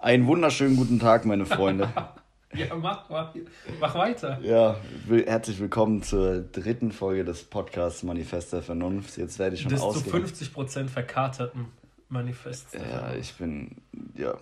Einen 0.00 0.28
wunderschönen 0.28 0.76
guten 0.76 1.00
Tag, 1.00 1.24
meine 1.24 1.44
Freunde. 1.44 1.92
ja, 2.54 2.72
mach, 2.76 3.10
mach, 3.10 3.34
mach 3.80 3.94
weiter. 3.96 4.38
Ja, 4.42 4.76
will, 5.06 5.26
herzlich 5.26 5.58
willkommen 5.58 6.04
zur 6.04 6.40
dritten 6.40 6.92
Folge 6.92 7.24
des 7.24 7.42
Podcasts 7.42 8.04
Manifest 8.04 8.52
der 8.52 8.62
Vernunft. 8.62 9.16
Jetzt 9.16 9.40
werde 9.40 9.56
ich 9.56 9.62
schon 9.62 9.72
Bis 9.72 9.80
zu 9.80 9.86
ausgehen. 9.86 10.24
50% 10.24 10.86
verkaterten 10.86 11.66
Manifest. 12.08 12.74
Ja, 12.74 13.12
ich 13.14 13.34
bin, 13.34 13.72
ja, 14.14 14.36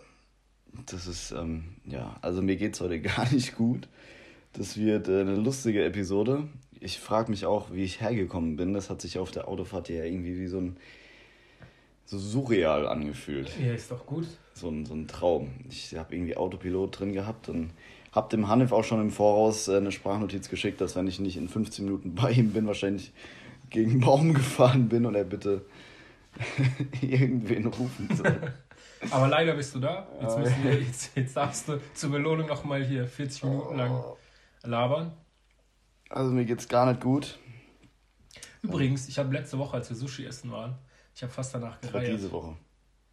das 0.85 1.07
ist, 1.07 1.31
ähm, 1.31 1.65
ja, 1.87 2.17
also 2.21 2.43
mir 2.43 2.57
geht's 2.57 2.83
heute 2.83 3.01
gar 3.01 3.33
nicht 3.33 3.57
gut. 3.57 3.89
Das 4.53 4.77
wird 4.77 5.09
äh, 5.09 5.23
eine 5.23 5.37
lustige 5.37 5.87
Episode. 5.87 6.49
Ich 6.81 7.01
frage 7.01 7.31
mich 7.31 7.47
auch, 7.47 7.73
wie 7.73 7.85
ich 7.85 8.03
hergekommen 8.03 8.57
bin. 8.57 8.75
Das 8.75 8.91
hat 8.91 9.01
sich 9.01 9.19
auf 9.19 9.31
der 9.31 9.49
Autofahrt 9.49 9.89
ja 9.89 10.05
irgendwie 10.05 10.39
wie 10.39 10.49
so 10.49 10.59
ein, 10.59 10.77
so 12.07 12.19
surreal 12.19 12.87
angefühlt. 12.87 13.51
ja, 13.59 13.75
ist 13.75 13.91
doch 13.91 14.07
gut. 14.07 14.27
so 14.55 14.69
ein, 14.69 14.87
so 14.87 14.95
ein 14.95 15.09
Traum. 15.09 15.51
Ich 15.69 15.95
habe 15.97 16.15
irgendwie 16.15 16.37
Autopilot 16.37 17.01
drin 17.01 17.13
gehabt 17.13 17.49
und 17.49 17.73
habe 18.13 18.31
dem 18.31 18.49
Hanif 18.49 18.73
auch 18.73 18.85
schon 18.85 19.01
im 19.01 19.11
Voraus 19.11 19.69
äh, 19.69 19.77
eine 19.77 19.93
Sprachnotiz 19.93 20.49
geschickt, 20.49 20.81
dass 20.81 20.97
wenn 20.97 21.07
ich 21.07 21.21
nicht 21.21 21.37
in 21.37 21.49
15 21.49 21.85
Minuten 21.85 22.15
bei 22.15 22.31
ihm 22.31 22.53
bin, 22.53 22.67
wahrscheinlich 22.67 23.13
gegen 23.71 23.91
einen 23.91 24.01
Baum 24.01 24.35
gefahren 24.35 24.89
bin 24.89 25.05
und 25.05 25.15
er 25.15 25.25
bitte 25.25 25.67
irgendwen 27.03 27.67
rufen 27.67 28.09
soll. 28.15 28.55
Aber 29.11 29.29
leider 29.29 29.55
bist 29.55 29.75
du 29.75 29.81
da. 29.81 30.09
Jetzt, 30.21 30.39
müssen 30.39 30.65
wir, 30.65 30.81
jetzt, 30.81 31.17
jetzt 31.17 31.37
darfst 31.37 31.69
du 31.69 31.81
zur 31.93 32.11
Belohnung 32.11 32.47
nochmal 32.47 32.85
hier 32.85 33.07
40 33.07 33.45
Minuten 33.45 33.77
lang 33.77 34.03
labern. 34.63 35.13
Also 36.09 36.31
mir 36.31 36.45
geht's 36.45 36.69
gar 36.69 36.87
nicht 36.87 37.01
gut. 37.01 37.39
Übrigens, 38.63 39.09
ich 39.09 39.19
habe 39.19 39.33
letzte 39.35 39.59
Woche, 39.59 39.77
als 39.77 39.91
wir 39.91 39.97
Sushi 39.97 40.25
essen 40.25 40.51
waren, 40.51 40.77
ich 41.17 41.23
habe 41.23 41.33
fast 41.33 41.55
danach 41.55 41.79
Das 41.81 41.93
war 41.93 42.01
gereiert. 42.03 42.19
diese 42.21 42.31
Woche. 42.31 42.57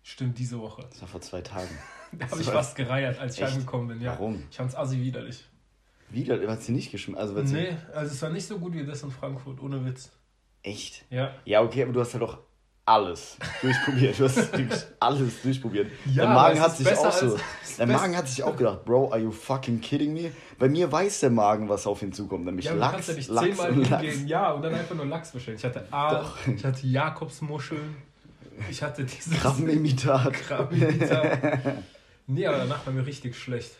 Stimmt, 0.03 0.37
diese 0.37 0.59
Woche. 0.59 0.85
Das 0.89 1.01
war 1.01 1.07
vor 1.07 1.21
zwei 1.21 1.41
Tagen. 1.41 1.69
Da 2.15 2.29
habe 2.29 2.41
ich 2.41 2.47
fast 2.47 2.75
gereiert, 2.75 3.17
als 3.17 3.37
ich 3.37 3.41
Echt? 3.41 3.53
angekommen 3.53 3.87
bin. 3.87 3.99
Ja. 4.01 4.11
Warum? 4.11 4.43
Ich 4.51 4.57
fand's 4.57 4.75
assi 4.75 5.01
widerlich. 5.01 5.43
Wieder, 6.11 6.39
hat 6.47 6.61
sie 6.61 6.71
nicht 6.71 6.91
geschmeckt? 6.91 7.19
Also, 7.19 7.33
Nee, 7.41 7.75
also 7.91 8.13
es 8.13 8.21
war 8.21 8.29
nicht 8.29 8.45
so 8.45 8.59
gut 8.59 8.73
wie 8.75 8.85
das 8.85 9.01
in 9.01 9.09
Frankfurt, 9.09 9.59
ohne 9.59 9.83
Witz. 9.83 10.11
Echt? 10.61 11.05
Ja. 11.09 11.33
Ja, 11.45 11.63
okay, 11.63 11.81
aber 11.81 11.91
du 11.93 11.99
hast 12.01 12.13
ja 12.13 12.19
doch 12.19 12.37
alles 12.85 13.37
durchprobiert. 13.61 14.19
Du 14.19 14.25
hast 14.25 14.37
wirklich 14.57 14.81
alles 14.99 15.41
durchprobiert. 15.41 15.91
Ja, 16.13 16.23
aber 16.25 16.33
Magen 16.33 16.59
hat 16.59 16.75
sich 16.77 16.87
auch 16.97 17.11
so. 17.11 17.37
besser- 17.67 17.85
Magen 17.85 18.17
hat 18.17 18.27
sich 18.27 18.43
auch 18.43 18.55
gedacht, 18.57 18.83
Bro, 18.85 19.11
are 19.11 19.19
you 19.21 19.31
fucking 19.31 19.79
kidding 19.81 20.13
me? 20.13 20.31
Bei 20.59 20.67
mir 20.67 20.91
weiß 20.91 21.21
der 21.21 21.29
Magen, 21.29 21.69
was 21.69 21.87
auf 21.87 22.01
ihn 22.01 22.11
zukommt, 22.11 22.45
nämlich 22.45 22.65
Ja, 22.65 22.71
aber 22.71 22.79
du 22.79 22.81
Lachs, 22.81 22.93
kannst 22.95 23.07
ja 23.09 23.15
nicht 23.15 23.29
Lachs 23.29 23.47
zehnmal 23.47 23.71
und 23.71 23.89
Lachs. 23.89 24.03
hingehen, 24.03 24.27
ja, 24.27 24.51
und 24.51 24.61
dann 24.61 24.73
einfach 24.75 24.95
nur 24.95 25.05
Lachs 25.05 25.31
bestellen. 25.31 25.57
Ich 25.57 25.63
hatte 25.65 25.87
Aal, 25.91 26.25
ich 26.55 26.63
hatte 26.65 26.85
Jakobsmuscheln, 26.85 27.95
ich 28.69 28.83
hatte 28.83 29.03
dieses 29.05 29.33
Krabbenimitat. 29.39 30.33
Krabbenimitat. 30.33 31.39
Nee, 32.27 32.45
aber 32.47 32.57
danach 32.59 32.85
war 32.85 32.93
mir 32.93 33.05
richtig 33.05 33.35
schlecht. 33.37 33.71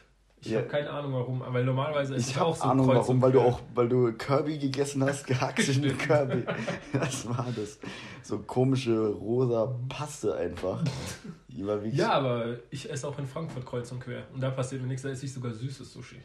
Ich 0.45 0.51
Ja. 0.51 0.57
habe 0.59 0.67
keine 0.67 0.89
Ahnung 0.89 1.13
warum, 1.13 1.41
aber 1.41 1.63
normalerweise 1.63 2.15
esse 2.15 2.29
Ich 2.29 2.35
ich 2.35 2.41
auch 2.41 2.55
so 2.55 2.63
Ahnung 2.63 2.85
Kreuz 2.87 2.97
warum, 2.97 3.21
weil 3.21 3.31
du 3.31 3.39
auch, 3.39 3.61
weil 3.73 3.87
du 3.87 4.11
Kirby 4.11 4.57
gegessen 4.57 5.01
hast, 5.03 5.25
gehackten. 5.27 5.97
Kirby. 5.97 6.43
Was 6.91 7.25
war 7.29 7.47
das? 7.55 7.79
So 8.23 8.39
komische 8.39 9.07
rosa 9.07 9.73
Paste 9.87 10.35
einfach. 10.35 10.83
Ja, 11.47 12.11
aber 12.11 12.57
ich 12.71 12.89
esse 12.91 13.07
auch 13.07 13.17
in 13.19 13.25
Frankfurt 13.25 13.65
kreuz 13.65 13.89
und 13.93 14.01
quer. 14.01 14.27
Und 14.33 14.41
da 14.41 14.49
passiert 14.51 14.81
mir 14.81 14.87
nichts, 14.89 15.03
da 15.03 15.09
esse 15.09 15.25
ich 15.25 15.33
sogar 15.33 15.53
süßes 15.53 15.93
Sushi. 15.93 16.21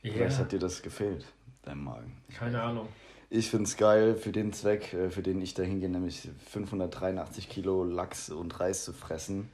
Vielleicht 0.00 0.32
Ja, 0.32 0.38
hat 0.38 0.52
dir 0.52 0.58
das 0.58 0.80
gefehlt, 0.82 1.24
dein 1.62 1.82
Magen. 1.82 2.16
keine 2.38 2.62
Ahnung. 2.62 2.88
Ich 3.28 3.50
finde 3.50 3.64
es 3.64 3.76
geil 3.76 4.14
für 4.14 4.30
den 4.32 4.52
Zweck, 4.52 4.94
äh, 4.94 5.10
für 5.10 5.22
den 5.22 5.42
ich 5.42 5.52
da 5.54 5.64
hingehe, 5.64 5.88
nämlich 5.90 6.28
583 6.48 7.48
Kilo 7.48 7.82
Lachs 7.84 8.30
und 8.30 8.58
Reis 8.60 8.84
zu 8.84 8.92
fressen, 8.92 9.50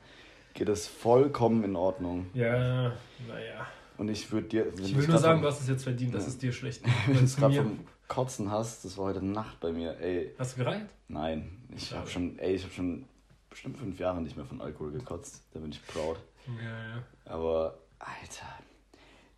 geht 0.54 0.68
es 0.68 0.86
vollkommen 0.86 1.64
in 1.64 1.76
Ordnung. 1.76 2.26
Ja, 2.34 2.92
naja. 3.28 3.66
Und 3.98 4.08
ich 4.08 4.30
würde 4.32 4.48
dir. 4.48 4.66
Ich 4.78 4.96
will 4.96 5.06
nur 5.06 5.18
sagen, 5.18 5.38
vom- 5.38 5.42
du 5.42 5.48
hast 5.48 5.60
es 5.60 5.68
jetzt 5.68 5.82
verdient, 5.84 6.14
dass 6.14 6.24
Ja. 6.24 6.28
es 6.28 6.38
dir 6.38 6.52
schlecht 6.52 6.82
Wenn 7.06 7.14
du 7.14 7.20
geht. 7.20 7.22
es 7.28 7.36
gerade 7.36 7.54
vom 7.56 7.80
Kotzen 8.08 8.50
hast, 8.50 8.84
das 8.84 8.96
war 8.98 9.06
heute 9.06 9.24
Nacht 9.24 9.60
bei 9.60 9.72
mir. 9.72 9.98
Ey, 10.00 10.34
Hast 10.38 10.54
du 10.56 10.64
gereiht? 10.64 10.86
nein. 11.08 11.58
Ich 11.74 11.92
habe 11.94 12.08
schon, 12.08 12.38
ey, 12.38 12.54
ich 12.54 12.62
habe 12.64 12.72
schon 12.74 13.04
bestimmt 13.48 13.78
fünf 13.78 13.98
Jahre 13.98 14.20
nicht 14.20 14.36
mehr 14.36 14.44
von 14.46 14.60
Alkohol 14.60 14.92
gekotzt. 14.92 15.42
Da 15.52 15.60
bin 15.60 15.70
ich 15.70 15.86
proud. 15.86 16.16
Ja, 16.46 16.96
ja. 16.96 17.02
Aber, 17.24 17.78
Alter. 17.98 18.46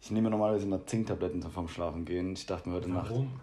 Ich 0.00 0.10
nehme 0.10 0.30
normalerweise 0.30 0.66
immer 0.66 0.84
Zinktabletten 0.86 1.40
zum 1.42 1.50
vorm 1.50 1.68
Schlafen 1.68 2.04
gehen. 2.04 2.32
Ich 2.34 2.46
dachte 2.46 2.68
mir 2.68 2.74
heute 2.76 2.90
Nacht 2.90 3.10
Warum? 3.10 3.40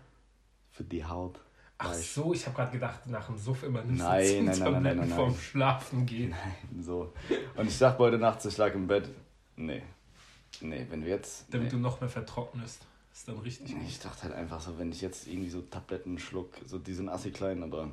für 0.72 0.84
die 0.84 1.06
Haut. 1.06 1.40
Ach 1.84 1.94
so, 1.94 2.34
ich 2.34 2.46
habe 2.46 2.56
gerade 2.56 2.72
gedacht, 2.72 3.08
nach 3.08 3.26
dem 3.26 3.38
Suff 3.38 3.64
immer 3.64 3.82
nimmst 3.82 4.04
Nein, 4.04 4.28
du 4.28 4.44
nein, 4.44 4.60
nein, 4.60 4.74
nein, 4.74 4.84
nein, 4.84 4.98
nein, 4.98 5.10
vorm 5.10 5.32
nein. 5.32 5.40
Schlafen 5.40 6.06
gehen. 6.06 6.36
So. 6.80 7.14
Und 7.56 7.68
ich 7.68 7.78
dachte 7.78 8.00
heute 8.00 8.18
Nacht, 8.18 8.46
ich 8.46 8.58
lag 8.58 8.74
im 8.74 8.88
Bett. 8.88 9.10
Nee. 9.56 9.84
Nee, 10.62 10.86
wenn 10.90 11.04
wir 11.04 11.10
jetzt. 11.10 11.46
Damit 11.52 11.68
nee. 11.68 11.72
du 11.72 11.78
noch 11.80 12.00
mehr 12.02 12.10
vertrocknest. 12.10 12.86
Ist 13.14 13.28
dann 13.28 13.40
richtig 13.40 13.74
gut. 13.74 13.82
Ich 13.88 14.00
dachte 14.00 14.24
halt 14.24 14.34
einfach 14.34 14.62
so, 14.62 14.78
wenn 14.78 14.92
ich 14.92 15.02
jetzt 15.02 15.28
irgendwie 15.28 15.50
so 15.50 15.62
Tabletten 15.62 16.18
schluck, 16.18 16.54
so 16.66 16.78
die 16.78 16.94
sind 16.94 17.10
assi 17.10 17.32
klein, 17.32 17.62
aber 17.62 17.92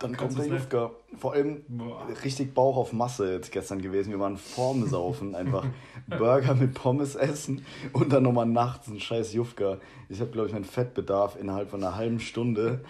dann 0.00 0.12
Kannst 0.16 0.36
kommt 0.36 0.48
der? 0.48 0.56
Jufka. 0.58 0.90
Vor 1.16 1.32
allem 1.32 1.64
Boah. 1.66 2.06
richtig 2.24 2.54
Bauch 2.54 2.76
auf 2.76 2.92
Masse 2.92 3.32
jetzt 3.32 3.50
gestern 3.50 3.82
gewesen. 3.82 4.10
Wir 4.10 4.20
waren 4.20 4.36
vorm 4.36 4.86
Saufen, 4.86 5.34
einfach 5.34 5.66
Burger 6.06 6.54
mit 6.54 6.74
Pommes 6.74 7.16
essen 7.16 7.64
und 7.92 8.12
dann 8.12 8.22
nochmal 8.22 8.46
nachts 8.46 8.86
ein 8.86 9.00
scheiß 9.00 9.32
Jufka. 9.32 9.78
Ich 10.08 10.20
habe, 10.20 10.30
glaube 10.30 10.46
ich, 10.46 10.52
meinen 10.54 10.64
Fettbedarf 10.64 11.36
innerhalb 11.40 11.70
von 11.70 11.82
einer 11.82 11.96
halben 11.96 12.20
Stunde 12.20 12.84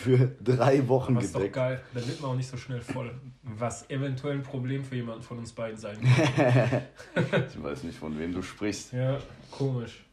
für 0.00 0.30
drei 0.42 0.88
Wochen 0.88 1.16
Aber 1.16 1.24
ist 1.24 1.34
doch 1.34 1.40
gedeckt. 1.40 1.56
geil. 1.56 1.82
Dann 1.92 2.06
wird 2.08 2.20
man 2.22 2.30
auch 2.30 2.36
nicht 2.36 2.48
so 2.48 2.56
schnell 2.56 2.80
voll. 2.80 3.14
Was 3.42 3.90
eventuell 3.90 4.34
ein 4.36 4.42
Problem 4.42 4.82
für 4.84 4.96
jemanden 4.96 5.22
von 5.22 5.38
uns 5.38 5.52
beiden 5.52 5.76
sein 5.78 5.98
könnte. 7.14 7.46
Ich 7.54 7.62
weiß 7.62 7.82
nicht, 7.84 7.98
von 7.98 8.18
wem 8.18 8.32
du 8.32 8.40
sprichst. 8.42 8.92
ja, 8.94 9.18
komisch. 9.50 10.04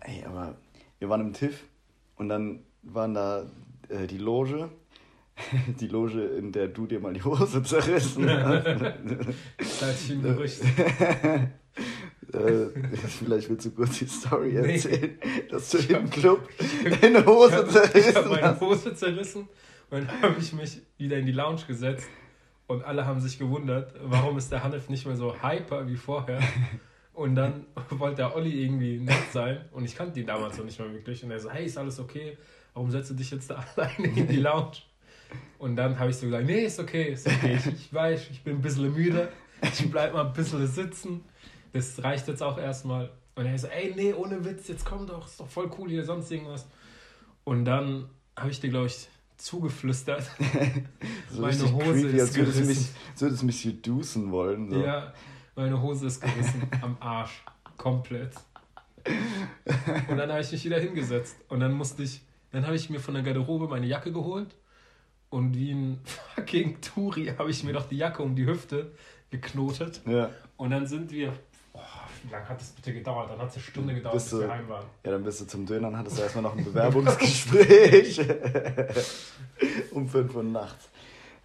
Ey, 0.00 0.22
aber 0.24 0.54
wir 0.98 1.08
waren 1.08 1.22
im 1.22 1.32
TIFF 1.32 1.64
und 2.16 2.28
dann 2.28 2.60
waren 2.82 3.14
da 3.14 3.46
äh, 3.88 4.06
die 4.06 4.18
Loge. 4.18 4.68
Die 5.80 5.88
Loge, 5.88 6.22
in 6.22 6.52
der 6.52 6.68
du 6.68 6.86
dir 6.86 7.00
mal 7.00 7.12
die 7.14 7.22
Hose 7.22 7.62
zerrissen 7.62 8.28
hast. 8.28 8.66
Das 9.80 10.02
ich 10.04 10.10
im 10.10 10.22
Gerücht. 10.22 10.60
äh, 12.32 12.66
vielleicht 13.18 13.48
willst 13.48 13.66
du 13.66 13.70
kurz 13.70 13.98
die 13.98 14.06
Story 14.06 14.52
Nee. 14.52 14.74
erzählen, 14.74 15.18
dass 15.50 15.70
du 15.70 15.78
im 15.78 16.10
Club 16.10 16.48
deine 17.00 17.24
Hose 17.24 17.50
Ich 17.50 17.56
habe 17.56 17.72
hab 17.72 17.92
zerrissen 17.92 18.28
meine 18.30 18.42
hast. 18.42 18.60
Hose 18.60 18.94
zerrissen 18.94 19.48
und 19.90 20.08
dann 20.08 20.22
habe 20.22 20.36
ich 20.38 20.52
mich 20.52 20.82
wieder 20.98 21.16
in 21.18 21.26
die 21.26 21.32
Lounge 21.32 21.62
gesetzt 21.66 22.08
und 22.66 22.84
alle 22.84 23.06
haben 23.06 23.20
sich 23.20 23.38
gewundert, 23.38 23.94
warum 24.02 24.36
ist 24.36 24.52
der 24.52 24.62
Hanif 24.62 24.88
nicht 24.88 25.06
mehr 25.06 25.16
so 25.16 25.34
hyper 25.42 25.86
wie 25.88 25.96
vorher. 25.96 26.40
Und 27.14 27.34
dann 27.34 27.66
wollte 27.90 28.16
der 28.16 28.36
Olli 28.36 28.62
irgendwie 28.62 28.98
nett 28.98 29.32
sein 29.32 29.62
und 29.72 29.84
ich 29.84 29.96
kannte 29.96 30.20
ihn 30.20 30.26
damals 30.26 30.58
noch 30.58 30.64
nicht 30.64 30.78
mal 30.78 30.92
wirklich. 30.92 31.24
Und 31.24 31.30
er 31.30 31.40
so, 31.40 31.50
hey, 31.50 31.64
ist 31.66 31.78
alles 31.78 31.98
okay? 31.98 32.36
Warum 32.74 32.90
setzt 32.90 33.10
du 33.10 33.14
dich 33.14 33.30
jetzt 33.30 33.50
da 33.50 33.64
alleine 33.76 34.06
in 34.16 34.28
die 34.28 34.36
Lounge? 34.36 34.72
Und 35.58 35.76
dann 35.76 35.98
habe 35.98 36.10
ich 36.10 36.16
so 36.16 36.26
gesagt, 36.26 36.46
nee, 36.46 36.64
ist 36.64 36.78
okay, 36.78 37.12
ist 37.12 37.26
okay. 37.26 37.58
Ich, 37.58 37.66
ich 37.66 37.92
weiß, 37.94 38.28
ich 38.30 38.42
bin 38.42 38.56
ein 38.56 38.62
bisschen 38.62 38.92
müde. 38.94 39.28
Ich 39.62 39.90
bleib 39.90 40.12
mal 40.12 40.26
ein 40.26 40.32
bisschen 40.32 40.66
sitzen. 40.66 41.24
Das 41.72 42.02
reicht 42.02 42.28
jetzt 42.28 42.42
auch 42.42 42.58
erstmal. 42.58 43.10
Und 43.34 43.46
er 43.46 43.58
so, 43.58 43.66
ey, 43.68 43.92
nee, 43.94 44.12
ohne 44.12 44.44
Witz, 44.44 44.68
jetzt 44.68 44.84
komm 44.84 45.06
doch, 45.06 45.26
ist 45.26 45.38
doch 45.40 45.48
voll 45.48 45.70
cool 45.78 45.88
hier, 45.88 46.04
sonst 46.04 46.30
irgendwas. 46.30 46.66
Und 47.44 47.64
dann 47.64 48.08
habe 48.36 48.50
ich 48.50 48.60
dir, 48.60 48.70
glaube 48.70 48.86
ich, 48.86 49.08
zugeflüstert. 49.36 50.28
So 51.30 51.42
Meine 51.42 51.72
Hose 51.72 51.92
creepy, 51.92 52.16
ist 52.16 52.20
als 52.22 52.32
du 52.32 52.40
mich, 52.40 52.54
gerissen. 52.54 52.94
als 53.12 53.20
würdest 53.20 53.42
mich 53.42 53.60
seducen 53.60 54.32
wollen. 54.32 54.70
So. 54.70 54.82
Ja, 54.82 55.12
meine 55.54 55.80
Hose 55.80 56.06
ist 56.06 56.20
gerissen 56.20 56.62
am 56.80 56.96
Arsch. 57.00 57.44
Komplett. 57.76 58.32
Und 60.08 60.16
dann 60.16 60.30
habe 60.30 60.40
ich 60.40 60.50
mich 60.50 60.64
wieder 60.64 60.80
hingesetzt. 60.80 61.36
Und 61.48 61.60
dann 61.60 61.72
musste 61.72 62.02
ich, 62.02 62.22
dann 62.50 62.64
habe 62.66 62.76
ich 62.76 62.88
mir 62.88 62.98
von 62.98 63.12
der 63.14 63.22
Garderobe 63.22 63.68
meine 63.68 63.86
Jacke 63.86 64.10
geholt. 64.10 64.56
Und 65.30 65.54
wie 65.54 65.72
ein 65.72 66.00
fucking 66.34 66.80
Turi 66.80 67.26
habe 67.38 67.50
ich 67.50 67.62
mir 67.64 67.72
doch 67.72 67.88
die 67.88 67.96
Jacke 67.98 68.22
um 68.22 68.34
die 68.34 68.46
Hüfte 68.46 68.92
geknotet. 69.30 70.00
Ja. 70.06 70.30
Und 70.56 70.70
dann 70.70 70.86
sind 70.86 71.10
wir. 71.10 71.32
Oh, 71.74 71.80
wie 72.24 72.32
lange 72.32 72.48
hat 72.48 72.60
das 72.60 72.70
bitte 72.70 72.92
gedauert? 72.94 73.30
Dann 73.30 73.38
hat 73.38 73.48
es 73.50 73.54
eine 73.56 73.62
Stunde 73.62 73.94
gedauert, 73.94 74.14
Bist 74.14 74.30
bis 74.30 74.40
wir 74.40 74.46
du- 74.46 74.52
heim 74.52 74.68
waren. 74.68 74.86
ja, 75.04 75.10
dann 75.12 75.22
bist 75.22 75.40
du 75.40 75.44
zum 75.46 75.66
Dönern, 75.66 75.96
hattest 75.96 76.18
du 76.18 76.22
erstmal 76.22 76.42
noch 76.42 76.56
ein 76.56 76.64
Bewerbungsgespräch. 76.64 78.20
um 79.92 80.08
5 80.08 80.34
Uhr 80.34 80.42
nachts. 80.42 80.88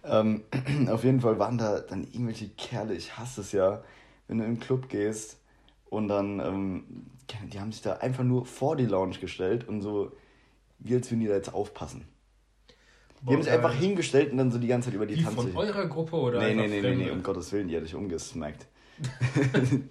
Ähm, 0.04 0.42
auf 0.88 1.04
jeden 1.04 1.20
Fall 1.20 1.38
waren 1.38 1.58
da 1.58 1.80
dann 1.80 2.04
irgendwelche 2.04 2.48
Kerle, 2.48 2.94
ich 2.94 3.16
hasse 3.16 3.40
es 3.42 3.52
ja, 3.52 3.82
wenn 4.28 4.38
du 4.38 4.44
im 4.44 4.58
Club 4.60 4.88
gehst 4.88 5.38
und 5.86 6.08
dann, 6.08 6.40
ähm, 6.40 7.06
die 7.52 7.60
haben 7.60 7.72
sich 7.72 7.82
da 7.82 7.94
einfach 7.94 8.24
nur 8.24 8.44
vor 8.44 8.76
die 8.76 8.86
Lounge 8.86 9.18
gestellt 9.18 9.66
und 9.68 9.80
so, 9.82 10.12
wie 10.78 10.94
als 10.94 11.10
würden 11.10 11.20
die 11.20 11.26
da 11.28 11.34
jetzt 11.34 11.54
aufpassen. 11.54 12.06
Die 13.26 13.32
haben 13.34 13.42
sich 13.42 13.52
einfach 13.52 13.74
hingestellt 13.74 14.32
und 14.32 14.38
dann 14.38 14.50
so 14.52 14.58
die 14.58 14.66
ganze 14.66 14.86
Zeit 14.88 14.94
über 14.94 15.06
die, 15.06 15.14
Die 15.16 15.22
Tanze. 15.24 15.36
von 15.48 15.56
eurer 15.56 15.86
Gruppe 15.86 16.16
oder 16.16 16.40
Nee, 16.40 16.54
nee, 16.54 16.66
nee, 16.68 16.80
nee, 16.82 16.94
nee, 16.94 17.10
um 17.10 17.22
Gottes 17.22 17.50
Willen, 17.52 17.68
die 17.68 17.74
hätte 17.74 17.86
ich 17.86 17.94
umgesmackt. 17.94 18.66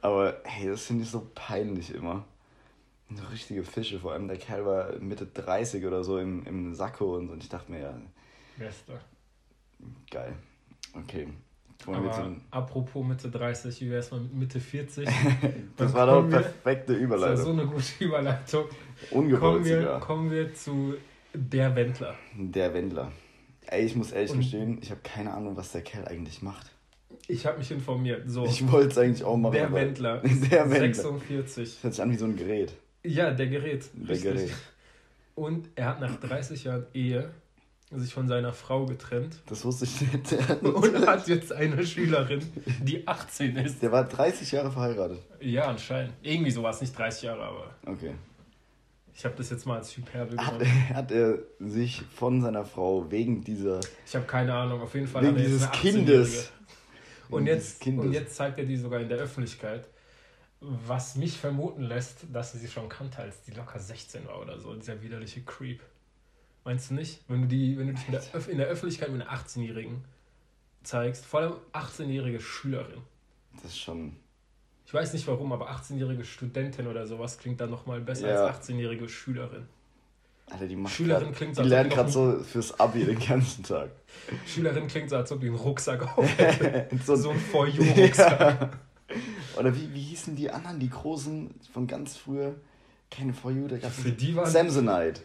Aber 0.00 0.36
hey, 0.44 0.68
das 0.68 0.82
finde 0.82 1.04
ich 1.04 1.10
so 1.10 1.30
peinlich 1.34 1.94
immer. 1.94 2.24
So 3.14 3.22
richtige 3.30 3.62
Fische, 3.62 3.98
vor 4.00 4.12
allem 4.12 4.26
der 4.26 4.38
Kerl 4.38 4.64
war 4.66 4.92
Mitte 4.98 5.26
30 5.26 5.84
oder 5.86 6.02
so 6.02 6.18
im, 6.18 6.44
im 6.46 6.74
Sakko 6.74 7.16
und 7.16 7.26
so. 7.28 7.32
Und 7.34 7.42
ich 7.42 7.48
dachte 7.48 7.70
mir, 7.70 7.80
ja, 7.80 7.94
Bester. 8.58 9.00
geil. 10.10 10.32
Okay. 10.94 11.28
Aber 11.86 12.36
apropos 12.52 13.04
Mitte 13.04 13.28
30, 13.30 13.80
wie 13.80 13.90
wär's 13.90 14.10
mal 14.12 14.20
mit 14.20 14.34
Mitte 14.34 14.60
40? 14.60 15.08
das 15.76 15.92
war 15.92 16.06
doch 16.06 16.22
wir- 16.24 16.38
perfekte 16.40 16.92
Das 16.92 17.00
war 17.00 17.04
Überleitung. 17.04 17.44
so 17.44 17.50
eine 17.52 17.66
gute 17.66 18.04
Überleitung. 18.04 18.64
Ungewollt 19.10 19.40
Kommen 19.40 19.64
wir, 19.64 19.80
sogar. 19.80 20.00
kommen 20.00 20.30
wir 20.30 20.54
zu 20.54 20.94
der 21.34 21.74
Wendler. 21.76 22.14
Der 22.36 22.74
Wendler. 22.74 23.12
Ey, 23.66 23.84
ich 23.84 23.94
muss 23.96 24.12
ehrlich 24.12 24.32
Und- 24.32 24.38
gestehen, 24.38 24.78
ich 24.82 24.90
habe 24.90 25.00
keine 25.02 25.32
Ahnung, 25.32 25.56
was 25.56 25.72
der 25.72 25.82
Kerl 25.82 26.06
eigentlich 26.06 26.42
macht. 26.42 26.70
Ich 27.28 27.46
habe 27.46 27.58
mich 27.58 27.70
informiert. 27.70 28.22
So, 28.26 28.44
Ich 28.46 28.70
wollte 28.70 28.88
es 28.88 28.98
eigentlich 28.98 29.24
auch 29.24 29.36
machen. 29.36 29.52
der 29.52 29.72
Wendler. 29.72 30.18
Der 30.50 30.70
Wendler. 30.70 30.80
46. 31.02 31.74
Das 31.74 31.82
hört 31.84 31.94
sich 31.94 32.02
an 32.02 32.10
wie 32.10 32.16
so 32.16 32.24
ein 32.24 32.36
Gerät. 32.36 32.72
Ja, 33.04 33.30
der 33.32 33.46
Gerät. 33.48 33.84
Der 33.94 34.08
richtig. 34.10 34.32
Gerät. 34.34 34.52
Und 35.34 35.68
er 35.76 35.86
hat 35.86 36.00
nach 36.00 36.16
30 36.20 36.64
Jahren 36.64 36.86
Ehe 36.94 37.30
sich 37.94 38.12
von 38.14 38.26
seiner 38.26 38.52
Frau 38.54 38.86
getrennt 38.86 39.36
Das 39.46 39.64
wusste 39.64 39.84
ich 39.84 40.00
nicht. 40.00 40.32
und 40.62 41.06
hat 41.06 41.28
jetzt 41.28 41.52
eine 41.52 41.84
Schülerin, 41.86 42.40
die 42.82 43.06
18 43.06 43.56
ist. 43.56 43.82
Der 43.82 43.92
war 43.92 44.04
30 44.04 44.50
Jahre 44.52 44.70
verheiratet. 44.70 45.18
Ja, 45.40 45.64
anscheinend. 45.66 46.14
Irgendwie 46.22 46.50
sowas, 46.50 46.80
nicht 46.80 46.96
30 46.96 47.22
Jahre, 47.24 47.42
aber 47.42 47.70
Okay. 47.86 48.12
Ich 49.14 49.24
habe 49.24 49.34
das 49.36 49.50
jetzt 49.50 49.66
mal 49.66 49.78
als 49.78 49.96
Hyperbel 49.96 50.38
Hat, 50.38 50.58
genommen. 50.58 50.88
hat 50.94 51.10
er 51.12 51.38
sich 51.58 52.02
von 52.14 52.40
seiner 52.40 52.64
Frau 52.64 53.10
wegen 53.10 53.44
dieser. 53.44 53.80
Ich 54.06 54.14
habe 54.14 54.26
keine 54.26 54.54
Ahnung, 54.54 54.80
auf 54.80 54.94
jeden 54.94 55.06
Fall 55.06 55.22
Wegen 55.22 55.36
hat 55.36 55.44
dieses 55.44 55.70
Kindes. 55.70 56.28
18-Jährige. 56.28 56.48
Und 57.30 57.46
jetzt, 57.46 57.80
Kindes. 57.80 58.04
und 58.04 58.12
jetzt 58.12 58.34
zeigt 58.36 58.58
er 58.58 58.64
die 58.64 58.76
sogar 58.76 59.00
in 59.00 59.08
der 59.08 59.18
Öffentlichkeit, 59.18 59.88
was 60.60 61.16
mich 61.16 61.38
vermuten 61.38 61.82
lässt, 61.82 62.26
dass 62.32 62.52
sie 62.52 62.58
sie 62.58 62.68
schon 62.68 62.88
kannte, 62.88 63.18
als 63.18 63.42
die 63.42 63.52
locker 63.52 63.78
16 63.78 64.26
war 64.26 64.40
oder 64.40 64.58
so, 64.58 64.74
dieser 64.74 65.00
widerliche 65.02 65.42
Creep. 65.42 65.80
Meinst 66.64 66.90
du 66.90 66.94
nicht? 66.94 67.24
Wenn 67.28 67.42
du, 67.42 67.48
die, 67.48 67.76
wenn 67.78 67.88
du 67.88 67.94
dich 67.94 68.06
in 68.06 68.12
der, 68.12 68.48
in 68.48 68.58
der 68.58 68.66
Öffentlichkeit 68.68 69.10
mit 69.10 69.22
einer 69.22 69.32
18-Jährigen 69.32 70.04
zeigst, 70.82 71.24
vor 71.24 71.40
allem 71.40 71.54
18-jährige 71.72 72.40
Schülerin. 72.40 73.02
Das 73.54 73.64
ist 73.64 73.78
schon. 73.78 74.16
Ich 74.92 74.94
weiß 74.94 75.14
nicht 75.14 75.26
warum, 75.26 75.50
aber 75.54 75.70
18-jährige 75.70 76.22
Studentin 76.22 76.86
oder 76.86 77.06
sowas 77.06 77.38
klingt 77.38 77.58
dann 77.62 77.70
nochmal 77.70 78.02
besser 78.02 78.28
Ja. 78.28 78.44
als 78.44 78.68
18-jährige 78.68 79.08
Schülerin. 79.08 79.66
Alter, 80.50 80.66
die 80.66 80.76
macht 80.76 80.92
Schülerin 80.92 81.28
grad, 81.28 81.36
klingt 81.36 81.56
Die 81.56 81.60
als 81.60 81.68
lernt 81.70 81.90
die 81.92 81.96
gerade 81.96 82.10
so 82.10 82.40
fürs 82.44 82.78
Abi 82.78 83.02
den 83.06 83.18
ganzen 83.18 83.64
Tag. 83.64 83.88
Schülerin 84.46 84.86
klingt 84.88 85.08
so, 85.08 85.16
als 85.16 85.32
ob 85.32 85.40
die 85.40 85.46
einen 85.46 85.56
Rucksack 85.56 86.02
auf 86.18 86.36
hätte. 86.36 86.94
so, 87.06 87.16
so 87.16 87.30
ein 87.30 87.38
For 87.38 87.66
You-Rucksack. 87.66 88.38
Ja. 88.38 88.70
Oder 89.58 89.74
wie, 89.74 89.94
wie 89.94 90.02
hießen 90.02 90.36
die 90.36 90.50
anderen, 90.50 90.78
die 90.78 90.90
großen 90.90 91.54
von 91.72 91.86
ganz 91.86 92.18
früher? 92.18 92.54
Keine 93.10 93.32
For 93.32 93.50
You, 93.50 93.68
da 93.68 93.78
gab's 93.78 93.96
Für 93.96 94.12
die 94.12 94.36
waren 94.36 94.50
Samsonite. 94.50 95.22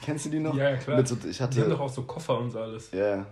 Kennst 0.00 0.24
du 0.24 0.30
die 0.30 0.40
noch? 0.40 0.54
Ja, 0.56 0.70
ja, 0.70 0.76
klar. 0.78 0.96
Mit 0.96 1.06
so, 1.06 1.18
ich 1.22 1.36
Die 1.36 1.42
haben 1.42 1.52
doch 1.54 1.62
hatte, 1.72 1.80
auch 1.80 1.90
so 1.90 2.04
Koffer 2.04 2.38
und 2.38 2.50
so 2.50 2.60
alles. 2.60 2.92
ja, 2.92 3.26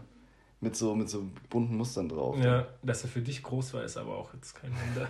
mit 0.61 0.77
so, 0.77 0.95
mit 0.95 1.09
so 1.09 1.25
bunten 1.49 1.75
Mustern 1.79 2.07
drauf. 2.11 2.37
Ja, 2.39 2.67
dass 2.83 3.03
er 3.05 3.09
für 3.09 3.23
dich 3.23 3.43
groß 3.43 3.73
war, 3.73 3.83
ist 3.83 3.97
aber 3.97 4.15
auch 4.19 4.35
jetzt 4.35 4.55
kein 4.55 4.71
Wunder. 4.71 5.09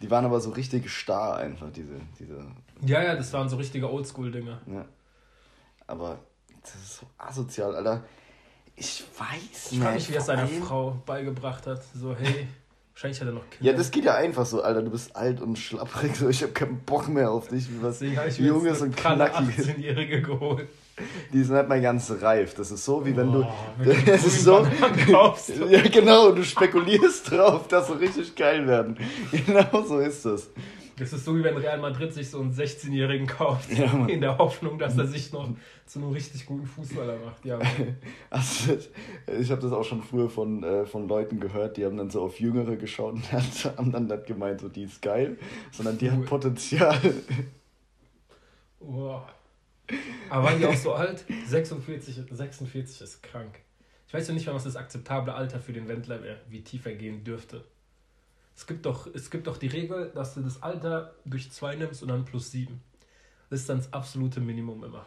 Die 0.00 0.10
waren 0.10 0.24
aber 0.24 0.40
so 0.40 0.50
richtig 0.50 0.90
starr 0.90 1.36
einfach, 1.36 1.70
diese, 1.72 1.94
diese, 2.18 2.44
Ja, 2.84 3.02
ja, 3.02 3.14
das 3.16 3.32
waren 3.32 3.48
so 3.48 3.56
richtige 3.56 3.90
Oldschool-Dinger. 3.90 4.60
ja. 4.66 4.84
Aber 5.86 6.18
das 6.62 6.74
ist 6.76 6.96
so 7.00 7.06
asozial, 7.18 7.74
Alter. 7.76 8.04
Ich 8.76 9.04
weiß 9.18 9.72
Ich 9.72 9.78
frage 9.78 9.94
mich, 9.94 10.02
nicht. 10.02 10.10
wie 10.10 10.14
er 10.14 10.20
es 10.20 10.26
seiner 10.26 10.46
Frau 10.46 10.96
beigebracht 11.04 11.66
hat. 11.66 11.82
So, 11.94 12.16
hey, 12.16 12.48
wahrscheinlich 12.94 13.20
hat 13.20 13.28
er 13.28 13.34
noch 13.34 13.48
Kinder. 13.50 13.70
Ja, 13.70 13.76
das 13.76 13.90
geht 13.90 14.04
ja 14.04 14.14
einfach 14.14 14.46
so, 14.46 14.62
Alter. 14.62 14.82
Du 14.82 14.90
bist 14.90 15.14
alt 15.14 15.40
und 15.42 15.58
schlapprig, 15.58 16.16
so. 16.16 16.28
Ich 16.28 16.42
hab 16.42 16.54
keinen 16.54 16.80
Bock 16.80 17.08
mehr 17.08 17.30
auf 17.30 17.48
dich. 17.48 17.70
Wie 17.70 17.82
was 17.82 18.00
habe 18.00 18.28
ich 18.28 18.38
Junges 18.38 18.80
und 18.80 18.96
pralle 18.96 19.26
Knackiges. 19.28 19.68
18-Jährige 19.68 20.22
geholt. 20.22 20.68
Die 21.32 21.42
sind 21.42 21.56
halt 21.56 21.68
mal 21.68 21.80
ganz 21.80 22.10
reif. 22.20 22.54
Das 22.54 22.70
ist 22.70 22.84
so, 22.84 23.04
wie 23.04 23.16
wenn 23.16 23.28
Oh, 23.30 23.46
du. 23.82 23.92
Das 24.06 24.24
ist 24.24 24.44
so. 24.44 24.66
Ja, 25.68 25.82
genau. 25.82 26.32
Du 26.32 26.44
spekulierst 26.44 27.30
drauf, 27.30 27.66
dass 27.68 27.88
sie 27.88 27.94
richtig 27.94 28.34
geil 28.36 28.66
werden. 28.66 28.96
Genau 29.32 29.82
so 29.84 29.98
ist 29.98 30.24
das. 30.24 30.50
Das 30.96 31.12
ist 31.12 31.24
so, 31.24 31.36
wie 31.36 31.42
wenn 31.42 31.56
Real 31.56 31.78
Madrid 31.80 32.14
sich 32.14 32.30
so 32.30 32.38
einen 32.38 32.52
16-Jährigen 32.52 33.26
kauft. 33.26 33.68
Ja, 33.76 34.06
in 34.06 34.20
der 34.20 34.38
Hoffnung, 34.38 34.78
dass 34.78 34.96
er 34.96 35.08
sich 35.08 35.32
noch 35.32 35.48
zu 35.86 35.98
einem 35.98 36.10
richtig 36.12 36.46
guten 36.46 36.66
Fußballer 36.66 37.16
macht. 37.24 37.44
Ja. 37.44 37.58
Also, 38.30 38.78
ich 39.40 39.50
habe 39.50 39.60
das 39.60 39.72
auch 39.72 39.82
schon 39.82 40.02
früher 40.04 40.30
von, 40.30 40.62
äh, 40.62 40.86
von 40.86 41.08
Leuten 41.08 41.40
gehört, 41.40 41.76
die 41.78 41.84
haben 41.84 41.96
dann 41.96 42.10
so 42.10 42.22
auf 42.22 42.38
Jüngere 42.38 42.76
geschaut 42.76 43.14
und 43.14 43.24
haben 43.76 43.90
dann 43.90 44.06
nicht 44.06 44.26
gemeint, 44.26 44.60
so 44.60 44.68
die 44.68 44.84
ist 44.84 45.02
geil, 45.02 45.36
sondern 45.72 45.98
die 45.98 46.06
Cool. 46.06 46.12
hat 46.18 46.26
Potenzial. 46.26 47.00
Boah. 48.78 49.26
Aber 50.30 50.44
waren 50.44 50.58
die 50.58 50.66
auch 50.66 50.76
so 50.76 50.94
alt? 50.94 51.24
46, 51.46 52.22
46 52.30 53.00
ist 53.00 53.22
krank. 53.22 53.60
Ich 54.06 54.14
weiß 54.14 54.28
ja 54.28 54.34
nicht 54.34 54.46
mal, 54.46 54.54
was 54.54 54.64
das 54.64 54.76
akzeptable 54.76 55.34
Alter 55.34 55.60
für 55.60 55.72
den 55.72 55.88
Wendler 55.88 56.22
wäre, 56.22 56.40
wie 56.48 56.62
tief 56.62 56.86
er 56.86 56.94
gehen 56.94 57.24
dürfte. 57.24 57.64
Es 58.56 58.66
gibt, 58.66 58.86
doch, 58.86 59.12
es 59.12 59.30
gibt 59.30 59.46
doch 59.46 59.56
die 59.56 59.66
Regel, 59.66 60.12
dass 60.14 60.34
du 60.34 60.40
das 60.40 60.62
Alter 60.62 61.14
durch 61.24 61.50
2 61.50 61.76
nimmst 61.76 62.02
und 62.02 62.08
dann 62.08 62.24
plus 62.24 62.52
7. 62.52 62.80
Das 63.50 63.60
ist 63.60 63.68
dann 63.68 63.78
das 63.78 63.92
absolute 63.92 64.40
Minimum 64.40 64.84
immer. 64.84 65.06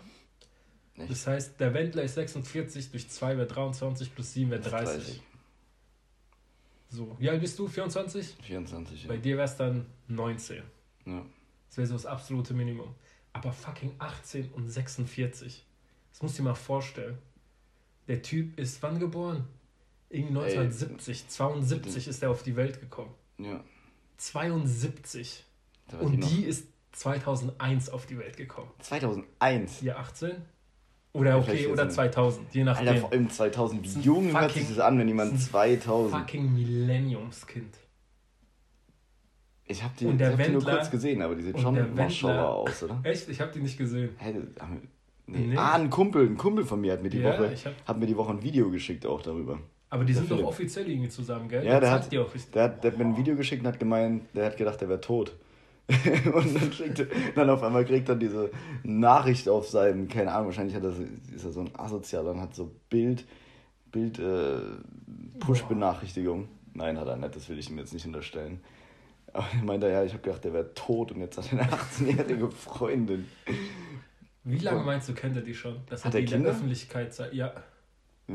Echt? 0.98 1.10
Das 1.12 1.28
heißt, 1.28 1.60
der 1.60 1.74
Wendler 1.74 2.04
ist 2.04 2.16
46, 2.16 2.92
durch 2.92 3.10
2 3.10 3.38
wäre 3.38 3.48
23, 3.48 4.14
plus 4.14 4.34
7 4.34 4.52
wäre 4.52 4.62
30. 4.62 5.22
So, 6.90 7.16
wie 7.20 7.30
alt 7.30 7.42
bist 7.42 7.58
du? 7.60 7.68
24? 7.68 8.36
24, 8.42 9.04
ja. 9.04 9.08
Bei 9.10 9.18
dir 9.18 9.38
wäre 9.38 9.46
es 9.46 9.56
dann 9.56 9.86
19. 10.08 10.64
ja. 11.06 11.26
Das 11.68 11.78
wäre 11.78 11.88
so 11.88 11.94
das 11.96 12.06
absolute 12.06 12.54
Minimum. 12.54 12.96
Aber 13.34 13.52
fucking 13.52 13.94
18 14.00 14.52
und 14.54 14.70
46. 14.70 15.66
Das 16.12 16.22
musst 16.22 16.38
du 16.38 16.44
dir 16.44 16.50
mal 16.50 16.56
vorstellen. 16.56 17.18
Der 18.08 18.22
Typ 18.22 18.58
ist 18.58 18.82
wann 18.82 19.00
geboren? 19.00 19.46
Irgendwie 20.10 20.38
1970. 20.40 21.28
72 21.28 22.08
ist 22.08 22.24
er 22.24 22.32
auf 22.32 22.42
die 22.44 22.56
Welt 22.56 22.80
gekommen. 22.80 23.14
Ja. 23.38 23.64
72. 24.18 25.44
Da 25.88 25.98
war 26.00 26.06
Und 26.06 26.20
noch- 26.20 26.28
die 26.30 26.44
ist 26.46 26.68
2001 26.94 27.90
auf 27.90 28.06
die 28.06 28.18
Welt 28.18 28.38
gekommen. 28.38 28.72
2001. 28.80 29.80
Hier 29.80 30.00
18? 30.00 30.32
Oder 31.14 31.32
Ja, 31.32 31.38
okay, 31.38 31.68
oder 31.68 31.84
jetzt 31.86 31.96
2000, 31.96 32.54
je 32.54 32.64
nachdem. 32.64 32.88
Alter, 32.88 33.02
vor 33.02 33.12
allem 33.12 33.30
2000. 33.30 33.86
Das 33.86 33.96
Wie 33.98 34.02
jung 34.02 34.32
hört 34.32 34.52
sich 34.52 34.62
fucking- 34.64 34.76
das 34.76 34.86
an, 34.86 35.00
wenn 35.00 35.08
jemand 35.08 35.34
ist 35.34 35.40
ein 35.42 35.50
2000. 35.50 36.20
fucking 36.20 36.54
Millenniumskind. 36.54 37.76
Ich 39.70 39.84
hab 39.84 39.96
die, 39.98 40.08
ich 40.08 40.18
der 40.18 40.32
hab 40.32 40.44
die 40.44 40.52
nur 40.52 40.64
kurz 40.64 40.90
gesehen, 40.90 41.22
aber 41.22 41.36
die 41.36 41.44
sieht 41.44 41.56
und 41.56 41.62
schon 41.62 41.76
der 41.76 41.88
Maschallah 41.88 42.48
aus, 42.50 42.84
oder? 42.84 43.00
Echt? 43.04 43.28
Ich 43.30 43.42
habe 43.42 43.52
die 43.52 43.60
nicht 43.60 43.78
gesehen. 43.78 44.12
Hä, 44.18 44.34
nee. 44.34 45.40
Nee. 45.48 45.58
Ah, 45.58 45.74
ein 45.74 45.90
Kumpel, 45.90 46.26
ein 46.26 46.38
Kumpel 46.38 46.64
von 46.64 46.80
mir 46.80 46.94
hat 46.94 47.04
mir 47.04 47.10
die 47.10 47.20
Ja, 47.20 47.34
Woche, 47.34 47.52
hab- 47.66 47.88
hat 47.88 48.00
mir 48.00 48.06
die 48.06 48.16
Woche 48.16 48.32
ein 48.32 48.42
Video 48.42 48.70
geschickt 48.72 49.06
auch 49.06 49.22
darüber. 49.22 49.60
Aber 49.90 50.06
die 50.06 50.14
Der 50.14 50.22
sind 50.22 50.32
doch 50.32 50.38
Philipp. 50.38 50.48
offiziell 50.50 50.90
irgendwie 50.90 51.10
zusammen, 51.10 51.50
gell? 51.50 51.66
Ja, 51.66 51.82
der 51.82 51.92
hat- 51.92 52.10
die 52.10 52.18
auch 52.18 52.34
richtig. 52.34 52.54
Der 52.54 52.64
hat, 52.64 52.82
der 52.84 52.92
hat 52.92 52.98
mir 52.98 53.04
ein 53.06 53.18
Video 53.18 53.36
geschickt 53.36 53.62
und 53.62 53.68
hat 53.68 53.78
gemeint, 53.80 54.24
der 54.34 54.46
hat 54.46 54.56
gedacht, 54.56 54.82
er 54.82 54.88
wäre 54.88 55.02
tot. 55.02 55.36
und 55.90 56.56
dann, 56.56 56.72
schickt, 56.72 57.00
er- 57.00 57.08
dann 57.36 57.50
auf 57.50 57.62
einmal 57.62 57.84
kriegt 57.84 58.08
er 58.08 58.16
diese 58.16 58.52
Nachricht 58.84 59.50
auf 59.50 59.68
seinem, 59.68 60.08
keine 60.08 60.32
Ahnung, 60.32 60.48
wahrscheinlich 60.48 60.76
hat 60.76 60.84
er, 60.86 60.94
ist 61.36 61.44
er 61.44 61.52
so 61.52 61.60
ein 61.62 61.70
Asozialer 61.78 62.32
und 62.32 62.40
hat 62.42 62.56
so 62.56 62.72
Bild, 62.90 63.26
Bild, 63.92 64.20
äh, 64.20 64.60
Push-Benachrichtigung. 65.40 66.48
Nein, 66.74 66.98
hat 67.00 67.08
er 67.08 67.18
nicht, 67.18 67.36
das 67.36 67.50
will 67.50 67.58
ich 67.60 67.70
ihm 67.70 67.78
jetzt 67.80 67.94
nicht 67.94 68.06
unterstellen. 68.06 68.60
Aber 69.34 69.46
er 69.54 69.64
meinte, 69.64 69.90
ja, 69.90 70.04
ich 70.04 70.14
habe 70.14 70.24
gedacht, 70.24 70.44
der 70.44 70.54
wäre 70.54 70.74
tot 70.74 71.12
und 71.12 71.20
jetzt 71.22 71.38
hat 71.38 71.52
er 71.54 71.60
eine 71.60 71.72
18-jährige 71.72 72.50
Freundin. 72.52 73.28
Wie 74.44 74.58
lange 74.60 74.84
meinst 74.84 75.10
du, 75.10 75.14
kennt 75.14 75.36
er 75.36 75.42
die 75.42 75.54
schon? 75.54 75.78
Das 75.90 76.06
Hat 76.06 76.14
die 76.14 76.18
er 76.18 76.22
in 76.22 76.26
der 76.28 76.38
Kinder? 76.38 76.52
Öffentlichkeit 76.52 77.34
Ja, 77.34 77.54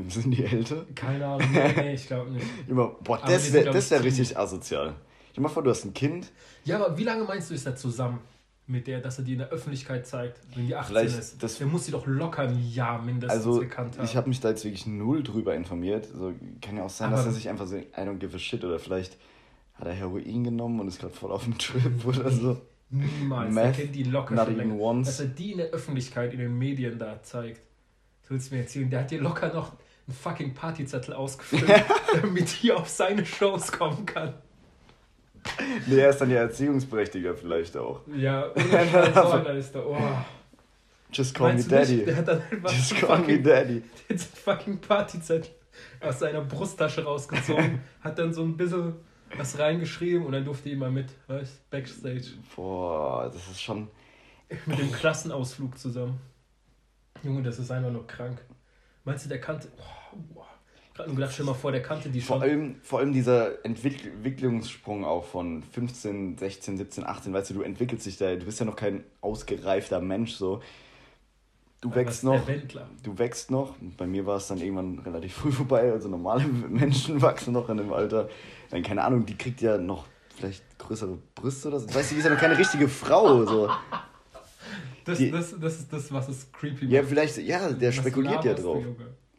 Sind 0.08 0.30
die 0.32 0.44
älter? 0.44 0.84
keine 0.94 1.26
Ahnung. 1.26 1.48
Nee, 1.52 1.94
ich 1.94 2.06
glaube 2.06 2.30
nicht. 2.30 2.46
Immer, 2.68 2.88
boah, 3.02 3.16
Aber 3.18 3.26
die 3.26 3.32
das 3.32 3.52
wäre 3.52 3.76
ich, 3.76 3.90
wär 3.90 4.04
richtig 4.04 4.38
asozial. 4.38 4.94
Dir 5.34 5.40
mal 5.40 5.48
vor, 5.48 5.62
du 5.62 5.70
hast 5.70 5.84
ein 5.86 5.94
Kind, 5.94 6.30
Ja, 6.64 6.76
aber 6.84 6.96
wie 6.98 7.04
lange 7.04 7.24
meinst 7.24 7.48
du, 7.50 7.54
ist 7.54 7.64
er 7.66 7.74
zusammen 7.74 8.18
mit 8.66 8.86
der, 8.86 9.00
dass 9.00 9.18
er 9.18 9.24
die 9.24 9.32
in 9.32 9.38
der 9.38 9.48
Öffentlichkeit 9.48 10.06
zeigt, 10.06 10.38
wenn 10.54 10.66
die 10.66 10.76
18 10.76 10.94
Vielleicht 10.94 11.18
ist? 11.18 11.42
das- 11.42 11.58
der 11.58 11.66
muss 11.66 11.86
sie 11.86 11.90
doch 11.92 12.06
locker 12.06 12.42
ein 12.42 12.62
Jahr 12.70 13.00
mindestens 13.02 13.46
Also, 13.46 13.58
gekannt 13.60 13.96
haben. 13.98 14.04
ich 14.04 14.14
habe 14.16 14.28
mich 14.28 14.40
da 14.40 14.50
jetzt 14.50 14.64
wirklich 14.64 14.86
null 14.86 15.22
drüber 15.22 15.54
informiert. 15.54 16.06
Also, 16.12 16.32
kann 16.60 16.76
ja 16.76 16.84
auch 16.84 16.90
sein, 16.90 17.10
dass 17.10 17.20
Aber- 17.20 17.30
er 17.30 17.32
sich 17.32 17.48
einfach 17.48 17.66
so, 17.66 17.76
I 17.76 17.84
don't 17.96 18.18
give 18.18 18.36
a 18.36 18.38
shit, 18.38 18.62
oder 18.64 18.78
vielleicht 18.78 19.16
hat 19.82 19.88
er 19.88 19.94
Heroin 19.94 20.44
genommen 20.44 20.78
und 20.78 20.86
ist 20.86 21.00
gerade 21.00 21.12
voll 21.12 21.32
auf 21.32 21.42
dem 21.42 21.58
Trip 21.58 21.92
oder 22.06 22.30
so. 22.30 22.60
Niemals. 22.90 23.52
Meth, 23.52 23.64
er 23.64 23.72
kennt 23.72 23.94
die 23.96 24.04
locker 24.04 24.34
not 24.34 24.46
schon 24.46 24.60
even 24.60 24.80
once. 24.80 25.08
Dass 25.08 25.20
er 25.20 25.26
die 25.26 25.52
in 25.52 25.58
der 25.58 25.70
Öffentlichkeit, 25.70 26.32
in 26.32 26.38
den 26.38 26.56
Medien 26.56 26.98
da 26.98 27.20
zeigt. 27.22 27.60
Du 28.22 28.30
willst 28.30 28.52
mir 28.52 28.58
erzählen, 28.58 28.88
der 28.88 29.00
hat 29.00 29.10
dir 29.10 29.20
locker 29.20 29.52
noch 29.52 29.72
einen 30.06 30.16
fucking 30.16 30.54
Partyzettel 30.54 31.14
ausgefüllt, 31.14 31.64
damit 32.22 32.48
hier 32.48 32.76
auf 32.76 32.88
seine 32.88 33.26
Shows 33.26 33.72
kommen 33.72 34.06
kann. 34.06 34.34
Nee, 35.88 35.98
er 35.98 36.10
ist 36.10 36.18
dann 36.18 36.30
ja 36.30 36.36
Erziehungsberechtiger 36.36 37.34
vielleicht 37.34 37.76
auch. 37.76 38.02
Ja, 38.14 38.50
ohne 38.54 38.88
Scheiß, 38.88 39.14
so 39.14 39.30
einer 39.30 39.50
ist 39.54 39.74
der. 39.74 39.86
Oh. 39.88 39.98
Just 41.10 41.34
call 41.34 41.48
me 41.48 41.54
Meinst 41.54 41.70
nicht, 41.70 41.82
daddy. 41.82 42.04
der 42.04 42.16
hat 42.16 42.28
dann 42.28 42.42
einfach 42.50 42.72
Just 42.72 42.94
call 42.94 43.18
me 43.18 43.24
fucking, 43.24 43.42
daddy. 43.42 43.82
jetzt 44.08 44.38
fucking 44.38 44.78
Partyzettel 44.78 45.50
aus 46.00 46.20
seiner 46.20 46.42
Brusttasche 46.42 47.02
rausgezogen, 47.02 47.80
hat 48.00 48.18
dann 48.18 48.32
so 48.32 48.42
ein 48.42 48.56
bisschen 48.56 48.94
was 49.36 49.58
reingeschrieben 49.58 50.24
und 50.26 50.32
dann 50.32 50.44
durfte 50.44 50.68
ich 50.68 50.74
immer 50.74 50.90
mit, 50.90 51.06
weißt 51.26 51.70
Backstage. 51.70 52.24
Boah, 52.54 53.30
das 53.32 53.48
ist 53.48 53.62
schon. 53.62 53.88
Mit 54.66 54.78
dem 54.78 54.92
Klassenausflug 54.92 55.78
zusammen. 55.78 56.20
Junge, 57.22 57.42
das 57.42 57.58
ist 57.58 57.70
einfach 57.70 57.90
nur 57.90 58.06
krank. 58.06 58.44
Meinst 59.04 59.24
du, 59.24 59.28
der 59.28 59.40
kannte. 59.40 59.68
Boah, 59.76 60.18
boah. 60.34 60.46
gerade 60.94 61.08
nur 61.08 61.16
gedacht, 61.16 61.32
stell 61.32 61.46
mal 61.46 61.54
vor, 61.54 61.72
der 61.72 61.82
kannte 61.82 62.10
die 62.10 62.20
Vor 62.20 62.36
schon. 62.36 62.42
allem, 62.42 62.76
vor 62.82 62.98
allem 62.98 63.12
dieser 63.12 63.64
Entwick 63.64 64.04
Entwicklungssprung 64.04 65.04
auch 65.04 65.24
von 65.24 65.62
15, 65.62 66.36
16, 66.38 66.76
17, 66.76 67.04
18, 67.04 67.32
weißt 67.32 67.50
du, 67.50 67.54
du 67.54 67.62
entwickelst 67.62 68.06
dich 68.06 68.18
da, 68.18 68.34
du 68.34 68.44
bist 68.44 68.60
ja 68.60 68.66
noch 68.66 68.76
kein 68.76 69.04
ausgereifter 69.20 70.00
Mensch 70.00 70.32
so. 70.32 70.60
Du 71.82 71.94
wächst 71.94 72.22
noch, 72.24 72.40
du 73.02 73.18
wächst 73.18 73.50
noch. 73.50 73.74
Bei 73.98 74.06
mir 74.06 74.24
war 74.24 74.36
es 74.36 74.46
dann 74.46 74.58
irgendwann 74.58 75.00
relativ 75.00 75.34
früh 75.42 75.52
vorbei, 75.52 75.92
also 75.92 76.08
normale 76.08 76.44
Menschen 76.68 77.20
wachsen 77.20 77.52
noch 77.52 77.68
in 77.68 77.76
dem 77.76 77.92
Alter. 77.92 78.28
Dann, 78.70 78.82
keine 78.82 79.02
Ahnung, 79.04 79.26
die 79.26 79.36
kriegt 79.36 79.60
ja 79.60 79.76
noch 79.76 80.06
vielleicht 80.34 80.62
größere 80.78 81.18
Brüste 81.34 81.68
oder 81.68 81.80
so. 81.80 81.92
Weißt 81.92 82.10
du, 82.10 82.14
die 82.14 82.20
ist 82.20 82.24
ja 82.26 82.32
noch 82.32 82.40
keine 82.40 82.56
richtige 82.56 82.88
Frau. 82.88 83.44
So. 83.44 83.68
Das, 85.04 85.18
Die- 85.18 85.32
das, 85.32 85.52
das 85.60 85.78
ist 85.80 85.92
das, 85.92 86.12
was 86.12 86.28
es 86.28 86.52
creepy 86.52 86.86
Ja, 86.86 87.00
macht. 87.00 87.08
vielleicht, 87.08 87.36
ja, 87.38 87.72
der 87.72 87.88
Was 87.88 87.96
spekuliert 87.96 88.44
ja 88.44 88.54
drauf. 88.54 88.84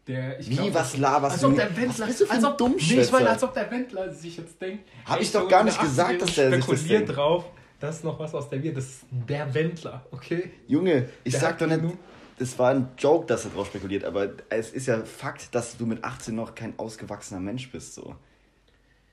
Der, 0.05 0.37
Wie, 0.41 0.55
glaub, 0.57 0.73
was 0.73 0.97
laberst 0.97 1.33
als 1.35 1.41
du? 1.41 1.47
ob 1.47 1.55
der 1.55 1.69
Was 1.69 1.77
Wendler, 1.77 2.07
für 2.07 2.29
als 2.29 2.43
ob? 2.43 2.59
Nee, 2.59 2.75
ich 2.99 3.11
meine, 3.13 3.29
als 3.29 3.43
ob 3.43 3.53
der 3.53 3.71
Wendler 3.71 4.11
sich 4.13 4.35
jetzt 4.35 4.61
denkt. 4.61 4.83
Hab 5.05 5.21
ich 5.21 5.31
doch 5.31 5.47
gar 5.47 5.63
nicht 5.63 5.79
gesagt, 5.79 6.15
80er 6.15 6.19
dass 6.19 6.35
der 6.35 6.49
sich 6.51 6.59
das 6.59 6.65
spekuliert 6.65 6.99
denkt. 7.07 7.15
drauf, 7.15 7.45
das 7.79 7.95
ist 7.95 8.03
noch 8.03 8.19
was 8.19 8.35
aus 8.35 8.49
der 8.49 8.61
wird. 8.61 8.75
Das 8.75 8.83
ist 8.83 9.05
der 9.09 9.53
Wendler, 9.53 10.05
okay? 10.11 10.51
Junge, 10.67 11.07
ich 11.23 11.31
Der 11.31 11.39
sag 11.39 11.57
doch 11.57 11.67
nicht, 11.67 11.79
genug- 11.79 11.97
das 12.39 12.57
war 12.59 12.71
ein 12.71 12.87
Joke, 12.97 13.25
dass 13.27 13.45
er 13.45 13.51
drauf 13.51 13.67
spekuliert, 13.67 14.03
aber 14.03 14.29
es 14.49 14.71
ist 14.71 14.87
ja 14.87 15.01
Fakt, 15.03 15.53
dass 15.55 15.77
du 15.77 15.85
mit 15.85 16.03
18 16.03 16.35
noch 16.35 16.55
kein 16.55 16.73
ausgewachsener 16.77 17.39
Mensch 17.39 17.71
bist, 17.71 17.95
so. 17.95 18.15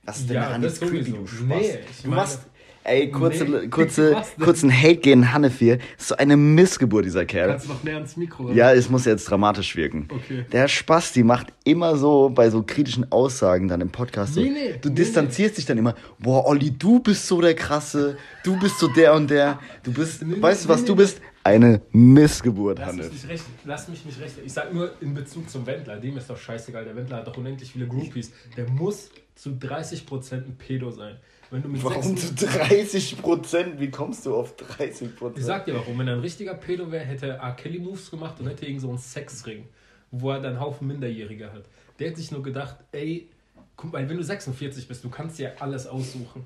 Was 0.03 0.19
ist 0.19 0.29
denn 0.29 0.35
Ja, 0.37 0.57
jetzt 0.57 0.81
creepy, 0.81 1.11
du 1.11 1.27
Spaß? 1.27 1.41
Nee, 1.47 1.79
ich 1.89 2.01
du 2.01 2.09
meine- 2.09 2.21
machst, 2.23 2.39
ey, 2.83 3.11
kurze, 3.11 3.43
Nee, 3.45 3.67
kurze, 3.69 4.23
kurzen 4.39 4.71
Hate 4.75 4.95
gegen. 4.97 5.21
Ist 5.23 6.07
so 6.07 6.15
eine 6.15 6.35
Missgeburt, 6.35 7.05
dieser 7.05 7.23
Kerl. 7.25 7.49
Kannst 7.49 7.67
du 7.67 7.73
noch 7.73 7.83
näher 7.83 7.95
ans 7.97 8.17
Mikro? 8.17 8.45
oder? 8.45 8.53
Ja, 8.55 8.73
es 8.73 8.89
muss 8.89 9.05
jetzt 9.05 9.25
dramatisch 9.29 9.75
wirken. 9.75 10.07
Okay. 10.11 10.43
Der 10.51 10.67
Spasti 10.67 11.21
macht 11.21 11.53
immer 11.65 11.95
so 11.97 12.29
bei 12.29 12.49
so 12.49 12.63
kritischen 12.63 13.11
Aussagen 13.11 13.67
dann 13.67 13.79
im 13.81 13.91
Podcast 13.91 14.33
so. 14.33 14.41
Nee, 14.41 14.49
nee, 14.49 14.75
du 14.81 14.89
nee, 14.89 14.95
distanzierst 14.95 15.59
dich 15.59 15.67
dann 15.67 15.77
immer. 15.77 15.93
Boah, 16.17 16.47
Olli, 16.47 16.71
du 16.71 16.99
bist 16.99 17.27
so 17.27 17.39
der 17.39 17.53
krasse. 17.53 18.17
Du 18.43 18.59
bist 18.59 18.79
so 18.79 18.87
der 18.87 19.13
und 19.13 19.29
der. 19.29 19.59
Du 19.83 19.93
bist, 19.93 20.23
Nee, 20.23 20.37
nee, 20.37 20.41
weißt 20.41 20.65
du, 20.65 20.69
was 20.69 20.81
nee, 20.81 20.87
du 20.87 20.93
nee. 20.93 21.01
bist? 21.03 21.21
Eine 21.43 21.81
Missgeburt, 21.91 22.77
Lass 22.79 22.93
mich, 22.93 23.05
Hanif. 23.05 23.13
nicht 23.13 23.27
recht, 23.29 23.45
lass 23.65 23.87
mich 23.87 24.05
nicht 24.05 24.19
recht. 24.19 24.35
Ich 24.45 24.53
sag 24.53 24.73
nur 24.73 24.91
in 25.01 25.13
Bezug 25.13 25.49
zum 25.49 25.65
Wendler. 25.65 25.97
Dem 25.97 26.17
ist 26.17 26.29
doch 26.29 26.37
scheißegal. 26.37 26.85
Der 26.85 26.95
Wendler 26.95 27.17
hat 27.17 27.27
doch 27.27 27.37
unendlich 27.37 27.71
viele 27.71 27.87
Groupies. 27.87 28.31
Der 28.55 28.69
muss 28.69 29.09
zu 29.35 29.51
30% 29.51 30.33
ein 30.33 30.55
Pedo 30.57 30.91
sein. 30.91 31.17
Wenn 31.49 31.63
du 31.63 31.67
mit 31.67 31.83
Warum 31.83 32.15
6 32.15 32.35
zu 32.35 32.45
30 32.45 33.21
Prozent? 33.21 33.79
Wie 33.79 33.89
kommst 33.89 34.25
du 34.25 34.35
auf 34.35 34.55
30% 34.55 35.37
Ich 35.37 35.43
sag 35.43 35.65
dir 35.65 35.73
warum. 35.73 35.97
Wenn 35.97 36.07
er 36.07 36.13
ein 36.13 36.19
richtiger 36.21 36.53
Pedo 36.53 36.91
wäre, 36.91 37.03
hätte 37.03 37.27
er 37.27 37.35
R. 37.39 37.53
Kelly 37.55 37.79
Moves 37.79 38.09
gemacht 38.11 38.39
und 38.39 38.47
hätte 38.47 38.65
irgend 38.65 38.81
so 38.81 38.89
einen 38.89 38.99
Sexring, 38.99 39.65
wo 40.11 40.31
er 40.31 40.39
dann 40.39 40.53
einen 40.53 40.59
Haufen 40.61 40.87
Minderjährige 40.87 41.51
hat. 41.51 41.63
Der 41.99 42.11
hat 42.11 42.17
sich 42.17 42.31
nur 42.31 42.43
gedacht, 42.43 42.77
ey, 42.91 43.29
guck 43.75 43.91
mal, 43.91 44.07
wenn 44.07 44.17
du 44.17 44.23
46 44.23 44.87
bist, 44.87 45.03
du 45.03 45.09
kannst 45.09 45.39
dir 45.39 45.61
alles 45.61 45.87
aussuchen. 45.87 46.45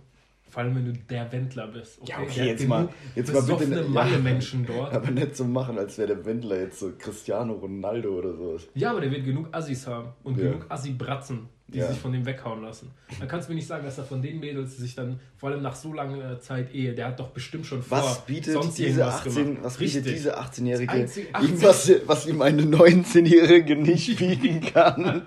Vor 0.49 0.63
allem, 0.63 0.75
wenn 0.75 0.85
du 0.85 0.93
der 0.93 1.29
Wendler 1.33 1.67
bist. 1.67 1.99
Ja, 2.07 2.19
okay, 2.21 2.27
Der 2.35 2.43
hat 2.43 2.49
jetzt 2.51 2.67
mal- 2.67 2.89
jetzt 3.15 3.33
mal 3.33 3.41
bitte 3.43 3.67
ne- 3.67 3.81
Malle-Menschen 3.83 4.65
dort. 4.67 4.93
Aber 4.93 5.11
nicht 5.11 5.35
so 5.35 5.43
machen, 5.43 5.77
als 5.77 5.97
wäre 5.97 6.07
der 6.15 6.25
Wendler 6.25 6.61
jetzt 6.61 6.79
so 6.79 6.93
Cristiano 6.97 7.53
Ronaldo 7.53 8.09
oder 8.19 8.33
so. 8.35 8.57
Ja, 8.73 8.91
aber 8.91 9.01
der 9.01 9.11
wird 9.11 9.25
genug 9.25 9.49
Assis 9.51 9.85
haben 9.85 10.09
und 10.23 10.37
Ja. 10.37 10.45
genug 10.51 10.65
Assi-Bratzen, 10.69 11.49
die 11.67 11.79
Ja. 11.79 11.87
sich 11.89 11.97
von 11.97 12.13
dem 12.13 12.25
weghauen 12.25 12.61
lassen. 12.61 12.91
Dann 13.19 13.27
kannst 13.27 13.49
du 13.49 13.51
mir 13.51 13.55
nicht 13.57 13.67
sagen, 13.67 13.83
dass 13.83 13.97
er 13.97 14.05
von 14.05 14.21
den 14.21 14.39
Mädels 14.39 14.77
sich 14.77 14.95
dann, 14.95 15.19
vor 15.35 15.49
allem 15.49 15.61
nach 15.61 15.75
so 15.75 15.91
langer 15.91 16.39
Zeit 16.39 16.73
Ehe, 16.73 16.93
der 16.93 17.07
hat 17.07 17.19
doch 17.19 17.29
bestimmt 17.31 17.65
schon 17.65 17.81
vor 17.83 17.97
Was 17.97 18.25
bietet 18.25 18.53
sonst 18.53 18.77
diese 18.77 18.87
irgendwas 18.89 19.15
18, 19.27 19.45
gemacht. 19.45 19.63
was 19.63 19.77
bietet 19.77 19.95
Richtig. 20.05 20.13
diese 20.13 20.37
18-Jährige 20.39 20.85
Das 20.87 20.95
einzige- 21.01 21.35
18 21.35 21.49
ihm, 21.49 21.61
was, 21.63 21.91
was 22.05 22.27
ihm 22.27 22.41
eine 22.41 22.61
19-Jährige 22.61 23.75
nicht 23.75 24.17
bieten 24.19 24.61
kann? 24.61 25.23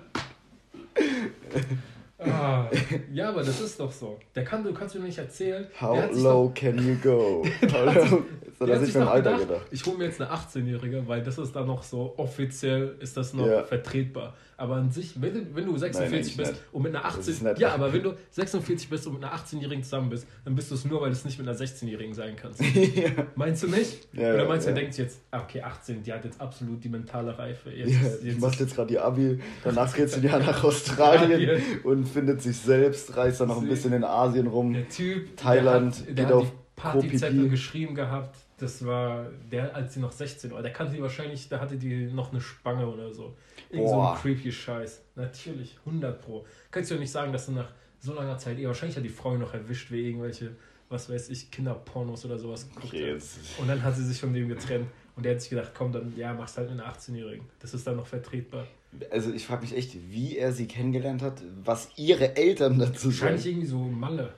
Ah, 2.19 2.69
ja, 3.13 3.29
aber 3.29 3.43
das 3.43 3.61
ist 3.61 3.79
doch 3.79 3.91
so. 3.91 4.19
Der 4.35 4.43
kann, 4.43 4.63
du 4.63 4.73
kannst 4.73 4.95
mir 4.95 5.01
nicht 5.01 5.17
erzählen. 5.17 5.67
der 5.79 5.81
How 5.81 6.13
sich 6.13 6.23
low 6.23 6.51
can 6.53 6.77
you 6.77 6.95
go? 7.01 7.45
Doch, 7.61 7.85
hat 7.85 7.95
der 7.95 8.48
hat 8.67 8.79
sich 8.79 8.87
sich 8.93 8.93
beim 8.99 9.07
Alter 9.07 9.31
gedacht, 9.33 9.47
gedacht. 9.47 9.65
ich 9.71 9.85
hole 9.85 9.97
mir 9.97 10.05
jetzt 10.05 10.21
eine 10.21 10.31
18-Jährige, 10.31 11.03
weil 11.07 11.21
das 11.23 11.37
ist 11.37 11.55
dann 11.55 11.67
noch 11.67 11.83
so 11.83 12.13
offiziell, 12.17 12.95
ist 12.99 13.15
das 13.17 13.33
noch 13.33 13.47
Ja. 13.47 13.63
vertretbar. 13.63 14.33
Aber 14.57 14.75
an 14.75 14.91
sich, 14.91 15.21
wenn 15.21 15.33
du, 15.33 15.55
wenn 15.55 15.65
du 15.65 15.77
46 15.77 16.13
eigentlich 16.17 16.35
bist 16.37 16.51
nicht. 16.51 16.63
und 16.73 16.81
mit 16.83 16.93
einer 16.93 17.03
Das 17.05 17.15
18 17.19 17.33
ist 17.33 17.43
nicht. 17.43 17.59
Ja, 17.59 17.73
aber 17.73 17.93
wenn 17.93 18.03
du 18.03 18.13
46 18.31 18.89
bist 18.89 19.07
und 19.07 19.13
mit 19.13 19.23
einer 19.23 19.33
18-Jährigen 19.33 19.83
zusammen 19.85 20.09
bist, 20.09 20.27
dann 20.43 20.53
bist 20.53 20.69
du 20.69 20.75
es 20.75 20.83
nur, 20.83 20.99
weil 20.99 21.07
du 21.11 21.13
es 21.15 21.23
nicht 21.23 21.39
mit 21.39 21.47
einer 21.47 21.57
16-Jährigen 21.57 22.13
sein 22.13 22.35
kannst. 22.35 22.61
Meinst 23.35 23.63
du 23.63 23.67
nicht? 23.67 24.09
Ja, 24.13 24.33
Oder 24.33 24.43
ja, 24.43 24.47
meinst 24.49 24.65
du, 24.67 24.71
ja. 24.71 24.75
denkt 24.75 24.97
jetzt, 24.97 25.19
ah, 25.31 25.39
okay, 25.43 25.61
18, 25.61 26.03
die 26.03 26.11
hat 26.11 26.25
jetzt 26.25 26.41
absolut 26.41 26.83
die 26.83 26.89
mentale 26.89 27.37
Reife. 27.39 27.69
Jetzt, 27.71 27.89
Ja, 27.93 28.07
ist- 28.07 28.21
die 28.23 28.27
jetzt 28.27 28.59
jetzt 28.59 28.75
gerade 28.75 28.87
die 28.89 28.99
Abi, 28.99 29.39
danach 29.63 29.95
geht 29.95 30.09
sie 30.09 30.19
Jahr 30.27 30.39
nach 30.39 30.61
Australien 30.61 31.61
und 31.85 32.05
findet 32.05 32.41
sich 32.41 32.57
selbst, 32.57 33.15
reist 33.15 33.39
dann 33.39 33.47
noch 33.47 33.61
ein 33.61 33.67
bisschen 33.69 33.93
in 33.93 34.03
Asien 34.03 34.47
rum. 34.47 34.73
Der 34.73 34.89
Typ, 34.89 35.37
Thailand, 35.37 35.95
der 35.95 35.99
hat, 36.01 36.07
geht 36.07 36.17
der 36.17 36.25
hat 36.25 36.33
auf 36.33 36.47
die 36.49 36.81
Partyzettel 36.81 37.47
geschrieben 37.49 37.95
gehabt. 37.95 38.35
Das 38.59 38.85
war 38.85 39.27
der, 39.51 39.75
als 39.75 39.93
sie 39.93 39.99
noch 39.99 40.11
16 40.11 40.51
war. 40.51 40.61
Der 40.61 40.71
kannte 40.73 40.95
die 40.95 41.01
wahrscheinlich, 41.01 41.47
da 41.49 41.59
hatte 41.59 41.77
die 41.77 42.07
noch 42.07 42.31
eine 42.31 42.41
Spange 42.41 42.87
oder 42.87 43.13
so. 43.13 43.35
Irgend 43.69 43.89
so 43.89 44.01
ein 44.01 44.17
creepy 44.17 44.51
Scheiß. 44.51 45.01
Natürlich, 45.15 45.77
100 45.85 46.21
Pro. 46.21 46.45
Kannst 46.71 46.89
du 46.91 46.95
ja 46.95 46.99
nicht 46.99 47.11
sagen, 47.11 47.31
dass 47.31 47.45
du 47.45 47.53
nach 47.53 47.71
so 47.99 48.13
langer 48.13 48.37
Zeit, 48.37 48.57
eh, 48.59 48.67
wahrscheinlich 48.67 48.97
hat 48.97 49.03
die 49.03 49.09
Frau 49.09 49.35
noch 49.37 49.53
erwischt, 49.53 49.91
wie 49.91 50.07
irgendwelche, 50.07 50.51
was 50.89 51.09
weiß 51.09 51.29
ich, 51.29 51.51
Kinderpornos 51.51 52.25
oder 52.25 52.37
sowas 52.37 52.67
geguckt 52.67 52.85
Okay, 52.87 53.03
hat. 53.03 53.13
jetzt. 53.13 53.37
Und 53.59 53.67
dann 53.67 53.81
hat 53.83 53.95
sie 53.95 54.03
sich 54.05 54.19
von 54.19 54.33
dem 54.33 54.47
getrennt. 54.47 54.87
Und 55.15 55.23
der 55.23 55.33
hat 55.33 55.41
sich 55.41 55.49
gedacht, 55.49 55.71
komm, 55.77 55.91
dann, 55.91 56.13
ja, 56.15 56.33
mach's 56.33 56.57
halt 56.57 56.69
mit 56.71 56.79
einer 56.79 56.89
18-Jährigen. 56.93 57.45
Das 57.59 57.73
ist 57.73 57.85
dann 57.85 57.97
noch 57.97 58.07
vertretbar. 58.07 58.65
Also 59.11 59.31
ich 59.33 59.45
frage 59.45 59.61
mich 59.63 59.75
echt, 59.75 59.95
wie 60.09 60.37
er 60.37 60.51
sie 60.53 60.65
kennengelernt 60.65 61.21
hat, 61.21 61.41
was 61.63 61.89
ihre 61.97 62.35
Eltern 62.37 62.79
dazu 62.79 63.07
Wahrscheinlich 63.07 63.41
sagen. 63.43 63.51
irgendwie 63.51 63.67
so 63.67 63.79
Malle. 63.79 64.33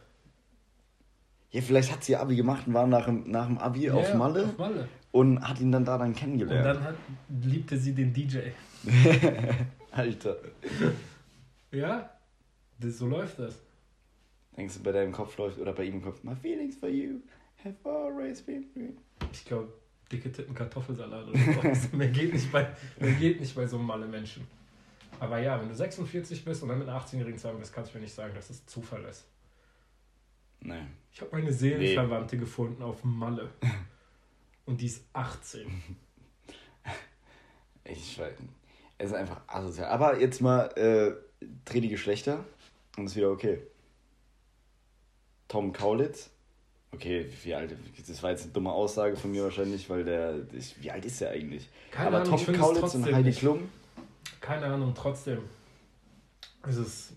Ja, 1.51 1.61
vielleicht 1.61 1.91
hat 1.91 2.03
sie 2.03 2.15
Abi 2.15 2.35
gemacht 2.35 2.65
und 2.67 2.73
war 2.73 2.87
nach 2.87 3.05
dem, 3.05 3.29
nach 3.29 3.45
dem 3.47 3.57
Abi 3.57 3.89
auf 3.91 4.07
Ja, 4.07 4.15
Malle 4.15 4.45
Auf 4.45 4.57
Malle. 4.57 4.87
und 5.11 5.41
hat 5.47 5.59
ihn 5.59 5.71
dann 5.71 5.83
da 5.85 5.97
dann 5.97 6.09
Und 6.09 6.15
kennengelernt. 6.15 6.65
dann 6.65 6.83
hat, 6.83 6.95
liebte 7.43 7.77
sie 7.77 7.93
den 7.93 8.13
DJ. 8.13 8.39
Alter. 9.91 10.37
Ja, 11.71 12.09
das, 12.79 12.97
so 12.97 13.07
läuft 13.07 13.39
das. 13.39 13.59
Denkst 14.55 14.75
du, 14.77 14.83
bei 14.83 14.91
deinem 14.91 15.11
Kopf 15.11 15.37
läuft 15.37 15.59
oder 15.59 15.73
bei 15.73 15.83
ihm 15.85 15.95
im 15.95 16.01
Kopf, 16.01 16.23
my 16.23 16.35
feelings 16.35 16.75
for 16.77 16.89
you 16.89 17.19
have 17.63 17.75
always 17.83 18.41
been 18.41 18.65
real. 18.75 18.93
Ich 19.31 19.45
glaube, 19.45 19.71
dicke 20.11 20.31
Titten 20.31 20.53
Kartoffelsalat 20.55 21.27
oder 21.27 21.37
sowas. 21.39 21.91
mehr, 21.93 22.09
geht 22.09 22.33
nicht 22.33 22.51
bei, 22.51 22.67
mehr 22.99 23.11
geht 23.13 23.39
nicht 23.39 23.55
bei 23.55 23.65
so 23.67 23.77
einem 23.77 23.85
Malle 23.85 24.07
Menschen. 24.07 24.45
Aber 25.19 25.37
ja, 25.39 25.59
wenn 25.61 25.69
du 25.69 25.75
46 25.75 26.43
bist 26.43 26.63
und 26.63 26.69
dann 26.69 26.79
mit 26.79 26.89
einer 26.89 26.99
18-Jährigen 26.99 27.37
zusammen 27.37 27.59
bist, 27.59 27.73
kannst 27.73 27.93
du 27.93 27.97
mir 27.97 28.03
nicht 28.03 28.13
sagen, 28.13 28.33
dass 28.33 28.49
es 28.49 28.65
Zufall 28.65 29.03
ist. 29.03 29.25
Nein. 30.61 30.87
Ich 31.11 31.21
habe 31.21 31.31
meine 31.33 31.51
Seelenverwandte 31.51 32.37
gefunden 32.37 32.81
auf 32.83 33.03
Malle. 33.03 33.49
Und 34.65 34.79
die 34.81 34.85
ist 34.85 35.03
18. 35.13 35.67
Ich 37.83 38.17
weiß 38.19 38.39
nicht. 38.39 38.53
Es 38.99 39.07
ist 39.07 39.15
einfach 39.15 39.41
asozial. 39.47 39.89
Aber 39.89 40.19
jetzt 40.21 40.39
mal, 40.39 40.67
äh, 40.77 41.45
dreh 41.65 41.81
die 41.81 41.89
Geschlechter 41.89 42.45
und 42.97 43.05
ist 43.05 43.15
wieder 43.15 43.31
okay. 43.31 43.59
Tom 45.47 45.73
Kaulitz. 45.73 46.29
Okay, 46.93 47.29
wie 47.43 47.55
alt, 47.55 47.75
das 48.07 48.21
war 48.21 48.31
jetzt 48.31 48.43
eine 48.43 48.51
dumme 48.51 48.71
Aussage 48.71 49.15
von 49.15 49.31
mir 49.31 49.43
wahrscheinlich, 49.43 49.89
weil 49.89 50.03
der, 50.03 50.41
ich, 50.53 50.81
wie 50.81 50.91
alt 50.91 51.05
ist 51.05 51.21
der 51.21 51.31
eigentlich? 51.31 51.69
Keine 51.89 52.07
Aber 52.07 52.21
Ahnung, 52.21 52.37
Tom 52.45 52.55
Kaulitz 52.55 52.95
und 52.95 53.11
Heidi. 53.11 53.31
Klum. 53.31 53.69
Keine 54.41 54.65
Ahnung, 54.65 54.93
trotzdem. 54.93 55.39
Es 56.67 56.77
ist 56.77 57.13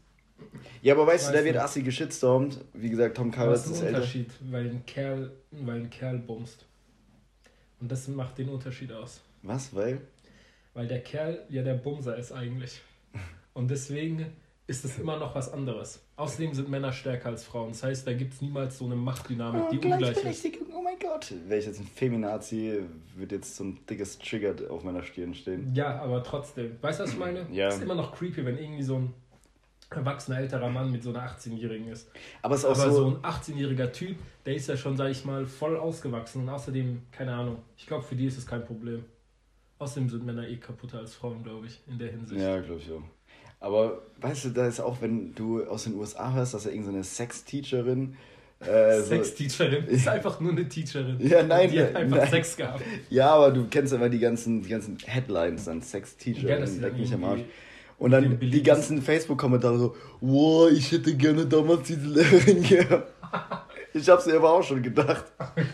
Ja, 0.82 0.94
aber 0.94 1.06
weißt 1.06 1.28
du, 1.28 1.32
der 1.32 1.44
wird 1.44 1.56
assi 1.56 1.82
geschitstormt. 1.82 2.58
Wie 2.72 2.90
gesagt, 2.90 3.16
Tom 3.16 3.28
aber 3.28 3.36
Kaulitz 3.36 3.60
es 3.60 3.66
ist 3.66 3.72
ist 3.72 3.80
ein 3.80 3.86
älter. 3.86 3.98
Unterschied, 3.98 4.30
weil 4.50 4.70
ein 4.70 4.86
Kerl, 4.86 5.32
weil 5.50 5.76
ein 5.80 5.90
Kerl 5.90 6.18
bumst. 6.18 6.64
Und 7.80 7.90
das 7.90 8.08
macht 8.08 8.38
den 8.38 8.48
Unterschied 8.48 8.92
aus. 8.92 9.20
Was? 9.42 9.74
Weil? 9.74 10.00
Weil 10.74 10.86
der 10.88 11.00
Kerl 11.00 11.44
ja 11.48 11.62
der 11.62 11.74
Bumser 11.74 12.16
ist 12.16 12.32
eigentlich. 12.32 12.80
Und 13.52 13.70
deswegen 13.70 14.26
ist 14.66 14.84
es 14.84 14.98
immer 14.98 15.18
noch 15.18 15.34
was 15.34 15.52
anderes. 15.52 16.02
Außerdem 16.16 16.54
sind 16.54 16.70
Männer 16.70 16.92
stärker 16.92 17.28
als 17.28 17.44
Frauen. 17.44 17.70
Das 17.70 17.82
heißt, 17.82 18.06
da 18.06 18.14
gibt 18.14 18.32
es 18.34 18.40
niemals 18.40 18.78
so 18.78 18.86
eine 18.86 18.96
Machtdynamik, 18.96 19.68
die 19.70 19.78
ungleich 19.78 20.16
ist. 20.24 20.46
Oh 20.74 20.80
mein 20.80 20.98
Gott. 20.98 21.32
Wäre 21.46 21.60
ich 21.60 21.66
jetzt 21.66 21.80
ein 21.80 21.86
Feminazi, 21.86 22.80
wird 23.14 23.32
jetzt 23.32 23.56
so 23.56 23.64
ein 23.64 23.78
dickes 23.88 24.18
Trigger 24.18 24.54
auf 24.70 24.82
meiner 24.82 25.02
Stirn 25.02 25.34
stehen. 25.34 25.74
Ja, 25.74 26.00
aber 26.00 26.22
trotzdem. 26.22 26.76
Weißt 26.80 26.98
du, 26.98 27.04
was 27.04 27.12
ich 27.12 27.18
meine? 27.18 27.46
Ja. 27.52 27.68
Ist 27.68 27.82
immer 27.82 27.94
noch 27.94 28.16
creepy, 28.16 28.44
wenn 28.44 28.56
irgendwie 28.56 28.82
so 28.82 28.96
ein 28.96 29.14
erwachsener 29.96 30.38
älterer 30.38 30.68
Mann 30.70 30.90
mit 30.90 31.02
so 31.02 31.10
einer 31.10 31.28
18-Jährigen 31.28 31.88
ist. 31.88 32.10
Aber 32.42 32.54
ist 32.54 32.64
auch 32.64 32.70
Aber 32.70 32.90
so, 32.90 33.10
so 33.10 33.16
ein 33.16 33.16
18-jähriger 33.22 33.90
Typ, 33.92 34.16
der 34.46 34.54
ist 34.54 34.68
ja 34.68 34.76
schon, 34.76 34.96
sag 34.96 35.10
ich 35.10 35.24
mal, 35.24 35.46
voll 35.46 35.76
ausgewachsen. 35.76 36.42
Und 36.42 36.48
außerdem, 36.48 37.02
keine 37.12 37.34
Ahnung, 37.34 37.58
ich 37.76 37.86
glaube, 37.86 38.04
für 38.04 38.14
die 38.16 38.26
ist 38.26 38.38
es 38.38 38.46
kein 38.46 38.64
Problem. 38.64 39.04
Außerdem 39.78 40.08
sind 40.08 40.24
Männer 40.24 40.48
eh 40.48 40.56
kaputter 40.56 40.98
als 40.98 41.14
Frauen, 41.14 41.42
glaube 41.42 41.66
ich, 41.66 41.80
in 41.86 41.98
der 41.98 42.10
Hinsicht. 42.10 42.40
Ja, 42.40 42.60
glaube 42.60 42.80
ich 42.80 42.90
auch. 42.90 43.02
Aber 43.60 44.02
weißt 44.20 44.44
du, 44.46 44.50
da 44.50 44.66
ist 44.66 44.80
auch, 44.80 45.00
wenn 45.00 45.34
du 45.34 45.64
aus 45.64 45.84
den 45.84 45.94
USA 45.94 46.32
hörst, 46.32 46.54
dass 46.54 46.66
er 46.66 46.72
irgendeine 46.72 47.02
Sex-Teacherin. 47.02 48.16
Äh, 48.60 49.00
so, 49.00 49.06
Sex-Teacherin 49.08 49.84
ist 49.88 50.06
einfach 50.06 50.38
nur 50.40 50.52
eine 50.52 50.68
Teacherin. 50.68 51.16
Ja, 51.26 51.42
nein, 51.42 51.70
Die 51.70 51.80
hat 51.80 51.94
einfach 51.96 52.18
nein. 52.18 52.30
Sex 52.30 52.56
gehabt. 52.56 52.82
ja, 53.10 53.30
aber 53.34 53.50
du 53.50 53.66
kennst 53.68 53.92
immer 53.92 54.08
die 54.08 54.18
ganzen, 54.18 54.62
die 54.62 54.68
ganzen 54.68 54.98
Headlines 55.04 55.64
dann, 55.64 55.78
Ja, 55.80 55.84
Sex-Teacherin, 55.84 56.66
sie 56.66 56.80
dann 56.80 56.90
leck 56.90 56.98
mich 57.00 57.12
am 57.12 57.24
Arsch. 57.24 57.40
Und 58.04 58.10
dann 58.10 58.38
die 58.38 58.62
ganzen 58.62 59.00
Facebook-Kommentare 59.00 59.78
so, 59.78 59.96
wow, 60.20 60.70
ich 60.70 60.92
hätte 60.92 61.14
gerne 61.14 61.46
damals 61.46 61.84
diese 61.84 62.06
Lehrerin 62.06 62.62
gehabt. 62.62 63.10
ich 63.94 64.06
hab's 64.10 64.26
mir 64.26 64.34
aber 64.34 64.52
auch 64.52 64.62
schon 64.62 64.82
gedacht. 64.82 65.24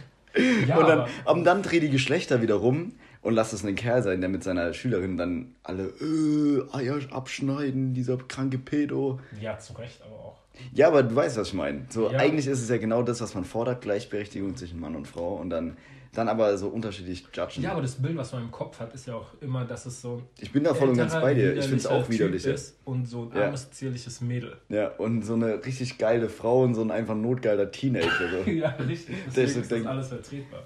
Ja, 0.68 0.78
und 0.78 0.88
dann, 0.88 1.08
aber 1.24 1.42
dann 1.42 1.62
dreh 1.64 1.80
die 1.80 1.90
Geschlechter 1.90 2.40
wieder 2.40 2.54
rum 2.54 2.92
und 3.20 3.34
lass 3.34 3.52
es 3.52 3.64
ein 3.64 3.74
Kerl 3.74 4.04
sein, 4.04 4.20
der 4.20 4.30
mit 4.30 4.44
seiner 4.44 4.72
Schülerin 4.74 5.16
dann 5.16 5.56
alle 5.64 5.92
äh, 6.00 6.62
Eier 6.72 7.00
abschneiden, 7.10 7.94
dieser 7.94 8.16
kranke 8.16 8.58
Pedo. 8.58 9.18
Ja, 9.40 9.58
zu 9.58 9.72
Recht 9.72 10.00
aber 10.00 10.14
auch. 10.14 10.36
Ja, 10.72 10.86
aber 10.86 11.02
du 11.02 11.16
weißt, 11.16 11.36
was 11.36 11.48
ich 11.48 11.54
meine. 11.54 11.86
So, 11.88 12.12
ja. 12.12 12.18
Eigentlich 12.20 12.46
ist 12.46 12.62
es 12.62 12.68
ja 12.68 12.76
genau 12.76 13.02
das, 13.02 13.20
was 13.20 13.34
man 13.34 13.44
fordert, 13.44 13.82
Gleichberechtigung 13.82 14.54
zwischen 14.54 14.78
Mann 14.78 14.94
und 14.94 15.08
Frau 15.08 15.34
und 15.34 15.50
dann 15.50 15.76
dann 16.12 16.28
aber 16.28 16.58
so 16.58 16.68
unterschiedlich 16.68 17.24
judgen. 17.32 17.62
Ja, 17.62 17.72
aber 17.72 17.82
das 17.82 17.94
Bild, 17.94 18.16
was 18.16 18.32
man 18.32 18.42
im 18.42 18.50
Kopf 18.50 18.80
hat, 18.80 18.92
ist 18.94 19.06
ja 19.06 19.14
auch 19.14 19.28
immer, 19.40 19.64
dass 19.64 19.86
es 19.86 20.00
so. 20.00 20.22
Ich 20.38 20.50
bin 20.50 20.64
da 20.64 20.74
voll 20.74 20.88
und 20.88 20.96
ganz 20.96 21.12
bei 21.12 21.34
dir. 21.34 21.54
Ich 21.54 21.64
finde 21.64 21.76
es 21.76 21.86
auch 21.86 22.08
widerlich. 22.08 22.44
Ist 22.44 22.76
und 22.84 23.06
so 23.06 23.30
ein 23.32 23.40
armes, 23.40 23.64
ja. 23.64 23.70
zierliches 23.70 24.20
Mädel. 24.20 24.56
Ja, 24.68 24.88
und 24.88 25.22
so 25.22 25.34
eine 25.34 25.64
richtig 25.64 25.98
geile 25.98 26.28
Frau 26.28 26.62
und 26.62 26.74
so 26.74 26.82
ein 26.82 26.90
einfach 26.90 27.14
notgeiler 27.14 27.70
Teenager. 27.70 28.10
So. 28.44 28.50
ja, 28.50 28.70
richtig. 28.70 29.16
Deswegen 29.26 29.60
ist 29.60 29.72
das 29.72 29.86
alles 29.86 30.08
vertretbar. 30.08 30.62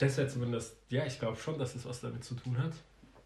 Deshalb 0.00 0.30
zumindest, 0.30 0.76
ja, 0.90 1.06
ich 1.06 1.18
glaube 1.18 1.38
schon, 1.38 1.58
dass 1.58 1.74
es 1.74 1.86
was 1.86 2.00
damit 2.00 2.24
zu 2.24 2.34
tun 2.34 2.58
hat. 2.58 2.72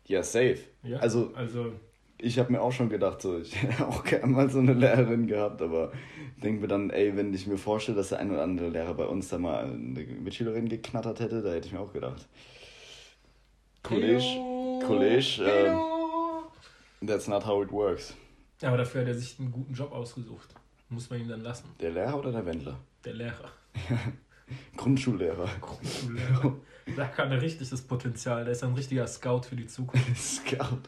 Ja, 0.06 0.22
safe. 0.22 0.58
Ja, 0.84 0.98
also, 0.98 1.32
also 1.34 1.72
ich 2.20 2.38
habe 2.38 2.52
mir 2.52 2.60
auch 2.60 2.72
schon 2.72 2.88
gedacht, 2.88 3.22
so, 3.22 3.38
ich 3.38 3.54
hätte 3.62 3.86
auch 3.86 4.04
gerne 4.04 4.26
mal 4.26 4.50
so 4.50 4.58
eine 4.58 4.74
Lehrerin 4.74 5.26
gehabt, 5.26 5.62
aber 5.62 5.92
denke 6.42 6.62
mir 6.62 6.68
dann, 6.68 6.90
ey, 6.90 7.16
wenn 7.16 7.32
ich 7.32 7.46
mir 7.46 7.58
vorstelle, 7.58 7.96
dass 7.96 8.10
der 8.10 8.18
ein 8.18 8.30
oder 8.30 8.42
andere 8.42 8.68
Lehrer 8.68 8.94
bei 8.94 9.06
uns 9.06 9.28
da 9.28 9.38
mal 9.38 9.64
eine 9.64 10.02
Mitschülerin 10.04 10.68
geknattert 10.68 11.20
hätte, 11.20 11.42
da 11.42 11.52
hätte 11.52 11.68
ich 11.68 11.72
mir 11.72 11.80
auch 11.80 11.92
gedacht. 11.92 12.28
College, 13.82 14.80
College, 14.84 15.42
ähm, 15.46 17.06
that's 17.06 17.28
not 17.28 17.46
how 17.46 17.62
it 17.62 17.70
works. 17.70 18.14
Ja, 18.60 18.68
aber 18.68 18.78
dafür 18.78 19.02
hat 19.02 19.08
er 19.08 19.14
sich 19.14 19.38
einen 19.38 19.52
guten 19.52 19.72
Job 19.72 19.92
ausgesucht. 19.92 20.48
Muss 20.88 21.08
man 21.10 21.20
ihm 21.20 21.28
dann 21.28 21.42
lassen. 21.42 21.68
Der 21.80 21.90
Lehrer 21.90 22.18
oder 22.18 22.32
der 22.32 22.44
Wendler? 22.44 22.78
Der 23.04 23.14
Lehrer. 23.14 23.50
Grundschullehrer. 24.76 25.48
Grundschullehrer. 25.60 26.54
Da 26.96 27.04
kann 27.04 27.30
er 27.30 27.42
richtig 27.42 27.68
das 27.68 27.82
Potenzial. 27.82 28.44
Der 28.44 28.52
ist 28.52 28.64
ein 28.64 28.72
richtiger 28.72 29.06
Scout 29.06 29.42
für 29.42 29.56
die 29.56 29.66
Zukunft. 29.66 30.06
Scout. 30.16 30.80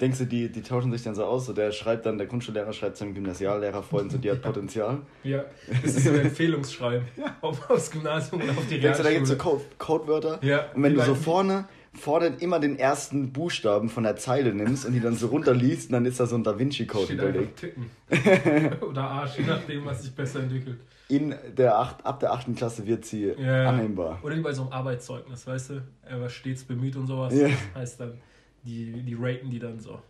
Denkst 0.00 0.18
du, 0.18 0.24
die, 0.26 0.50
die 0.50 0.62
tauschen 0.62 0.92
sich 0.92 1.02
dann 1.02 1.14
so 1.14 1.24
aus? 1.24 1.46
So 1.46 1.52
der 1.52 1.72
schreibt 1.72 2.06
dann, 2.06 2.18
der 2.18 2.26
Grundschullehrer 2.26 2.72
schreibt 2.72 2.96
seinem 2.96 3.14
Gymnasiallehrer 3.14 3.82
vor, 3.82 4.08
so 4.08 4.18
die 4.18 4.30
hat 4.30 4.42
Potenzial. 4.42 5.02
Ja, 5.22 5.44
das 5.82 5.96
ist 5.96 6.04
so 6.04 6.10
ein 6.10 6.20
Empfehlungsschreiben. 6.20 7.06
Auf, 7.40 7.70
aufs 7.70 7.90
Gymnasium 7.90 8.42
und 8.42 8.50
auf 8.50 8.66
die 8.66 8.76
Realschule. 8.76 8.80
Denkst 8.80 8.98
du, 8.98 9.02
da 9.04 9.10
gibt 9.10 9.22
es 9.24 9.28
so 9.30 9.36
Code, 9.36 9.64
Codewörter? 9.78 10.38
Ja. 10.42 10.70
Und 10.74 10.82
wenn 10.82 10.94
du 10.94 11.02
so 11.02 11.14
vorne 11.14 11.66
vorne 11.94 12.36
immer 12.40 12.58
den 12.58 12.78
ersten 12.78 13.32
Buchstaben 13.32 13.88
von 13.88 14.04
der 14.04 14.16
Zeile 14.16 14.54
nimmst 14.54 14.86
und 14.86 14.92
die 14.92 15.00
dann 15.00 15.16
so 15.16 15.28
runterliest, 15.28 15.92
dann 15.92 16.06
ist 16.06 16.20
da 16.20 16.26
so 16.26 16.36
ein 16.36 16.44
Da 16.44 16.58
Vinci-Code 16.58 17.08
hinterlegt. 17.08 17.66
Oder 18.82 19.02
Arsch, 19.02 19.38
je 19.38 19.44
nachdem, 19.44 19.84
was 19.84 20.02
sich 20.02 20.14
besser 20.14 20.40
entwickelt 20.40 20.78
in 21.12 21.34
der 21.56 21.78
acht, 21.78 22.06
ab 22.06 22.20
der 22.20 22.32
8. 22.32 22.56
Klasse 22.56 22.86
wird 22.86 23.04
sie 23.04 23.26
ja, 23.26 23.68
annehmbar. 23.68 24.18
Oder 24.22 24.34
wie 24.36 24.40
bei 24.40 24.52
so 24.54 24.62
einem 24.62 24.72
Arbeitszeugnis, 24.72 25.46
weißt 25.46 25.70
du? 25.70 25.82
Er 26.02 26.20
war 26.22 26.30
stets 26.30 26.64
bemüht 26.64 26.96
und 26.96 27.06
sowas. 27.06 27.34
Ja. 27.34 27.48
Das 27.48 27.58
heißt 27.74 28.00
dann, 28.00 28.18
die, 28.62 29.02
die 29.02 29.14
raten 29.14 29.50
die 29.50 29.58
dann 29.58 29.78
so 29.78 30.00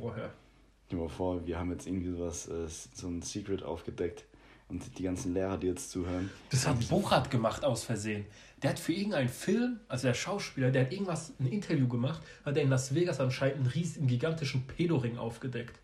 vorher. 0.00 0.30
Stell 0.86 0.98
dir 0.98 1.04
mal 1.04 1.10
vor, 1.10 1.46
wir 1.46 1.58
haben 1.58 1.70
jetzt 1.72 1.86
irgendwie 1.86 2.10
sowas, 2.10 2.48
äh, 2.48 2.66
so 2.94 3.08
ein 3.08 3.20
Secret 3.20 3.62
aufgedeckt 3.62 4.24
und 4.68 4.98
die 4.98 5.02
ganzen 5.02 5.34
Lehrer, 5.34 5.58
die 5.58 5.66
jetzt 5.66 5.90
zuhören. 5.90 6.30
Das 6.50 6.66
hat 6.66 6.88
Buchert 6.88 7.30
gemacht 7.30 7.62
aus 7.62 7.84
Versehen. 7.84 8.24
Der 8.64 8.70
hat 8.70 8.80
für 8.80 8.92
irgendeinen 8.92 9.28
Film, 9.28 9.80
also 9.88 10.08
der 10.08 10.14
Schauspieler, 10.14 10.70
der 10.70 10.86
hat 10.86 10.92
irgendwas, 10.92 11.32
ein 11.38 11.46
Interview 11.46 11.86
gemacht, 11.86 12.22
hat 12.44 12.56
er 12.56 12.62
in 12.62 12.70
Las 12.70 12.94
Vegas 12.94 13.20
anscheinend 13.20 13.58
einen 13.58 13.66
riesigen, 13.66 14.06
gigantischen 14.08 14.66
Pedoring 14.66 15.18
aufgedeckt 15.18 15.78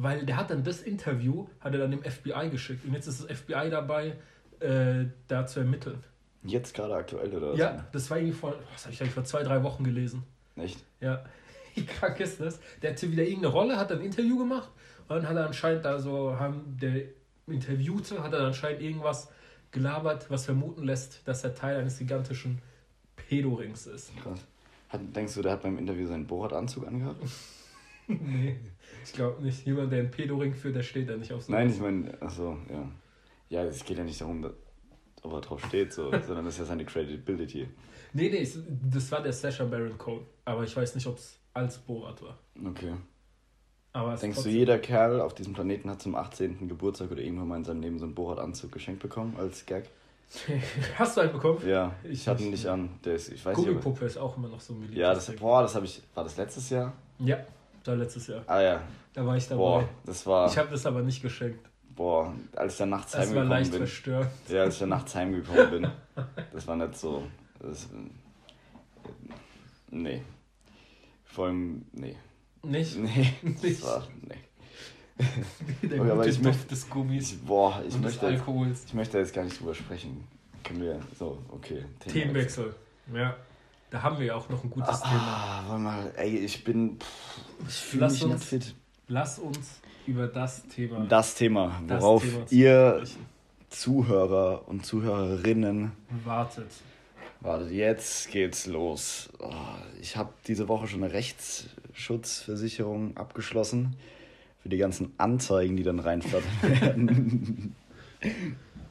weil 0.00 0.24
der 0.24 0.36
hat 0.36 0.50
dann 0.50 0.62
das 0.62 0.82
Interview, 0.82 1.48
hat 1.58 1.74
er 1.74 1.80
dann 1.80 1.90
dem 1.90 2.02
FBI 2.02 2.50
geschickt 2.50 2.84
und 2.84 2.94
jetzt 2.94 3.08
ist 3.08 3.24
das 3.24 3.36
FBI 3.36 3.68
dabei, 3.68 4.16
äh, 4.60 5.06
da 5.26 5.44
zu 5.44 5.60
ermitteln. 5.60 6.02
Jetzt 6.44 6.72
gerade 6.74 6.94
aktuell 6.94 7.34
oder? 7.34 7.54
Ja, 7.54 7.84
das 7.90 8.08
war 8.08 8.18
irgendwie 8.18 8.36
vor, 8.36 8.54
was 8.72 8.84
habe 8.84 8.94
ich 8.94 9.00
eigentlich 9.00 9.14
vor 9.14 9.24
zwei, 9.24 9.42
drei 9.42 9.62
Wochen 9.64 9.82
gelesen. 9.82 10.22
Echt? 10.56 10.78
Ja. 11.00 11.24
Wie 11.74 11.84
krank 11.84 12.18
ist 12.20 12.40
das? 12.40 12.60
Der 12.80 12.92
hatte 12.92 13.10
wieder 13.10 13.24
irgendeine 13.24 13.52
Rolle, 13.52 13.76
hat 13.76 13.90
dann 13.90 13.98
ein 13.98 14.04
Interview 14.04 14.38
gemacht 14.38 14.70
und 15.08 15.16
dann 15.16 15.28
hat 15.28 15.36
er 15.36 15.46
anscheinend 15.46 15.84
da 15.84 15.98
so, 15.98 16.38
haben 16.38 16.76
der 16.80 17.02
Interviewte 17.48 18.22
hat 18.22 18.32
er 18.32 18.40
anscheinend 18.40 18.82
irgendwas 18.82 19.28
gelabert, 19.70 20.30
was 20.30 20.44
vermuten 20.44 20.84
lässt, 20.84 21.26
dass 21.26 21.44
er 21.44 21.54
Teil 21.54 21.78
eines 21.78 21.98
gigantischen 21.98 22.60
Pedorings 23.16 23.86
ist. 23.86 24.16
Krass. 24.22 24.44
Hat, 24.88 25.00
denkst 25.14 25.34
du, 25.34 25.42
der 25.42 25.52
hat 25.52 25.62
beim 25.62 25.78
Interview 25.78 26.06
seinen 26.06 26.26
Borat-Anzug 26.26 26.86
angehabt? 26.86 27.22
nee. 28.06 28.56
Ich 29.04 29.12
glaube 29.12 29.42
nicht. 29.42 29.66
Jemand, 29.66 29.92
der 29.92 30.00
einen 30.00 30.10
Pedoring 30.10 30.54
führt, 30.54 30.76
der 30.76 30.82
steht 30.82 31.08
da 31.08 31.16
nicht 31.16 31.32
auf 31.32 31.42
so 31.42 31.52
Nein, 31.52 31.70
ich 31.70 31.80
meine, 31.80 32.20
achso, 32.20 32.56
ja. 32.70 32.90
Ja, 33.50 33.64
es 33.64 33.84
geht 33.84 33.98
ja 33.98 34.04
nicht 34.04 34.20
darum, 34.20 34.50
ob 35.22 35.32
er 35.32 35.40
drauf 35.40 35.64
steht, 35.66 35.92
so, 35.92 36.10
sondern 36.26 36.44
das 36.44 36.54
ist 36.54 36.60
ja 36.60 36.64
seine 36.66 36.84
Credibility. 36.84 37.68
Nee, 38.14 38.30
nee, 38.30 38.48
das 38.90 39.12
war 39.12 39.22
der 39.22 39.32
Sasha 39.32 39.64
Baron 39.64 39.98
Cole. 39.98 40.22
Aber 40.44 40.64
ich 40.64 40.74
weiß 40.74 40.94
nicht, 40.94 41.06
ob 41.06 41.18
es 41.18 41.38
als 41.52 41.78
Borat 41.78 42.22
war. 42.22 42.38
Okay. 42.64 42.94
Aber 43.92 44.14
Denkst 44.14 44.42
du, 44.42 44.48
jeder 44.48 44.78
Kerl 44.78 45.20
auf 45.20 45.34
diesem 45.34 45.54
Planeten 45.54 45.90
hat 45.90 46.02
zum 46.02 46.14
18. 46.14 46.68
Geburtstag 46.68 47.10
oder 47.10 47.22
irgendwann 47.22 47.48
mal 47.48 47.56
in 47.56 47.64
seinem 47.64 47.80
Leben 47.80 47.98
so 47.98 48.04
einen 48.04 48.14
Borat-Anzug 48.14 48.70
geschenkt 48.70 49.00
bekommen 49.00 49.36
als 49.38 49.66
Gag? 49.66 49.88
Hast 50.96 51.16
du 51.16 51.22
einen 51.22 51.32
bekommen? 51.32 51.66
Ja, 51.66 51.94
ich, 52.04 52.10
ich 52.10 52.28
hatte 52.28 52.42
ihn 52.42 52.50
nicht 52.50 52.66
an. 52.66 52.90
Der 53.04 53.14
ist, 53.14 53.30
ich 53.30 53.44
weiß 53.44 53.56
Gummipuppe 53.56 54.04
ist 54.04 54.18
auch 54.18 54.36
immer 54.36 54.48
noch 54.48 54.60
so 54.60 54.74
ein 54.74 54.88
Ja, 54.92 55.14
das, 55.14 55.34
boah, 55.36 55.62
das 55.62 55.74
habe 55.74 55.86
ich. 55.86 56.02
War 56.14 56.22
das 56.24 56.36
letztes 56.36 56.68
Jahr? 56.68 56.92
Ja 57.18 57.38
da 57.88 57.94
letztes 57.94 58.26
Jahr. 58.26 58.42
Ah 58.46 58.60
ja. 58.60 58.82
Da 59.14 59.26
war 59.26 59.36
ich 59.36 59.48
dabei. 59.48 59.58
Boah, 59.58 59.88
das 60.04 60.26
war. 60.26 60.48
Ich 60.48 60.58
habe 60.58 60.70
das 60.70 60.86
aber 60.86 61.02
nicht 61.02 61.22
geschenkt. 61.22 61.68
Boah, 61.96 62.32
als 62.54 62.74
ich 62.74 62.78
dann 62.78 62.90
nachts 62.90 63.12
das 63.12 63.22
heimgekommen 63.22 63.50
war 63.50 63.58
leicht 63.58 63.70
bin. 63.70 63.78
Verstört. 63.78 64.28
Ja, 64.48 64.62
als 64.62 64.74
ich 64.74 64.80
dann 64.80 64.88
nachts 64.90 65.14
heimgekommen 65.14 65.70
bin. 65.70 65.90
Das 66.52 66.66
war 66.66 66.74
nicht 66.74 66.96
so. 66.96 67.22
Das, 67.60 67.88
nee. 69.90 70.20
Vor 71.24 71.46
allem, 71.46 71.84
nee. 71.92 72.16
Nicht? 72.62 72.96
Nee. 72.96 73.32
Das 73.62 73.82
war, 73.82 74.06
nee. 74.22 74.34
Der 75.88 76.00
okay, 76.00 76.14
gute 76.14 76.28
ich 76.28 76.40
Duft 76.40 76.70
des 76.70 76.88
Gummis. 76.88 77.32
Ich, 77.32 77.42
boah, 77.42 77.82
ich 77.86 77.98
möchte, 77.98 78.26
jetzt, 78.28 78.86
ich 78.86 78.94
möchte 78.94 79.18
jetzt 79.18 79.34
gar 79.34 79.44
nicht 79.44 79.58
drüber 79.58 79.74
sprechen. 79.74 80.24
Können 80.62 80.82
wir, 80.82 81.00
so, 81.18 81.38
okay. 81.50 81.84
Themenwechsel. 82.00 82.74
Ja. 83.12 83.36
Da 83.90 84.02
haben 84.02 84.18
wir 84.18 84.26
ja 84.26 84.34
auch 84.34 84.48
noch 84.48 84.62
ein 84.62 84.70
gutes 84.70 85.02
ah, 85.02 85.08
Thema. 85.08 85.64
Warte 85.66 85.82
mal, 85.82 86.12
ey, 86.16 86.38
ich 86.38 86.62
bin. 86.62 86.98
Ich 87.66 87.74
fühle 87.74 88.08
mich 88.08 88.24
nicht 88.24 88.44
fit. 88.44 88.74
Lass 89.08 89.38
uns 89.38 89.80
über 90.06 90.26
das 90.26 90.66
Thema. 90.68 91.06
Das 91.08 91.34
Thema, 91.34 91.80
worauf 91.86 92.22
das 92.22 92.30
Thema 92.30 92.46
ihr 92.50 93.04
Zuhörer 93.70 94.68
und 94.68 94.84
Zuhörerinnen 94.84 95.92
wartet. 96.24 96.70
Wartet, 97.40 97.70
jetzt 97.70 98.30
geht's 98.30 98.66
los. 98.66 99.30
Oh, 99.38 99.52
ich 100.00 100.16
habe 100.16 100.32
diese 100.46 100.68
Woche 100.68 100.88
schon 100.88 101.02
eine 101.02 101.12
Rechtsschutzversicherung 101.98 103.16
abgeschlossen. 103.16 103.96
Für 104.62 104.68
die 104.68 104.78
ganzen 104.78 105.12
Anzeigen, 105.18 105.76
die 105.76 105.82
dann 105.82 105.98
reinflattern 105.98 106.50
werden. 106.80 107.74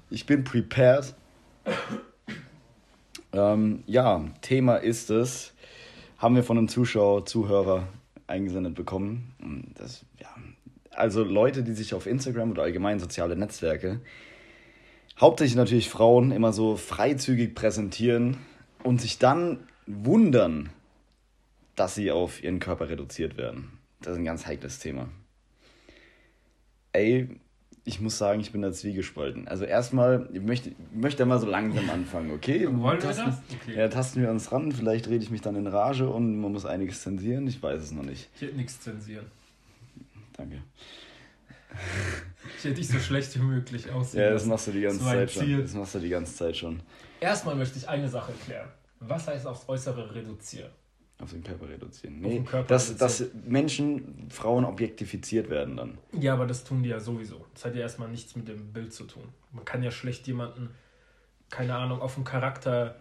ich 0.09 0.25
bin 0.25 0.43
prepared. 0.43 1.13
Ähm, 3.33 3.83
ja, 3.85 4.25
Thema 4.41 4.77
ist 4.77 5.09
es, 5.09 5.53
haben 6.17 6.35
wir 6.35 6.43
von 6.43 6.57
einem 6.57 6.67
Zuschauer, 6.67 7.25
Zuhörer 7.25 7.87
eingesendet 8.27 8.75
bekommen. 8.75 9.73
Das, 9.75 10.05
ja, 10.19 10.29
also 10.91 11.23
Leute, 11.23 11.63
die 11.63 11.73
sich 11.73 11.93
auf 11.93 12.07
Instagram 12.07 12.51
oder 12.51 12.63
allgemein 12.63 12.99
soziale 12.99 13.35
Netzwerke, 13.35 14.01
hauptsächlich 15.19 15.57
natürlich 15.57 15.89
Frauen, 15.89 16.31
immer 16.31 16.53
so 16.53 16.77
freizügig 16.77 17.55
präsentieren 17.55 18.37
und 18.83 19.01
sich 19.01 19.19
dann 19.19 19.59
wundern, 19.85 20.69
dass 21.77 21.95
sie 21.95 22.11
auf 22.11 22.43
ihren 22.43 22.59
Körper 22.59 22.89
reduziert 22.89 23.37
werden. 23.37 23.79
Das 24.01 24.13
ist 24.13 24.17
ein 24.17 24.25
ganz 24.25 24.45
heikles 24.45 24.79
Thema. 24.79 25.07
Ey, 26.91 27.29
ich 27.85 28.01
muss 28.01 28.17
sagen, 28.17 28.41
ich 28.41 28.51
bin 28.51 28.61
da 28.63 28.73
zwiegespalten. 28.73 29.47
Also 29.47 29.63
erstmal, 29.63 30.27
ich 30.33 30.41
möchte, 30.41 30.69
ich 30.71 30.75
möchte 30.91 31.25
mal 31.25 31.39
so 31.39 31.47
langsam 31.47 31.89
anfangen, 31.89 32.31
okay? 32.31 32.67
Wollen 32.71 33.01
wir 33.01 33.09
das? 33.09 33.19
Okay. 33.19 33.77
Ja, 33.77 33.87
tasten 33.87 34.21
wir 34.21 34.29
uns 34.29 34.51
ran, 34.51 34.71
vielleicht 34.71 35.07
rede 35.07 35.23
ich 35.23 35.29
mich 35.29 35.41
dann 35.41 35.55
in 35.55 35.67
Rage 35.67 36.09
und 36.09 36.41
man 36.41 36.51
muss 36.51 36.65
einiges 36.65 37.03
zensieren, 37.03 37.47
ich 37.47 37.61
weiß 37.61 37.81
es 37.81 37.91
noch 37.91 38.03
nicht. 38.03 38.27
Ich 38.35 38.41
hätte 38.41 38.57
nichts 38.57 38.81
zensieren. 38.81 39.27
Danke. 40.33 40.61
Ich 42.57 42.63
hätte 42.63 42.73
dich 42.73 42.87
so 42.87 42.99
schlecht 42.99 43.35
wie 43.35 43.43
möglich 43.43 43.91
aussehen 43.91 44.21
Ja, 44.21 44.31
das 44.31 44.45
machst 44.45 44.67
du 44.67 44.71
die 44.71 44.81
ganze 44.81 45.03
Zeit 45.03 45.31
schon. 45.31 45.61
Das 45.61 45.73
machst 45.75 45.95
du 45.95 45.99
die 45.99 46.09
ganze 46.09 46.35
Zeit 46.35 46.57
schon. 46.57 46.81
Erstmal 47.19 47.55
möchte 47.55 47.77
ich 47.77 47.87
eine 47.87 48.09
Sache 48.09 48.33
klären. 48.45 48.67
Was 48.99 49.27
heißt 49.27 49.45
aufs 49.45 49.69
Äußere 49.69 50.15
reduzieren? 50.15 50.71
Auf 51.19 51.31
den 51.31 51.43
Körper 51.43 51.67
reduzieren. 51.67 52.19
Nee, 52.19 52.41
Körper 52.41 52.67
dass, 52.67 52.89
reduzieren. 52.89 53.31
dass 53.43 53.49
Menschen, 53.49 54.27
Frauen 54.29 54.65
objektifiziert 54.65 55.49
werden 55.49 55.77
dann. 55.77 55.97
Ja, 56.11 56.33
aber 56.33 56.45
das 56.45 56.63
tun 56.63 56.83
die 56.83 56.89
ja 56.89 56.99
sowieso. 56.99 57.43
Das 57.53 57.65
hat 57.65 57.75
ja 57.75 57.81
erstmal 57.81 58.09
nichts 58.09 58.35
mit 58.35 58.47
dem 58.47 58.71
Bild 58.71 58.93
zu 58.93 59.05
tun. 59.05 59.23
Man 59.51 59.65
kann 59.65 59.81
ja 59.81 59.89
schlecht 59.89 60.27
jemanden, 60.27 60.69
keine 61.49 61.75
Ahnung, 61.75 62.01
auf 62.01 62.15
den 62.15 62.23
Charakter 62.23 62.97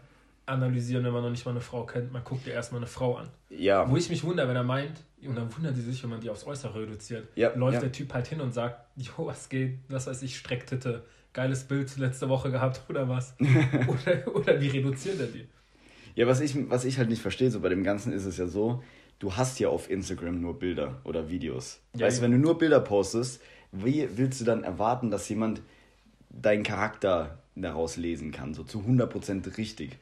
analysieren, 0.47 1.05
wenn 1.05 1.13
man 1.13 1.23
noch 1.23 1.31
nicht 1.31 1.45
mal 1.45 1.51
eine 1.51 1.61
Frau 1.61 1.85
kennt. 1.85 2.13
Man 2.13 2.25
guckt 2.25 2.47
ja 2.47 2.55
erstmal 2.55 2.81
eine 2.81 2.87
Frau 2.87 3.17
an. 3.17 3.29
Ja. 3.51 3.91
Wo 3.91 3.97
ich 3.97 4.09
mich 4.09 4.25
wundere, 4.25 4.49
wenn 4.49 4.57
er 4.57 4.63
meint, 4.63 5.03
und 5.23 5.35
dann 5.35 5.55
wundern 5.55 5.75
die 5.75 5.81
sich, 5.81 6.03
wenn 6.03 6.11
man 6.11 6.21
die 6.21 6.31
aufs 6.31 6.47
Äußere 6.47 6.83
reduziert. 6.83 7.29
Ja, 7.35 7.53
Läuft 7.55 7.75
ja. 7.75 7.81
der 7.81 7.93
Typ 7.93 8.15
halt 8.15 8.29
hin 8.29 8.41
und 8.41 8.53
sagt, 8.53 8.81
jo, 8.97 9.27
was 9.27 9.49
geht, 9.49 9.79
was 9.89 10.07
weiß 10.07 10.23
ich, 10.23 10.39
Strecktitte, 10.39 11.05
geiles 11.33 11.65
Bild 11.65 11.97
letzte 11.97 12.29
Woche 12.29 12.51
gehabt 12.51 12.83
oder 12.89 13.09
was. 13.09 13.35
oder, 13.41 14.35
oder 14.37 14.61
wie 14.61 14.69
reduziert 14.69 15.21
er 15.21 15.27
die? 15.27 15.49
Ja, 16.17 16.27
was 16.27 16.41
ich, 16.41 16.57
was 16.71 16.85
ich 16.85 16.99
halt 16.99 17.11
nicht 17.11 17.23
verstehe, 17.23 17.51
so 17.51 17.61
bei 17.61 17.69
dem 17.69 17.85
Ganzen 17.85 18.13
ist 18.13 18.25
es 18.25 18.39
ja 18.39 18.49
so, 18.49 18.83
du 19.19 19.37
hast 19.37 19.61
ja 19.61 19.69
auf 19.69 19.91
Instagram 19.91 20.41
nur 20.41 20.59
Bilder 20.59 21.01
oder 21.05 21.29
Videos. 21.29 21.79
Ja, 21.95 22.07
weißt 22.07 22.19
du, 22.19 22.23
wenn 22.23 22.33
du 22.33 22.39
nur 22.39 22.59
Bilder 22.59 22.81
postest, 22.81 23.41
wie 23.71 24.09
willst 24.17 24.41
du 24.41 24.45
dann 24.45 24.65
erwarten, 24.65 25.11
dass 25.11 25.29
jemand 25.29 25.61
deinen 26.31 26.63
Charakter 26.63 27.43
daraus 27.55 27.99
lesen 27.99 28.33
kann, 28.33 28.55
so 28.55 28.65
zu 28.65 28.81
100% 28.81 29.59
richtig? 29.59 29.99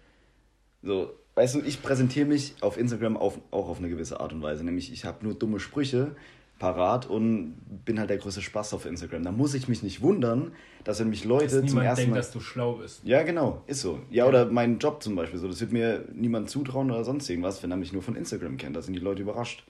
So, 0.82 1.12
weißt 1.34 1.56
du, 1.56 1.60
ich 1.62 1.82
präsentiere 1.82 2.26
mich 2.26 2.54
auf 2.60 2.78
Instagram 2.78 3.16
auf, 3.16 3.40
auch 3.50 3.68
auf 3.68 3.78
eine 3.78 3.88
gewisse 3.88 4.20
Art 4.20 4.32
und 4.32 4.40
Weise, 4.42 4.64
nämlich 4.64 4.92
ich 4.92 5.04
habe 5.04 5.24
nur 5.24 5.34
dumme 5.34 5.58
Sprüche 5.58 6.14
parat 6.58 7.06
und 7.06 7.54
bin 7.84 7.98
halt 7.98 8.10
der 8.10 8.18
größte 8.18 8.40
Spaß 8.40 8.74
auf 8.74 8.86
Instagram. 8.86 9.22
Da 9.22 9.32
muss 9.32 9.54
ich 9.54 9.68
mich 9.68 9.82
nicht 9.82 10.02
wundern, 10.02 10.52
dass 10.84 11.00
wenn 11.00 11.10
mich 11.10 11.24
Leute 11.24 11.60
Dass 11.60 11.70
zum 11.70 11.80
ersten 11.80 12.02
denkt, 12.02 12.10
Mal... 12.12 12.16
dass 12.16 12.30
du 12.30 12.40
schlau 12.40 12.74
bist. 12.74 13.02
Ja, 13.04 13.22
genau, 13.22 13.62
ist 13.66 13.80
so. 13.80 14.00
Ja, 14.10 14.26
oder 14.26 14.46
mein 14.46 14.78
Job 14.78 15.02
zum 15.02 15.16
Beispiel. 15.16 15.38
So, 15.38 15.48
das 15.48 15.60
wird 15.60 15.72
mir 15.72 16.04
niemand 16.12 16.50
zutrauen 16.50 16.90
oder 16.90 17.04
sonst 17.04 17.28
irgendwas, 17.28 17.62
wenn 17.62 17.70
er 17.70 17.76
mich 17.76 17.92
nur 17.92 18.02
von 18.02 18.16
Instagram 18.16 18.56
kennt. 18.56 18.76
Da 18.76 18.82
sind 18.82 18.94
die 18.94 19.00
Leute 19.00 19.22
überrascht. 19.22 19.64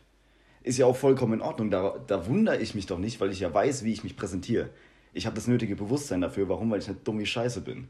Ist 0.63 0.79
ja 0.79 0.87
auch 0.87 0.97
vollkommen 0.97 1.35
in 1.35 1.41
Ordnung. 1.41 1.71
Da, 1.71 1.99
da 2.07 2.27
wundere 2.27 2.59
ich 2.59 2.75
mich 2.75 2.87
doch 2.87 2.99
nicht, 2.99 3.21
weil 3.21 3.31
ich 3.31 3.41
ja 3.41 3.53
weiß, 3.53 3.85
wie 3.85 3.93
ich 3.93 4.05
mich 4.05 4.17
präsentiere. 4.17 4.71
Ich 5.13 5.27
habe 5.27 5.37
das 5.37 5.47
nötige 5.47 5.77
Bewusstsein 5.77 6.21
dafür. 6.21 6.49
Warum? 6.49 6.71
Weil 6.71 6.81
ich 6.81 6.89
nicht 6.89 7.07
dumm 7.07 7.19
wie 7.19 7.27
Scheiße 7.27 7.61
bin. 7.61 7.89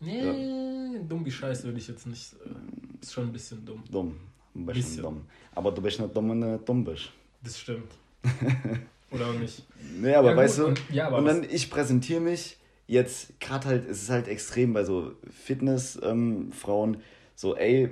Nee, 0.00 0.98
dumm 1.08 1.24
wie 1.24 1.30
Scheiße 1.30 1.64
würde 1.64 1.78
ich 1.78 1.86
jetzt 1.88 2.06
nicht. 2.06 2.34
Äh, 2.44 3.00
ist 3.00 3.12
schon 3.12 3.26
ein 3.26 3.32
bisschen 3.32 3.64
dumm. 3.64 3.84
Dumm. 3.90 4.16
Ein 4.54 4.66
bisschen, 4.66 4.82
Bisschen. 4.82 5.02
dumm. 5.02 5.22
Aber 5.54 5.70
du 5.70 5.80
bist 5.80 6.00
nicht 6.00 6.14
dumm, 6.14 6.30
wenn 6.30 6.40
du 6.40 6.58
dumm 6.58 6.84
bist. 6.84 7.10
Das 7.42 7.58
stimmt. 7.58 7.92
Oder 9.10 9.32
nicht. 9.34 9.62
Nee, 10.00 10.14
aber 10.14 10.30
Ja, 10.30 10.36
weißt 10.36 10.56
gut, 10.58 10.64
du, 10.64 10.68
und- 10.70 10.90
ja, 10.90 11.06
aber 11.08 11.18
und 11.18 11.24
dann 11.26 11.44
ich 11.44 11.70
präsentiere 11.70 12.20
mich 12.20 12.56
jetzt 12.86 13.38
gerade 13.40 13.66
halt, 13.68 13.88
es 13.88 14.02
ist 14.02 14.10
halt 14.10 14.28
extrem 14.28 14.72
bei 14.72 14.84
so 14.84 15.12
Fitness-Frauen, 15.30 17.02
so 17.34 17.56
ey, 17.56 17.90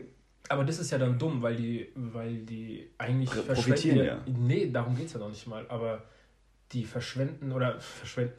Aber 0.49 0.65
das 0.65 0.79
ist 0.79 0.91
ja 0.91 0.99
dann 0.99 1.19
dumm, 1.19 1.43
weil 1.43 1.57
die, 1.57 1.89
weil 1.95 2.39
die 2.39 2.91
eigentlich 2.99 3.31
profitieren 3.47 3.99
ja- 3.99 4.05
ja. 4.05 4.25
Nee, 4.27 4.71
darum 4.71 4.97
geht 4.97 5.07
es 5.07 5.13
ja 5.13 5.19
noch 5.21 5.29
nicht 5.31 5.47
mal. 5.47 5.65
Aber 5.69 6.03
die 6.73 6.85
verschwenden 6.85 7.53
oder 7.53 7.81
verschwenden. 7.81 8.35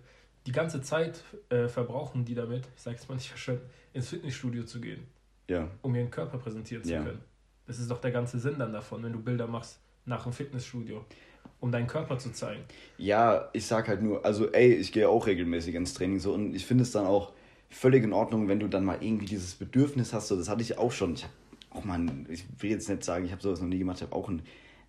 Die 0.45 0.51
ganze 0.51 0.82
Zeit 0.82 1.23
äh, 1.49 1.67
verbrauchen 1.67 2.25
die 2.25 2.34
damit, 2.34 2.67
ich 2.75 2.82
sage 2.82 2.95
jetzt 2.97 3.08
mal 3.08 3.15
nicht 3.15 3.30
verschwenden, 3.30 3.63
ins 3.93 4.10
Fitnessstudio 4.10 4.63
zu 4.63 4.82
gehen, 4.82 5.04
ja, 5.49 5.67
um 5.84 5.93
ihren 5.95 6.10
Körper 6.10 6.38
präsentieren 6.39 6.84
zu 6.84 6.93
Ja. 6.93 7.04
können. 7.04 7.21
Das 7.67 7.77
ist 7.80 7.91
doch 7.91 8.01
der 8.01 8.12
ganze 8.12 8.39
Sinn 8.39 8.58
dann 8.58 8.73
davon, 8.73 9.04
wenn 9.04 9.13
du 9.13 9.19
Bilder 9.21 9.47
machst 9.47 9.80
nach 10.06 10.23
dem 10.23 10.34
Fitnessstudio, 10.34 11.06
um 11.62 11.71
deinen 11.71 11.88
Körper 11.88 12.17
zu 12.17 12.34
zeigen. 12.34 12.63
Ja, 12.97 13.50
ich 13.54 13.65
sag 13.65 13.88
halt 13.88 14.02
nur, 14.02 14.26
also 14.26 14.52
ey, 14.52 14.74
ich 14.74 14.91
gehe 14.91 15.08
auch 15.08 15.28
regelmäßig 15.28 15.76
ins 15.76 15.93
Training 15.93 16.19
so 16.19 16.34
und 16.34 16.54
ich 16.54 16.65
finde 16.65 16.84
es 16.84 16.91
dann 16.91 17.06
auch 17.06 17.32
völlig 17.69 18.04
in 18.04 18.12
Ordnung, 18.12 18.50
wenn 18.50 18.60
du 18.60 18.67
dann 18.67 18.84
mal 18.84 18.97
irgendwie 19.00 19.28
dieses 19.28 19.56
Bedürfnis 19.56 20.12
hast. 20.12 20.28
So, 20.28 20.36
das 20.36 20.50
hatte 20.50 20.62
ich 20.62 20.78
auch 20.78 20.91
schon. 20.91 21.13
Ich 21.13 21.24
hab 21.24 21.32
auch 21.69 21.86
mal, 21.86 22.06
ich 22.30 22.43
will 22.60 22.71
jetzt 22.71 22.89
nicht 22.89 23.04
sagen, 23.04 23.26
ich 23.26 23.32
habe 23.32 23.41
sowas 23.41 23.62
noch 23.62 23.69
nie 23.69 23.80
gemacht, 23.80 23.97
ich 23.97 24.04
habe 24.04 24.15
auch 24.15 24.28
ein, 24.28 24.41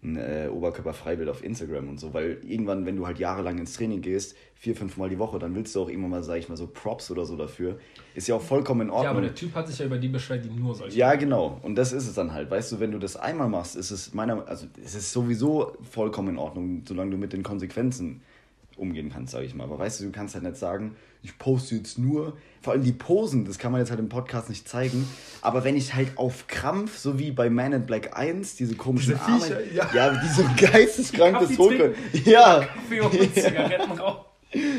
ein 0.05 0.17
äh, 0.17 0.49
Oberkörperfreibild 0.51 1.29
auf 1.29 1.45
Instagram 1.45 1.89
und 1.89 2.01
so, 2.01 2.13
weil 2.13 2.39
irgendwann, 2.43 2.87
wenn 2.87 2.97
du 2.97 3.07
halt 3.07 3.21
jahrelang 3.21 3.59
ins 3.59 3.75
Training 3.75 4.01
gehst, 4.01 4.37
vier, 4.55 4.75
fünf 4.75 4.97
Mal 4.97 5.09
die 5.09 5.19
Woche, 5.19 5.39
dann 5.39 5.55
willst 5.55 5.77
du 5.77 5.83
auch 5.83 5.89
irgendwann 5.89 6.11
mal, 6.11 6.23
sag 6.25 6.39
ich 6.39 6.49
mal, 6.49 6.57
so 6.57 6.67
Props 6.67 7.11
oder 7.13 7.25
so 7.25 7.37
dafür. 7.37 7.79
Ist 8.15 8.27
ja 8.27 8.35
auch 8.35 8.43
vollkommen 8.43 8.83
in 8.83 8.91
Ordnung. 8.91 9.05
Ja, 9.05 9.11
aber 9.11 9.21
der 9.21 9.35
Typ 9.35 9.55
hat 9.55 9.69
sich 9.69 9.79
ja 9.79 9.87
über 9.87 9.99
die 9.99 10.09
beschwert, 10.09 10.45
die 10.45 10.51
nur 10.51 10.75
solche. 10.75 10.99
Ja, 10.99 11.15
genau. 11.15 11.61
Und 11.63 11.77
das 11.77 11.93
ist 11.93 12.09
es 12.09 12.15
dann 12.15 12.33
halt. 12.33 12.51
Weißt 12.51 12.73
du, 12.73 12.81
wenn 12.81 12.91
du 12.91 12.99
das 12.99 13.17
einmal 13.17 13.49
machst, 13.49 13.77
ist 13.77 13.93
es 13.93 14.13
meiner, 14.13 14.47
also 14.49 14.67
es 14.85 14.97
ist 14.97 15.13
sowieso 15.13 15.77
vollkommen 15.89 16.31
in 16.31 16.39
Ordnung, 16.39 16.83
solange 16.87 17.13
du 17.13 17.17
mit 17.17 17.33
den 17.33 17.45
Konsequenzen 17.45 18.23
umgehen 18.77 19.11
kannst, 19.11 19.33
sage 19.33 19.47
ich 19.47 19.55
mal. 19.55 19.65
Aber 19.65 19.79
weißt 19.79 20.01
du, 20.01 20.05
du 20.07 20.11
kannst 20.11 20.35
halt 20.35 20.45
nicht 20.45 20.57
sagen, 20.57 20.97
ich 21.23 21.39
poste 21.39 21.77
jetzt 21.77 21.99
nur, 21.99 22.37
vor 22.61 22.73
allem 22.73 22.83
die 22.85 22.93
Posen, 22.93 23.45
das 23.45 23.59
kann 23.59 23.73
man 23.73 23.81
jetzt 23.81 23.91
halt 23.91 24.01
im 24.01 24.09
Podcast 24.09 24.49
nicht 24.49 24.69
zeigen, 24.69 25.09
aber 25.41 25.65
wenn 25.65 25.77
ich 25.77 25.95
halt 25.95 26.17
auf 26.17 26.47
Krampf, 26.47 26.99
so 26.99 27.19
wie 27.19 27.31
bei 27.33 27.51
Man 27.51 27.73
in 27.73 27.87
Black 27.87 28.17
1, 28.17 28.57
diese 28.57 28.75
komischen 28.77 29.13
Diese 29.15 29.23
Arme, 29.25 29.41
Viecher, 29.41 29.73
ja. 29.73 29.91
ja, 29.95 30.21
die 30.21 30.29
so 30.29 30.45
geisteskrankes 30.57 31.59
hochkönnen. 31.59 31.95
Ja, 32.25 32.61
Kaffee 32.65 33.01
und 33.01 33.13
Zigaretten 33.35 33.93
rauchen. 33.93 34.25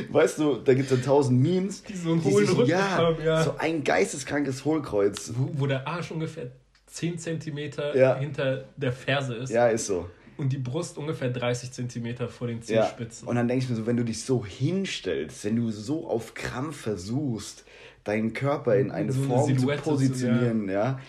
weißt 0.09 0.39
du, 0.39 0.55
da 0.57 0.73
gibt 0.73 0.91
es 0.91 0.97
ja 0.97 1.03
tausend 1.03 1.41
Memes, 1.41 1.83
Die 1.83 1.95
so 1.95 2.11
einen 2.11 2.23
hohlen 2.23 2.49
Rücken 2.49 2.69
ja, 2.69 2.89
haben, 2.97 3.17
ja. 3.23 3.43
so 3.43 3.55
ein 3.57 3.83
geisteskrankes 3.83 4.63
Hohlkreuz. 4.65 5.31
Wo, 5.35 5.49
wo 5.61 5.67
der 5.67 5.87
Arsch 5.87 6.11
ungefähr 6.11 6.51
10 6.87 7.17
cm 7.17 7.57
Ja. 7.95 8.15
hinter 8.17 8.65
der 8.77 8.91
Ferse 8.93 9.35
ist 9.35 9.49
Ja, 9.49 9.67
ist 9.67 9.87
so. 9.87 10.07
Und 10.37 10.51
die 10.53 10.57
Brust 10.57 10.97
ungefähr 10.97 11.29
30 11.29 11.71
cm 11.71 12.29
vor 12.29 12.47
den 12.47 12.57
Ja. 12.59 12.63
Zehenspitzen. 12.83 13.27
Und 13.27 13.35
dann 13.35 13.47
denke 13.47 13.63
ich 13.63 13.69
mir 13.69 13.75
so, 13.75 13.85
wenn 13.85 13.97
du 13.97 14.03
dich 14.03 14.23
so 14.23 14.45
hinstellst, 14.45 15.45
wenn 15.45 15.55
du 15.55 15.71
so 15.71 16.07
auf 16.07 16.33
Krampf 16.33 16.77
versuchst, 16.81 17.65
deinen 18.03 18.33
Körper 18.33 18.75
in 18.75 18.91
eine 18.91 19.11
So 19.11 19.19
eine 19.21 19.27
Form 19.29 19.49
zu 19.53 19.59
Silhouette 19.59 19.83
zu- 19.83 19.89
positionieren, 19.89 20.69
ja. 20.69 20.99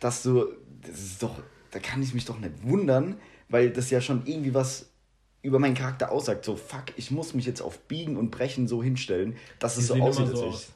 dass 0.00 0.22
du, 0.22 0.46
das 0.82 0.98
ist 0.98 1.22
doch, 1.22 1.40
da 1.70 1.78
kann 1.78 2.02
ich 2.02 2.14
mich 2.14 2.24
doch 2.24 2.38
nicht 2.38 2.62
wundern, 2.64 3.16
weil 3.48 3.70
das 3.70 3.90
ja 3.90 4.00
schon 4.00 4.22
irgendwie 4.26 4.54
was 4.54 4.86
über 5.42 5.58
meinen 5.58 5.74
Charakter 5.74 6.10
aussagt. 6.12 6.44
So, 6.44 6.56
fuck, 6.56 6.84
ich 6.96 7.10
muss 7.10 7.34
mich 7.34 7.46
jetzt 7.46 7.62
auf 7.62 7.78
Biegen 7.80 8.16
und 8.16 8.30
Brechen 8.30 8.66
so 8.68 8.82
hinstellen, 8.82 9.36
dass 9.58 9.74
Die 9.76 9.80
es 9.80 9.86
so 9.88 9.94
aussieht, 9.94 10.26
immer 10.26 10.36
so 10.36 10.44
als 10.44 10.54
aus. 10.54 10.62
ich. 10.62 10.68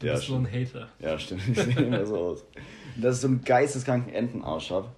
Du 0.00 0.06
Ja, 0.08 0.14
bist 0.14 0.26
so 0.26 0.34
ein 0.34 0.46
Hater. 0.50 0.88
Ja, 0.98 1.18
stimmt. 1.18 1.42
Ich 1.48 1.56
sehe 1.58 1.74
immer 1.76 2.04
so 2.04 2.16
aus. 2.18 2.44
Und 2.96 3.02
dass 3.04 3.16
ich 3.16 3.20
so 3.22 3.28
einen 3.28 3.42
geisteskranken 3.44 4.12
Entenarsch 4.12 4.70
habe, 4.70 4.88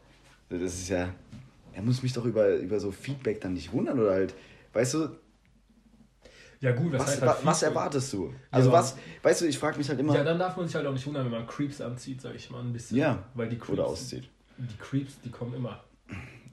das 0.48 0.60
ist 0.62 0.88
ja. 0.88 1.12
Er 1.74 1.82
muss 1.82 2.02
mich 2.02 2.12
doch 2.12 2.24
über, 2.24 2.54
über 2.56 2.80
so 2.80 2.90
Feedback 2.92 3.40
dann 3.40 3.54
nicht 3.54 3.72
wundern 3.72 3.98
oder 3.98 4.12
halt. 4.12 4.34
Weißt 4.72 4.94
du, 4.94 5.08
Ja 6.60 6.72
gut, 6.72 6.94
das 6.94 7.02
was, 7.02 7.08
heißt 7.12 7.22
halt 7.22 7.44
was 7.44 7.62
erwartest 7.62 8.12
du? 8.12 8.32
Also 8.50 8.70
aber- 8.70 8.78
was, 8.78 8.96
weißt 9.22 9.42
du, 9.42 9.46
ich 9.46 9.58
frage 9.58 9.76
mich 9.78 9.88
halt 9.88 9.98
immer. 10.00 10.14
Ja, 10.14 10.24
dann 10.24 10.38
darf 10.38 10.56
man 10.56 10.66
sich 10.66 10.74
halt 10.74 10.86
auch 10.86 10.92
nicht 10.92 11.06
wundern, 11.06 11.24
wenn 11.24 11.32
man 11.32 11.46
Creeps 11.46 11.80
anzieht, 11.80 12.20
sag 12.20 12.34
ich 12.34 12.50
mal, 12.50 12.60
ein 12.60 12.72
bisschen. 12.72 12.96
Ja. 12.96 13.24
Weil 13.34 13.48
die 13.48 13.56
Creeps, 13.56 13.70
oder 13.70 13.86
auszieht. 13.86 14.28
die 14.58 14.76
Creeps, 14.78 15.20
die 15.24 15.30
kommen 15.30 15.54
immer. 15.54 15.82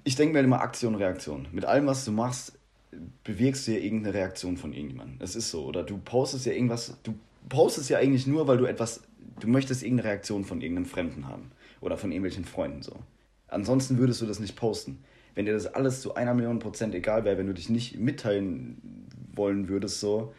Ich 0.04 0.16
denke 0.16 0.34
mir 0.34 0.40
halt 0.40 0.48
immer 0.48 0.62
Aktion, 0.62 0.96
Reaktion. 0.96 1.48
Mit 1.52 1.66
allem, 1.66 1.86
was 1.86 2.04
du 2.06 2.12
machst, 2.12 2.54
bewirkst 3.24 3.68
du 3.68 3.72
ja 3.74 3.80
irgendeine 3.80 4.16
Reaktion 4.16 4.58
von 4.58 4.74
irgendjemandem. 4.74 5.18
Es 5.22 5.36
ist 5.36 5.52
so. 5.52 5.64
Oder 5.66 5.84
du 5.84 5.98
postest 6.00 6.46
ja 6.46 6.52
irgendwas, 6.54 6.98
du 7.04 7.14
postest 7.48 7.90
ja 7.90 8.00
eigentlich 8.00 8.26
nur, 8.28 8.48
weil 8.48 8.58
du 8.58 8.66
etwas, 8.66 9.02
du 9.40 9.48
möchtest 9.48 9.84
irgendeine 9.84 10.10
Reaktion 10.10 10.44
von 10.44 10.62
irgendeinem 10.62 10.86
Fremden 10.88 11.28
haben. 11.28 11.52
Oder 11.80 11.98
von 11.98 12.12
irgendwelchen 12.12 12.46
Freunden 12.46 12.82
so. 12.82 12.96
Ansonsten 13.52 14.00
würdest 14.00 14.22
du 14.22 14.26
das 14.26 14.40
nicht 14.40 14.56
posten. 14.56 15.04
Wenn 15.36 15.46
dir 15.46 15.54
das 15.54 15.68
alles 15.68 16.02
zu 16.02 16.16
einer 16.16 16.34
Million 16.34 16.60
Prozent 16.60 16.96
egal 16.96 17.24
wäre, 17.24 17.38
wenn 17.38 17.48
du 17.48 17.54
dich 17.54 17.70
nicht 17.70 18.00
mitteilen 18.00 19.08
wollen 19.34 19.70
würdest, 19.70 20.00
so, 20.00 20.34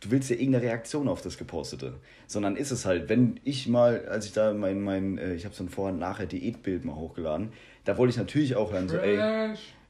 du 0.00 0.10
willst 0.10 0.30
ja 0.30 0.36
irgendeine 0.36 0.64
Reaktion 0.64 1.08
auf 1.08 1.20
das 1.20 1.36
Gepostete. 1.36 1.94
Sondern 2.26 2.56
ist 2.56 2.70
es 2.70 2.86
halt, 2.86 3.08
wenn 3.08 3.38
ich 3.44 3.68
mal, 3.68 4.06
als 4.08 4.26
ich 4.26 4.32
da 4.32 4.52
mein, 4.54 4.80
mein 4.82 5.18
äh, 5.18 5.34
ich 5.34 5.44
habe 5.44 5.54
so 5.54 5.64
ein 5.64 5.68
Vorher-Nachher-Diätbild 5.68 6.84
mal 6.84 6.96
hochgeladen, 6.96 7.52
da 7.84 7.98
wollte 7.98 8.12
ich 8.12 8.16
natürlich 8.16 8.56
auch 8.56 8.72
hören, 8.72 8.88
so, 8.88 8.96
ey, 8.96 9.18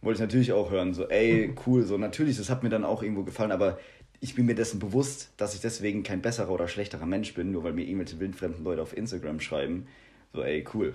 wollte 0.03 0.17
ich 0.17 0.21
natürlich 0.21 0.53
auch 0.53 0.71
hören, 0.71 0.95
so, 0.95 1.09
ey, 1.09 1.55
cool, 1.67 1.83
so, 1.85 1.99
natürlich, 1.99 2.39
das 2.39 2.49
hat 2.51 2.63
mir 2.63 2.71
dann 2.71 2.85
auch 2.85 3.03
irgendwo 3.03 3.25
gefallen, 3.25 3.53
aber 3.53 3.79
ich 4.21 4.35
bin 4.35 4.47
mir 4.47 4.55
dessen 4.55 4.79
bewusst, 4.79 5.31
dass 5.37 5.55
ich 5.55 5.61
deswegen 5.61 6.03
kein 6.03 6.23
besserer 6.23 6.51
oder 6.51 6.69
schlechterer 6.69 7.07
Mensch 7.07 7.35
bin, 7.35 7.53
nur 7.53 7.65
weil 7.65 7.73
mir 7.73 7.85
irgendwelche 7.85 8.21
wildfremden 8.21 8.65
Leute 8.65 8.83
auf 8.83 8.97
Instagram 8.97 9.41
schreiben, 9.41 9.87
so, 10.33 10.43
ey, 10.43 10.65
cool. 10.75 10.95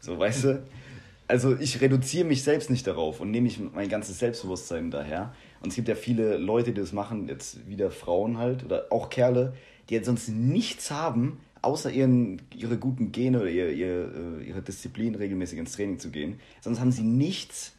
So, 0.00 0.18
weißt 0.18 0.44
du? 0.44 0.62
Also, 1.28 1.56
ich 1.56 1.80
reduziere 1.80 2.24
mich 2.26 2.42
selbst 2.42 2.70
nicht 2.70 2.86
darauf 2.86 3.20
und 3.20 3.30
nehme 3.30 3.46
ich 3.46 3.60
mein 3.60 3.88
ganzes 3.88 4.18
Selbstbewusstsein 4.18 4.90
daher. 4.90 5.32
Und 5.60 5.68
es 5.68 5.76
gibt 5.76 5.88
ja 5.88 5.94
viele 5.94 6.38
Leute, 6.38 6.72
die 6.72 6.80
das 6.80 6.92
machen, 6.92 7.28
jetzt 7.28 7.68
wieder 7.68 7.90
Frauen 7.90 8.38
halt, 8.38 8.64
oder 8.64 8.86
auch 8.90 9.10
Kerle, 9.10 9.54
die 9.88 9.94
jetzt 9.94 10.06
sonst 10.06 10.28
nichts 10.28 10.90
haben, 10.90 11.38
außer 11.62 11.90
ihren, 11.90 12.42
ihre 12.54 12.78
guten 12.78 13.12
Gene 13.12 13.40
oder 13.40 13.50
ihr, 13.50 13.70
ihr, 13.70 14.40
äh, 14.40 14.44
ihre 14.48 14.62
Disziplin, 14.62 15.14
regelmäßig 15.14 15.58
ins 15.58 15.72
Training 15.72 15.98
zu 15.98 16.10
gehen. 16.10 16.40
Sonst 16.60 16.80
haben 16.80 16.92
sie 16.92 17.02
nichts. 17.02 17.74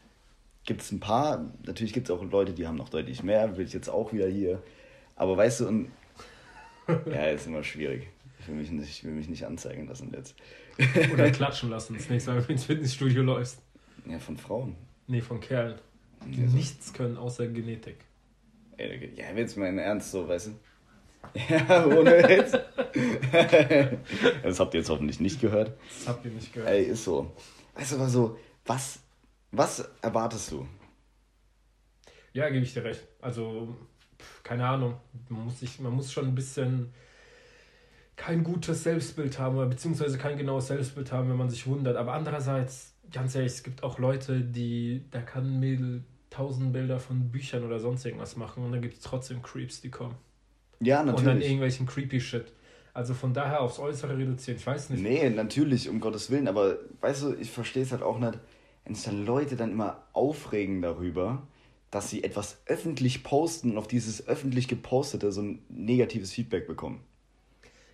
Gibt 0.65 0.81
es 0.81 0.91
ein 0.91 0.99
paar, 0.99 1.51
natürlich 1.65 1.91
gibt 1.91 2.07
es 2.07 2.15
auch 2.15 2.23
Leute, 2.23 2.53
die 2.53 2.67
haben 2.67 2.77
noch 2.77 2.89
deutlich 2.89 3.23
mehr, 3.23 3.57
will 3.57 3.65
ich 3.65 3.73
jetzt 3.73 3.89
auch 3.89 4.13
wieder 4.13 4.27
hier. 4.27 4.61
Aber 5.15 5.35
weißt 5.35 5.61
du, 5.61 5.67
und. 5.67 5.91
Ja, 7.05 7.27
ist 7.27 7.47
immer 7.47 7.63
schwierig. 7.63 8.07
Ich 8.39 8.47
will 8.47 8.55
mich 8.55 8.69
nicht, 8.71 8.89
ich 8.89 9.03
will 9.03 9.13
mich 9.13 9.29
nicht 9.29 9.45
anzeigen 9.45 9.87
lassen 9.87 10.11
jetzt. 10.13 10.35
Oder 11.13 11.31
klatschen 11.31 11.69
lassen, 11.69 11.95
das 11.95 12.09
nächste 12.09 12.31
Mal, 12.31 12.37
wenn 12.39 12.45
du 12.47 12.53
ins 12.53 12.65
Fitnessstudio 12.65 13.21
läufst. 13.23 13.61
Ja, 14.07 14.19
von 14.19 14.37
Frauen. 14.37 14.75
Nee, 15.07 15.21
von 15.21 15.39
Kerlen. 15.39 15.79
Die 16.25 16.41
Ja, 16.41 16.47
so. 16.47 16.55
nichts 16.55 16.93
können 16.93 17.17
außer 17.17 17.47
Genetik. 17.47 17.97
Ey, 18.77 19.11
ja, 19.15 19.31
jetzt 19.35 19.57
mal 19.57 19.67
in 19.67 19.77
Ernst 19.77 20.11
so, 20.11 20.27
weißt 20.27 20.47
du? 20.47 20.51
Ja, 21.49 21.85
ohne 21.85 22.11
Witz. 22.23 22.51
das 24.43 24.59
habt 24.59 24.73
ihr 24.73 24.79
jetzt 24.79 24.89
hoffentlich 24.89 25.19
nicht 25.19 25.39
gehört. 25.39 25.77
Das 25.99 26.07
habt 26.07 26.25
ihr 26.25 26.31
nicht 26.31 26.51
gehört. 26.51 26.69
Ey, 26.71 26.85
ist 26.85 27.03
so. 27.03 27.31
Weißt 27.75 27.91
du, 27.91 27.95
aber 27.97 28.09
so, 28.09 28.37
was, 28.65 28.99
was 29.51 29.87
erwartest 30.01 30.51
du? 30.51 30.67
Ja, 32.33 32.49
gebe 32.49 32.63
ich 32.63 32.73
dir 32.73 32.83
recht. 32.83 33.07
Also, 33.21 33.75
keine 34.43 34.67
Ahnung. 34.67 34.95
Man 35.29 35.45
muss, 35.45 35.59
sich, 35.59 35.79
man 35.79 35.93
muss 35.93 36.11
schon 36.11 36.27
ein 36.27 36.35
bisschen. 36.35 36.91
Kein 38.21 38.43
gutes 38.43 38.83
Selbstbild 38.83 39.39
haben, 39.39 39.57
oder 39.57 39.65
beziehungsweise 39.65 40.19
kein 40.19 40.37
genaues 40.37 40.67
Selbstbild 40.67 41.11
haben, 41.11 41.27
wenn 41.27 41.37
man 41.37 41.49
sich 41.49 41.65
wundert. 41.65 41.97
Aber 41.97 42.13
andererseits, 42.13 42.93
ganz 43.11 43.33
ehrlich, 43.33 43.53
es 43.53 43.63
gibt 43.63 43.81
auch 43.81 43.97
Leute, 43.97 44.41
die, 44.41 45.05
da 45.09 45.21
kann 45.21 45.45
ein 45.45 45.59
Mädel 45.59 46.03
tausend 46.29 46.71
Bilder 46.71 46.99
von 46.99 47.31
Büchern 47.31 47.63
oder 47.63 47.79
sonst 47.79 48.05
irgendwas 48.05 48.35
machen 48.35 48.63
und 48.63 48.73
dann 48.73 48.81
gibt 48.83 48.93
es 48.93 48.99
trotzdem 48.99 49.41
Creeps, 49.41 49.81
die 49.81 49.89
kommen. 49.89 50.13
Ja, 50.79 50.99
Und 50.99 51.07
dann 51.07 51.15
natürlich. 51.15 51.45
irgendwelchen 51.45 51.87
creepy 51.87 52.21
Shit. 52.21 52.53
Also 52.93 53.15
von 53.15 53.33
daher 53.33 53.61
aufs 53.61 53.79
Äußere 53.79 54.15
reduzieren. 54.15 54.59
Ich 54.59 54.67
weiß 54.67 54.91
nicht. 54.91 55.01
Nee, 55.01 55.27
natürlich, 55.31 55.89
um 55.89 55.99
Gottes 55.99 56.29
Willen, 56.29 56.47
aber 56.47 56.77
weißt 57.01 57.23
du, 57.23 57.33
ich 57.33 57.49
verstehe 57.49 57.81
es 57.81 57.91
halt 57.91 58.03
auch 58.03 58.19
nicht, 58.19 58.37
wenn 58.85 58.93
sich 58.93 59.03
dann 59.03 59.25
Leute 59.25 59.55
dann 59.55 59.71
immer 59.71 60.03
aufregen 60.13 60.83
darüber, 60.83 61.47
dass 61.89 62.11
sie 62.11 62.23
etwas 62.23 62.61
öffentlich 62.67 63.23
posten 63.23 63.71
und 63.71 63.77
auf 63.79 63.87
dieses 63.87 64.27
öffentlich 64.27 64.67
gepostete 64.67 65.31
so 65.31 65.41
ein 65.41 65.63
negatives 65.69 66.31
Feedback 66.31 66.67
bekommen. 66.67 67.03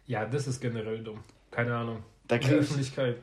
Ja, 0.08 0.26
das 0.26 0.48
ist 0.48 0.60
generell 0.62 1.04
dumm. 1.04 1.20
Keine 1.52 1.76
Ahnung. 1.76 2.04
Da 2.28 2.36
In 2.36 2.42
der 2.42 2.50
krieg 2.50 2.60
ich, 2.60 2.64
Öffentlichkeit. 2.66 3.18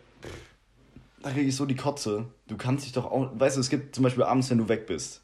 da 1.22 1.30
krieg 1.30 1.46
ich 1.48 1.56
so 1.56 1.66
die 1.66 1.76
Kotze. 1.76 2.26
Du 2.46 2.56
kannst 2.56 2.84
dich 2.84 2.92
doch 2.92 3.06
auch, 3.10 3.30
weißt 3.34 3.56
du, 3.56 3.60
es 3.60 3.70
gibt 3.70 3.94
zum 3.94 4.04
Beispiel 4.04 4.22
abends, 4.24 4.50
wenn 4.50 4.58
du 4.58 4.68
weg 4.68 4.86
bist, 4.86 5.22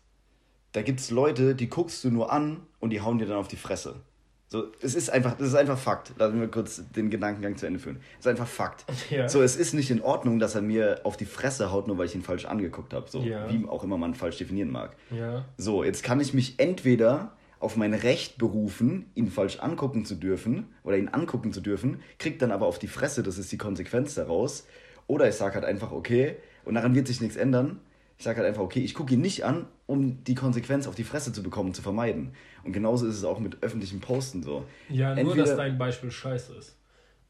da 0.73 0.83
gibt 0.83 1.01
es 1.01 1.11
Leute, 1.11 1.55
die 1.55 1.68
guckst 1.68 2.05
du 2.05 2.11
nur 2.11 2.33
an 2.33 2.61
und 2.79 2.90
die 2.90 3.01
hauen 3.01 3.18
dir 3.18 3.27
dann 3.27 3.37
auf 3.37 3.49
die 3.49 3.57
Fresse. 3.57 3.96
So, 4.49 4.64
es 4.83 4.96
ist 4.96 5.11
einfach, 5.11 5.35
das 5.37 5.49
ist 5.49 5.55
einfach 5.55 5.79
Fakt. 5.79 6.12
Lass 6.18 6.33
mich 6.33 6.40
mal 6.40 6.49
kurz 6.49 6.83
den 6.96 7.09
Gedankengang 7.09 7.57
zu 7.57 7.66
Ende 7.66 7.79
führen. 7.79 8.01
Es 8.14 8.20
ist 8.20 8.27
einfach 8.27 8.49
Fakt. 8.49 8.85
Ja. 9.11 9.29
So, 9.29 9.42
es 9.42 9.55
ist 9.57 9.75
nicht 9.75 9.90
in 9.90 10.01
Ordnung, 10.03 10.38
dass 10.40 10.57
er 10.57 10.62
mir 10.62 11.01
auf 11.05 11.16
die 11.16 11.25
Fresse 11.25 11.70
haut, 11.70 11.87
nur 11.87 11.99
weil 11.99 12.07
ich 12.07 12.14
ihn 12.16 12.23
falsch 12.23 12.46
angeguckt 12.46 12.92
habe. 12.92 13.09
So, 13.09 13.20
Ja. 13.23 13.49
wie 13.49 13.64
auch 13.68 13.85
immer 13.85 13.96
man 13.96 14.14
falsch 14.14 14.38
definieren 14.38 14.70
mag. 14.73 14.96
Ja. 15.11 15.44
So, 15.57 15.85
jetzt 15.85 16.03
kann 16.03 16.18
ich 16.20 16.35
mich 16.35 16.59
entweder 16.59 17.33
auf 17.61 17.77
mein 17.77 17.94
Recht 17.94 18.38
berufen, 18.38 19.11
ihn 19.14 19.31
falsch 19.31 19.59
angucken 19.61 20.05
zu 20.05 20.14
dürfen 20.16 20.66
oder 20.83 20.96
ihn 20.96 21.09
angucken 21.09 21.53
zu 21.53 21.61
dürfen, 21.61 22.01
krieg 22.18 22.38
dann 22.38 22.51
aber 22.53 22.66
auf 22.66 22.79
die 22.79 22.88
Fresse, 22.88 23.23
das 23.23 23.38
ist 23.38 23.53
die 23.53 23.59
Konsequenz 23.59 24.14
daraus. 24.14 24.66
Oder 25.07 25.29
ich 25.29 25.35
sage 25.37 25.55
halt 25.57 25.64
einfach, 25.64 25.92
okay, 25.92 26.37
und 26.64 26.75
daran 26.75 26.94
wird 26.94 27.07
sich 27.07 27.20
nichts 27.20 27.37
ändern. 27.37 27.81
Ich 28.16 28.25
sage 28.25 28.38
halt 28.38 28.49
einfach, 28.49 28.62
okay, 28.62 28.81
ich 28.81 28.94
gucke 28.94 29.14
ihn 29.14 29.20
nicht 29.20 29.44
an, 29.44 29.66
um 29.87 30.23
die 30.25 30.35
Konsequenz 30.35 30.87
auf 30.87 30.94
die 30.94 31.05
Fresse 31.05 31.33
zu 31.33 31.42
bekommen, 31.42 31.73
zu 31.75 31.83
vermeiden. 31.83 32.33
Und 32.64 32.73
genauso 32.73 33.07
ist 33.07 33.16
es 33.16 33.25
auch 33.25 33.38
mit 33.38 33.62
öffentlichen 33.62 34.01
Posten 34.01 34.42
so. 34.42 34.64
Ja, 34.88 35.11
nur 35.14 35.18
Entweder- 35.18 35.44
dass 35.46 35.57
dein 35.57 35.79
Beispiel 35.79 36.11
scheiße 36.11 36.55
ist. 36.55 36.77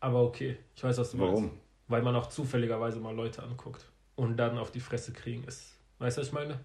Aber 0.01 0.23
okay, 0.25 0.57
ich 0.75 0.83
weiß, 0.83 0.99
was 0.99 1.13
du 1.13 1.19
Warum? 1.19 1.45
meinst. 1.45 1.57
Weil 1.89 2.03
man 2.03 2.15
auch 2.17 2.29
zufälligerweise 2.29 3.01
mal 3.01 3.15
Leute 3.15 3.43
anguckt 3.43 3.89
und 4.17 4.37
dann 4.37 4.59
auf 4.59 4.71
die 4.71 4.81
Fresse 4.81 5.13
kriegen 5.13 5.45
ist. 5.45 5.75
Weißt 5.99 6.17
du, 6.17 6.21
was 6.21 6.29
ich 6.29 6.35
meine? 6.35 6.61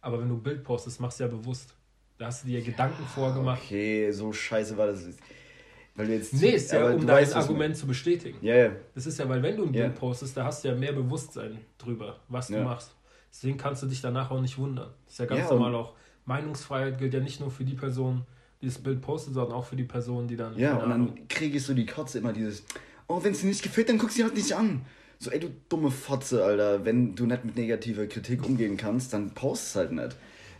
Aber 0.00 0.20
wenn 0.20 0.28
du 0.28 0.36
ein 0.36 0.42
Bild 0.42 0.64
postest, 0.64 1.00
machst 1.00 1.20
du 1.20 1.24
ja 1.24 1.28
bewusst. 1.30 1.74
Da 2.20 2.26
hast 2.26 2.44
du 2.44 2.48
dir 2.48 2.60
Gedanken 2.60 3.02
vorgemacht. 3.06 3.62
Okay, 3.64 4.10
so 4.10 4.30
scheiße 4.30 4.76
war 4.76 4.88
das. 4.88 5.06
Weil 5.94 6.06
du 6.06 6.12
jetzt. 6.16 6.34
Nee, 6.34 6.50
ist 6.50 6.70
ja, 6.70 6.90
um 6.90 7.00
du 7.00 7.06
dein 7.06 7.16
weißt, 7.16 7.34
Argument 7.34 7.74
zu 7.74 7.86
bestätigen. 7.86 8.36
Ja, 8.42 8.56
ja. 8.56 8.70
Das 8.94 9.06
ist 9.06 9.18
ja, 9.18 9.26
weil 9.26 9.42
wenn 9.42 9.56
du 9.56 9.64
ein 9.64 9.72
Ja. 9.72 9.84
Bild 9.86 9.94
postest, 9.98 10.36
da 10.36 10.44
hast 10.44 10.62
du 10.62 10.68
ja 10.68 10.74
mehr 10.74 10.92
Bewusstsein 10.92 11.56
drüber, 11.78 12.18
was 12.28 12.48
du 12.48 12.56
Ja. 12.56 12.64
machst. 12.64 12.94
Deswegen 13.32 13.56
kannst 13.56 13.82
du 13.82 13.86
dich 13.86 14.02
danach 14.02 14.30
auch 14.30 14.42
nicht 14.42 14.58
wundern. 14.58 14.90
Das 15.06 15.14
ist 15.14 15.18
ja 15.18 15.24
ganz 15.24 15.44
Ja, 15.48 15.50
normal 15.54 15.74
auch. 15.74 15.94
Meinungsfreiheit 16.26 16.98
gilt 16.98 17.14
ja 17.14 17.20
nicht 17.20 17.40
nur 17.40 17.50
für 17.50 17.64
die 17.64 17.72
Person, 17.72 18.26
die 18.60 18.66
das 18.66 18.76
Bild 18.76 19.00
postet, 19.00 19.32
sondern 19.32 19.54
auch 19.56 19.64
für 19.64 19.76
die 19.76 19.84
Person, 19.84 20.28
die 20.28 20.36
dann. 20.36 20.58
Ja, 20.58 20.76
und 20.76 20.90
dann 20.90 21.26
kriege 21.26 21.56
ich 21.56 21.64
so 21.64 21.72
die 21.72 21.86
Kotze 21.86 22.18
immer 22.18 22.34
dieses, 22.34 22.64
oh, 23.08 23.24
wenn 23.24 23.32
es 23.32 23.40
dir 23.40 23.46
nicht 23.46 23.62
gefällt, 23.62 23.88
dann 23.88 23.96
guck 23.96 24.10
sie 24.10 24.24
halt 24.24 24.34
nicht 24.34 24.52
an. 24.54 24.82
So, 25.18 25.30
ey, 25.30 25.40
du 25.40 25.48
dumme 25.70 25.90
Fotze, 25.90 26.44
Alter. 26.44 26.84
Wenn 26.84 27.14
du 27.14 27.24
nicht 27.24 27.46
mit 27.46 27.56
negativer 27.56 28.04
Kritik 28.08 28.44
umgehen 28.44 28.76
kannst, 28.76 29.14
dann 29.14 29.30
post 29.30 29.68
es 29.68 29.76
halt 29.76 29.92
nicht. 29.92 30.16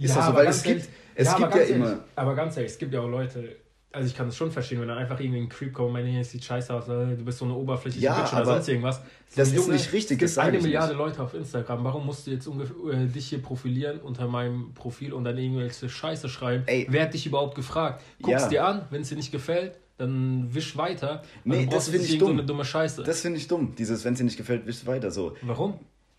Ist 0.07 0.17
doch 0.17 0.23
so, 0.23 0.29
aber 0.29 0.39
weil 0.39 0.47
es 0.49 0.63
gibt, 0.63 0.81
ehrlich- 0.81 0.91
es 1.15 1.29
aber 1.29 1.39
gibt 1.39 1.53
ja 1.55 1.59
ganz 1.61 1.71
immer. 1.71 1.87
ehrlich, 1.87 2.03
aber 2.17 2.35
ganz 2.35 2.57
ehrlich, 2.57 2.73
es 2.73 2.79
gibt 2.79 2.95
ja 2.95 3.01
auch 3.01 3.09
Leute, 3.09 3.57
also 3.93 4.07
ich 4.07 4.17
kann 4.17 4.29
es 4.29 4.37
schon 4.37 4.51
verstehen, 4.53 4.81
wenn 4.81 4.89
dann 4.89 4.99
einfach 4.99 5.19
irgendwie 5.19 5.41
ein 5.41 5.49
Creep 5.49 5.73
kommt, 5.73 5.93
meine 5.93 6.09
hier 6.09 6.25
sieht 6.25 6.45
scheiße 6.45 6.73
aus, 6.73 6.85
äh, 6.89 7.17
du 7.17 7.25
bist 7.25 7.39
so 7.39 7.45
eine 7.45 7.55
oberflächliche 7.55 8.07
Ja, 8.07 8.21
Bitch 8.23 8.33
oder 8.33 8.45
sonst 8.45 8.69
irgendwas. 8.69 9.01
das 9.35 9.49
So, 9.49 9.55
ist 9.57 9.61
Junge, 9.63 9.73
nicht 9.75 9.93
richtig, 9.93 10.23
Es 10.23 10.35
das 10.37 10.45
gibt 10.45 10.55
eine 10.55 10.63
Milliarde 10.63 10.93
nicht. 10.95 10.99
Leute 10.99 11.23
auf 11.23 11.35
Instagram, 11.35 11.83
warum 11.85 12.07
musst 12.07 12.27
du 12.27 12.31
jetzt 12.31 12.47
ungefähr, 12.47 12.77
äh, 12.93 13.07
dich 13.07 13.27
hier 13.29 13.43
profilieren 13.43 13.99
unter 14.01 14.29
meinem 14.29 14.73
Profil 14.75 15.13
und 15.13 15.25
dann 15.25 15.37
irgendwelche 15.37 15.89
Scheiße 15.89 16.29
schreiben? 16.29 16.63
Ey. 16.67 16.87
Wer 16.89 17.03
hat 17.03 17.15
dich 17.15 17.27
überhaupt 17.27 17.57
gefragt? 17.57 18.03
Guck's 18.23 18.43
Ja. 18.43 18.49
dir 18.49 18.65
an, 18.65 18.83
wenn 18.91 19.03
es 19.03 19.09
dir 19.09 19.17
nicht 19.17 19.33
gefällt, 19.33 19.79
dann 19.99 20.55
wisch 20.55 20.77
weiter. 20.79 21.23
Nee, 21.45 21.57
dann 21.57 21.65
das 21.67 21.75
brauchst 21.75 21.89
du 21.89 21.91
find 21.93 22.03
nicht 22.05 22.11
ich 22.11 22.17
irgend 22.17 22.21
so 22.21 22.27
dumm. 22.29 22.39
eine 22.39 22.47
dumme 22.47 22.65
Scheiße. 22.65 23.03
Das 23.03 23.21
finde 23.21 23.39
ich 23.39 23.49
dumm. 23.49 23.75
Dieses, 23.77 24.03
wenn 24.05 24.13
es 24.15 24.19
dir 24.19 24.25
nicht 24.25 24.37
gefällt, 24.39 24.67
wisch 24.67 24.87
weiter 24.87 25.11
so. 25.11 25.37
Warum? 25.43 25.75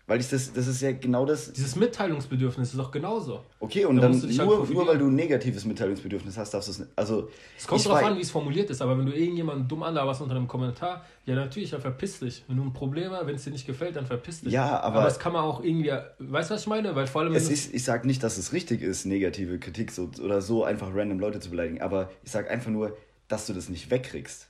Weil 0.08 0.20
ich 0.20 0.28
das, 0.28 0.52
das 0.52 0.66
ist 0.66 0.82
ja 0.82 0.90
genau 0.92 1.24
das. 1.24 1.52
Dieses 1.52 1.76
Mitteilungsbedürfnis 1.76 2.70
ist 2.70 2.78
doch 2.78 2.90
genauso. 2.90 3.44
Okay, 3.60 3.84
und 3.84 3.96
Da 3.96 4.02
dann 4.08 4.20
halt 4.20 4.36
nur, 4.36 4.66
nur 4.66 4.86
weil 4.88 4.98
du 4.98 5.06
ein 5.06 5.14
negatives 5.14 5.64
Mitteilungsbedürfnis 5.64 6.36
hast, 6.36 6.52
darfst 6.52 6.68
du 6.68 6.72
es 6.72 6.78
nicht. 6.80 6.90
Also, 6.96 7.30
Es 7.56 7.66
kommt 7.68 7.84
drauf 7.86 7.92
wei- 8.02 8.06
an, 8.06 8.16
wie 8.16 8.20
es 8.20 8.30
formuliert 8.32 8.68
ist, 8.68 8.82
aber 8.82 8.98
wenn 8.98 9.06
du 9.06 9.12
irgendjemanden 9.12 9.68
dumm 9.68 9.84
anlaberst 9.84 10.20
unter 10.20 10.34
einem 10.34 10.48
Kommentar, 10.48 11.04
ja 11.24 11.36
natürlich, 11.36 11.70
dann 11.70 11.80
verpiss 11.80 12.18
dich. 12.18 12.42
Wenn 12.48 12.56
du 12.56 12.64
ein 12.64 12.72
Problem 12.72 13.12
hast, 13.12 13.26
wenn 13.28 13.36
es 13.36 13.44
dir 13.44 13.50
nicht 13.52 13.64
gefällt, 13.64 13.94
dann 13.94 14.06
verpiss 14.06 14.40
dich. 14.40 14.52
Ja, 14.52 14.80
aber- 14.80 14.96
Aber 14.96 15.04
das 15.04 15.20
kann 15.20 15.32
man 15.32 15.44
auch 15.44 15.62
irgendwie, 15.62 15.92
weißt 16.18 16.50
du, 16.50 16.54
was 16.54 16.62
ich 16.62 16.66
meine? 16.66 16.96
Weil 16.96 17.06
vor 17.06 17.22
allem, 17.22 17.34
Es 17.36 17.48
ist, 17.48 17.72
ich 17.72 17.84
sage 17.84 18.04
nicht, 18.06 18.22
dass 18.24 18.38
es 18.38 18.52
richtig 18.52 18.82
ist, 18.82 19.06
negative 19.06 19.60
Kritik 19.60 19.92
so, 19.92 20.10
oder 20.20 20.42
so 20.42 20.64
einfach 20.64 20.88
random 20.92 21.20
Leute 21.20 21.38
zu 21.38 21.48
beleidigen, 21.50 21.80
aber 21.80 22.10
ich 22.24 22.32
sage 22.32 22.50
einfach 22.50 22.70
nur, 22.72 22.96
dass 23.28 23.46
du 23.46 23.52
das 23.52 23.68
nicht 23.68 23.90
wegkriegst. 23.90 24.48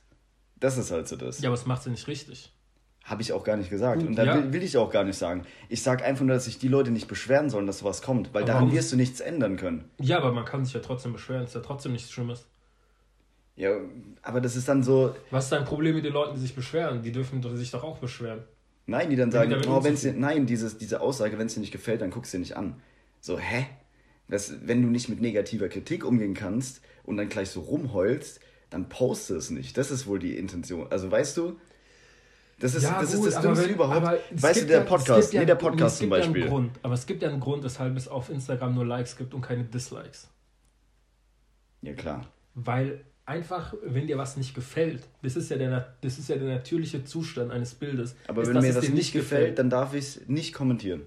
Das 0.59 0.77
ist 0.77 0.91
halt 0.91 1.07
so 1.07 1.15
das. 1.15 1.41
ja, 1.41 1.49
aber 1.49 1.55
es 1.55 1.65
macht 1.65 1.85
ja 1.85 1.91
nicht 1.91 2.07
richtig. 2.07 2.52
Habe 3.03 3.21
ich 3.21 3.33
auch 3.33 3.43
gar 3.43 3.57
nicht 3.57 3.69
gesagt. 3.69 4.01
Und 4.01 4.15
da 4.15 4.23
ja. 4.23 4.35
will, 4.35 4.53
will 4.53 4.63
ich 4.63 4.77
auch 4.77 4.89
gar 4.89 5.03
nicht 5.03 5.17
sagen. 5.17 5.45
Ich 5.67 5.83
sage 5.83 6.05
einfach 6.05 6.23
nur, 6.23 6.35
dass 6.35 6.45
sich 6.45 6.57
die 6.57 6.69
Leute 6.69 6.89
nicht 6.89 7.09
beschweren 7.09 7.49
sollen, 7.49 7.67
dass 7.67 7.79
sowas 7.79 8.01
kommt, 8.01 8.33
weil 8.33 8.43
Aber 8.43 8.53
daran 8.53 8.71
wirst 8.71 8.93
du 8.93 8.95
nichts 8.95 9.19
ändern 9.19 9.57
können. 9.57 9.89
Ja, 9.99 10.17
aber 10.17 10.31
man 10.31 10.45
kann 10.45 10.63
sich 10.63 10.73
ja 10.73 10.79
trotzdem 10.79 11.11
beschweren, 11.11 11.43
ist 11.43 11.53
ja 11.53 11.61
trotzdem 11.61 11.91
nichts 11.91 12.11
Schlimmes. 12.11 12.47
Ja, 13.55 13.75
aber 14.21 14.41
das 14.41 14.55
ist 14.55 14.67
dann 14.67 14.83
so, 14.83 15.15
Was 15.31 15.45
ist 15.45 15.51
dein 15.51 15.65
Problem 15.65 15.95
mit 15.95 16.05
den 16.05 16.13
Leuten, 16.13 16.33
die 16.33 16.39
sich 16.39 16.55
beschweren? 16.55 17.03
Die 17.03 17.11
dürfen 17.11 17.43
sich 17.57 17.71
doch 17.71 17.83
auch 17.83 17.97
beschweren. 17.99 18.43
nein, 18.87 19.09
die 19.09 19.15
dann 19.15 19.31
sagen, 19.31 19.51
damit 19.51 19.67
oh, 19.67 19.83
wenn's 19.83 20.01
dir, 20.01 20.13
nein, 20.13 20.45
dieses, 20.45 20.77
diese 20.77 21.01
Aussage, 21.01 21.37
wenn 21.37 21.47
es 21.47 21.53
dir 21.53 21.59
nicht 21.59 21.71
gefällt, 21.71 22.01
dann 22.01 22.09
guckst 22.09 22.33
du 22.33 22.37
dir 22.37 22.41
nicht 22.41 22.57
an. 22.57 22.81
So, 23.19 23.37
hä? 23.37 23.67
Das, 24.29 24.53
wenn 24.65 24.81
du 24.81 24.87
nicht 24.87 25.09
mit 25.09 25.21
negativer 25.21 25.67
Kritik 25.67 26.05
umgehen 26.05 26.33
kannst 26.33 26.81
und 27.03 27.17
dann 27.17 27.29
gleich 27.29 27.49
so 27.49 27.59
rumheulst, 27.59 28.39
dann 28.69 28.89
poste 28.89 29.35
es 29.35 29.51
nicht. 29.51 29.77
Das 29.77 29.91
ist 29.91 30.07
wohl 30.07 30.17
die 30.17 30.37
Intention. 30.37 30.87
Also 30.89 31.11
weißt 31.11 31.37
du, 31.37 31.57
das 32.63 32.75
ist, 32.75 32.83
Ja, 32.83 33.01
das, 33.01 33.15
gut, 33.15 33.27
ist 33.27 33.35
das 33.35 33.41
Dümmste 33.43 33.65
wenn- 33.65 33.75
überhaupt. 33.75 34.19
Weißt 34.31 34.61
du, 34.61 34.65
der 34.65 34.79
ja- 34.79 34.83
Podcast, 34.85 35.33
ja- 35.33 35.39
nee, 35.41 35.45
der 35.45 35.55
Podcast 35.55 35.97
zum 35.97 36.09
Beispiel. 36.09 36.41
einen 36.43 36.49
Grund, 36.51 36.79
aber 36.81 36.93
es 36.93 37.05
gibt 37.05 37.21
ja 37.21 37.29
einen 37.29 37.39
Grund, 37.39 37.63
weshalb 37.63 37.95
es 37.97 38.07
auf 38.07 38.29
Instagram 38.29 38.73
nur 38.75 38.85
Likes 38.85 39.17
gibt 39.17 39.33
und 39.33 39.41
keine 39.41 39.63
Dislikes. 39.65 40.29
Ja, 41.81 41.93
klar. 41.93 42.25
Weil 42.55 43.03
einfach, 43.25 43.73
wenn 43.83 44.07
dir 44.07 44.17
was 44.17 44.37
nicht 44.37 44.53
gefällt, 44.55 45.03
das 45.21 45.35
ist 45.35 45.49
ja 45.49 45.57
der, 45.57 45.95
das 46.01 46.17
ist 46.17 46.29
ja 46.29 46.35
der 46.37 46.47
natürliche 46.55 47.03
Zustand 47.03 47.51
eines 47.51 47.73
Bildes. 47.75 48.15
Aber 48.27 48.41
ist, 48.43 48.53
wenn 48.53 48.61
mir 48.61 48.73
das 48.73 48.85
dir 48.85 48.91
nicht 48.93 49.11
gefällt, 49.13 49.59
dann 49.59 49.69
darf 49.69 49.93
ich 49.93 49.99
es 50.05 50.27
nicht 50.27 50.53
kommentieren. 50.53 51.01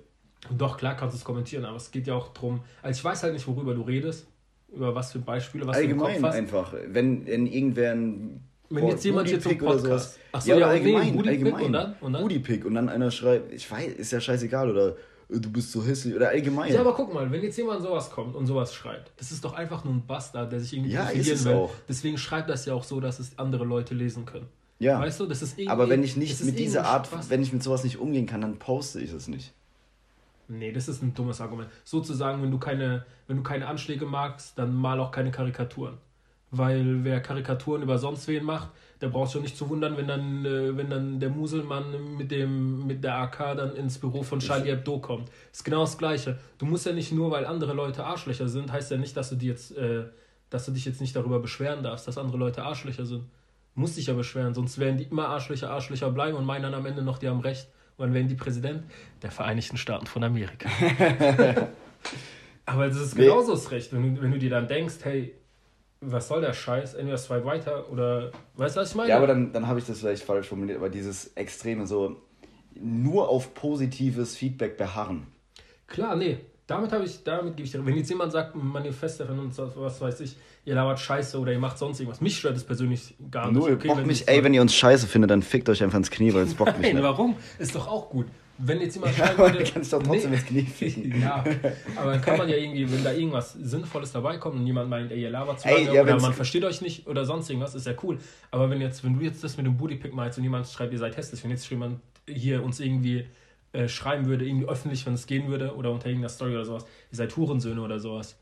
Doch, 0.50 0.76
klar 0.76 0.96
kannst 0.96 1.14
du 1.14 1.18
es 1.18 1.24
kommentieren, 1.24 1.64
aber 1.64 1.76
es 1.76 1.90
geht 1.90 2.06
ja 2.06 2.14
auch 2.14 2.32
drum. 2.32 2.60
Also 2.82 2.98
ich 2.98 3.04
weiß 3.04 3.22
halt 3.22 3.32
nicht, 3.32 3.46
worüber 3.48 3.74
du 3.74 3.82
redest, 3.82 4.26
über 4.72 4.94
was 4.94 5.12
für 5.12 5.18
Beispiele, 5.18 5.66
was 5.66 5.76
du 5.76 5.82
allgemein 5.82 6.16
im 6.16 6.22
Kopf 6.22 6.30
hast. 6.30 6.36
einfach. 6.36 6.74
Wenn, 6.88 7.26
wenn 7.26 7.46
irgendwer 7.46 7.92
ein 7.92 8.44
Wenn 8.70 8.88
jetzt 8.88 9.04
jemand 9.04 9.28
hier 9.28 9.40
zum 9.40 9.56
Podcast. 9.58 9.84
sowas- 9.84 10.18
Ach 10.32 10.40
so, 10.40 10.50
ja, 10.50 10.56
ja, 10.58 10.66
aber 10.66 10.74
nee, 10.78 10.96
allgemein, 10.96 11.28
allgemein. 11.28 11.64
und 11.66 11.72
dann? 11.72 11.94
Und 12.00 12.12
dann? 12.12 12.22
Booty-Pick 12.22 12.64
und 12.64 12.74
dann 12.74 12.88
einer 12.88 13.10
schreibt, 13.10 13.52
ich 13.52 13.70
weiß, 13.70 13.92
ist 13.94 14.10
ja 14.12 14.20
scheißegal 14.20 14.70
oder 14.70 14.96
du 15.28 15.50
bist 15.50 15.72
so 15.72 15.84
hässlich 15.84 16.14
oder 16.14 16.28
allgemein. 16.28 16.72
Ja, 16.72 16.80
aber 16.80 16.94
guck 16.94 17.12
mal, 17.14 17.30
wenn 17.30 17.42
jetzt 17.42 17.56
jemand 17.56 17.82
sowas 17.82 18.10
kommt 18.10 18.34
und 18.36 18.46
sowas 18.46 18.74
schreibt, 18.74 19.12
das 19.18 19.32
ist 19.32 19.44
doch 19.44 19.54
einfach 19.54 19.84
nur 19.84 19.94
ein 19.94 20.06
Bastard, 20.06 20.52
der 20.52 20.60
sich 20.60 20.72
irgendwie 20.74 20.92
Ja, 20.92 21.04
profilieren 21.04 21.32
ist 21.34 21.40
es 21.40 21.44
will. 21.46 21.54
auch. 21.54 21.74
Deswegen 21.88 22.18
schreibt 22.18 22.50
das 22.50 22.66
ja 22.66 22.74
auch 22.74 22.84
so, 22.84 23.00
dass 23.00 23.18
es 23.18 23.38
andere 23.38 23.64
Leute 23.64 23.94
lesen 23.94 24.24
können. 24.24 24.46
Ja. 24.78 25.00
Weißt 25.00 25.18
du, 25.20 25.26
das 25.26 25.40
ist 25.42 25.52
irgendwie. 25.58 25.68
aber 25.70 25.88
wenn 25.88 26.02
ich 26.02 26.16
nicht 26.16 26.44
mit 26.44 26.58
dieser 26.58 26.84
Art, 26.84 27.06
Spaß. 27.06 27.30
wenn 27.30 27.42
ich 27.42 27.52
mit 27.52 27.62
sowas 27.62 27.82
nicht 27.82 27.98
umgehen 27.98 28.26
kann, 28.26 28.42
dann 28.42 28.58
poste 28.58 29.00
ich 29.00 29.12
es 29.12 29.26
nicht. 29.26 29.52
Nee, 30.48 30.70
das 30.70 30.86
ist 30.86 31.02
ein 31.02 31.12
dummes 31.14 31.40
Argument. 31.40 31.70
Sozusagen, 31.82 32.40
wenn 32.42 32.50
du 32.52 32.58
keine, 32.58 33.04
wenn 33.26 33.36
du 33.38 33.42
keine 33.42 33.66
Anschläge 33.66 34.06
magst, 34.06 34.56
dann 34.58 34.74
mal 34.76 35.00
auch 35.00 35.10
keine 35.10 35.30
Karikaturen. 35.32 35.94
Weil 36.50 37.04
wer 37.04 37.20
Karikaturen 37.20 37.82
über 37.82 37.98
sonst 37.98 38.28
wen 38.28 38.44
macht, 38.44 38.70
der 39.00 39.08
braucht 39.08 39.32
schon 39.32 39.42
nicht 39.42 39.56
zu 39.56 39.68
wundern, 39.68 39.96
wenn 39.96 40.06
dann, 40.08 40.44
äh, 40.44 40.76
wenn 40.76 40.88
dann 40.88 41.20
der 41.20 41.28
Muselmann 41.28 42.16
mit, 42.16 42.30
dem, 42.30 42.86
mit 42.86 43.02
der 43.04 43.16
AK 43.16 43.56
dann 43.56 43.76
ins 43.76 43.98
Büro 43.98 44.22
von 44.22 44.38
Charlie 44.38 44.70
Hebdo 44.70 44.98
kommt. 45.00 45.28
Ist 45.52 45.64
genau 45.64 45.80
das 45.80 45.98
Gleiche. 45.98 46.38
Du 46.58 46.64
musst 46.66 46.86
ja 46.86 46.92
nicht 46.92 47.12
nur, 47.12 47.30
weil 47.30 47.44
andere 47.44 47.74
Leute 47.74 48.04
Arschlöcher 48.04 48.48
sind, 48.48 48.72
heißt 48.72 48.90
ja 48.90 48.96
nicht, 48.96 49.16
dass 49.16 49.28
du, 49.30 49.36
die 49.36 49.46
jetzt, 49.48 49.76
äh, 49.76 50.04
dass 50.48 50.64
du 50.66 50.72
dich 50.72 50.84
jetzt 50.86 51.00
nicht 51.00 51.14
darüber 51.16 51.40
beschweren 51.40 51.82
darfst, 51.82 52.06
dass 52.08 52.16
andere 52.16 52.38
Leute 52.38 52.62
Arschlöcher 52.62 53.04
sind. 53.04 53.24
Du 53.74 53.80
musst 53.80 53.96
dich 53.98 54.06
ja 54.06 54.14
beschweren, 54.14 54.54
sonst 54.54 54.78
werden 54.78 54.96
die 54.96 55.04
immer 55.04 55.28
Arschlöcher, 55.28 55.70
Arschlöcher 55.70 56.10
bleiben 56.10 56.36
und 56.38 56.46
meinen 56.46 56.62
dann 56.62 56.74
am 56.74 56.86
Ende 56.86 57.02
noch, 57.02 57.18
die 57.18 57.28
haben 57.28 57.40
recht. 57.40 57.68
Und 57.98 58.04
dann 58.06 58.14
werden 58.14 58.28
die 58.28 58.34
Präsident 58.34 58.84
der 59.22 59.30
Vereinigten 59.30 59.76
Staaten 59.76 60.06
von 60.06 60.22
Amerika. 60.22 60.68
Aber 62.66 62.88
das 62.88 62.96
ist 62.98 63.16
Nee. 63.16 63.24
genauso 63.24 63.52
das 63.52 63.70
Recht, 63.70 63.92
wenn 63.92 64.14
du, 64.16 64.22
wenn 64.22 64.30
du 64.30 64.38
dir 64.38 64.50
dann 64.50 64.66
denkst, 64.68 64.96
hey, 65.02 65.34
was 66.00 66.28
soll 66.28 66.40
der 66.40 66.52
Scheiß? 66.52 66.94
Entweder 66.94 67.18
swipe 67.18 67.44
weiter 67.44 67.90
oder 67.90 68.30
weißt 68.56 68.76
du, 68.76 68.80
was 68.80 68.90
ich 68.90 68.94
meine? 68.96 69.08
Ja, 69.10 69.16
aber 69.16 69.26
dann, 69.28 69.52
dann 69.52 69.66
habe 69.66 69.78
ich 69.78 69.86
das 69.86 70.00
vielleicht 70.00 70.22
falsch 70.22 70.46
formuliert, 70.48 70.78
aber 70.78 70.88
dieses 70.90 71.28
Extreme 71.36 71.86
so 71.86 72.16
nur 72.74 73.28
auf 73.28 73.54
positives 73.54 74.36
Feedback 74.36 74.76
beharren. 74.76 75.26
Klar, 75.86 76.16
nee. 76.16 76.38
Damit 76.66 76.90
habe 76.92 77.04
ich, 77.04 77.22
damit 77.22 77.56
gebe 77.56 77.64
ich 77.66 77.70
dir. 77.70 77.86
Wenn 77.86 77.96
jetzt 77.96 78.10
jemand 78.10 78.32
sagt, 78.32 78.56
Manifeste 78.56 79.24
von 79.24 79.38
uns, 79.38 79.56
was 79.58 80.00
weiß 80.00 80.20
ich, 80.20 80.36
ihr 80.64 80.74
labert 80.74 80.98
Scheiße 80.98 81.38
oder 81.38 81.52
ihr 81.52 81.60
macht 81.60 81.78
sonst 81.78 82.00
irgendwas. 82.00 82.20
Mich 82.20 82.36
stört 82.38 82.56
es 82.56 82.64
persönlich 82.64 83.14
gar 83.30 83.46
nicht. 83.52 83.54
Null, 83.60 83.74
okay, 83.74 83.86
bockt 83.86 84.00
wenn 84.00 84.06
mich, 84.08 84.22
ich- 84.22 84.28
ey, 84.28 84.42
wenn 84.42 84.52
ihr 84.52 84.62
uns 84.62 84.74
scheiße 84.74 85.06
findet, 85.06 85.30
dann 85.30 85.42
fickt 85.42 85.68
euch 85.68 85.80
einfach 85.84 85.96
ins 85.98 86.10
Knie, 86.10 86.34
weil 86.34 86.42
es 86.42 86.54
bockt 86.54 86.76
mich 86.80 86.92
Nein, 86.92 87.02
warum? 87.04 87.36
Ist 87.60 87.76
doch 87.76 87.86
auch 87.86 88.10
gut. 88.10 88.26
Wenn 88.58 88.80
jetzt 88.80 88.94
jemand 88.94 89.16
Ja, 89.18 89.26
schreiben 89.26 89.38
aber 89.42 89.52
würde. 89.52 89.64
du 89.64 89.70
kannst 89.72 89.92
doch 89.92 90.02
trotzdem 90.02 90.32
ins 90.32 90.44
Knie 90.46 90.62
ficken. 90.62 91.20
ja, 91.20 91.44
aber 91.96 92.12
dann 92.12 92.20
kann 92.22 92.38
man 92.38 92.48
ja 92.48 92.56
irgendwie, 92.58 92.90
wenn 92.90 93.04
da 93.04 93.12
irgendwas 93.12 93.52
Sinnvolles 93.52 94.12
dabei 94.12 94.38
kommt 94.38 94.56
und 94.56 94.66
jemand 94.66 94.88
meint, 94.88 95.10
ey, 95.12 95.20
ihr 95.22 95.30
labert 95.30 95.60
zu 95.60 95.68
Ey, 95.68 95.84
lange 95.84 95.96
ja, 95.96 96.02
oder 96.02 96.20
man 96.20 96.32
versteht 96.32 96.64
euch 96.64 96.80
nicht 96.80 97.06
oder 97.06 97.24
sonst 97.24 97.50
irgendwas, 97.50 97.74
ist 97.74 97.86
ja 97.86 97.94
cool. 98.02 98.18
Aber 98.50 98.70
wenn 98.70 98.80
jetzt, 98.80 99.04
wenn 99.04 99.18
du 99.18 99.24
jetzt 99.24 99.44
das 99.44 99.56
mit 99.56 99.66
dem 99.66 99.76
Bootypick 99.76 100.14
meinst 100.14 100.38
und 100.38 100.44
jemand 100.44 100.66
schreibt, 100.68 100.92
ihr 100.92 100.98
seid 100.98 101.16
hässlich, 101.16 101.42
wenn 101.44 101.50
jetzt 101.50 101.68
jemand 101.70 102.00
hier 102.28 102.62
uns 102.64 102.80
irgendwie 102.80 103.26
äh, 103.72 103.88
schreiben 103.88 104.26
würde, 104.26 104.46
irgendwie 104.46 104.66
öffentlich, 104.68 105.04
wenn 105.06 105.14
es 105.14 105.26
gehen 105.26 105.48
würde 105.48 105.74
oder 105.74 105.90
unter 105.92 106.06
irgendeiner 106.06 106.30
Story 106.30 106.52
oder 106.52 106.64
sowas, 106.64 106.84
ihr 107.10 107.16
seid 107.16 107.36
Hurensöhne 107.36 107.80
oder 107.80 107.98
sowas, 108.00 108.38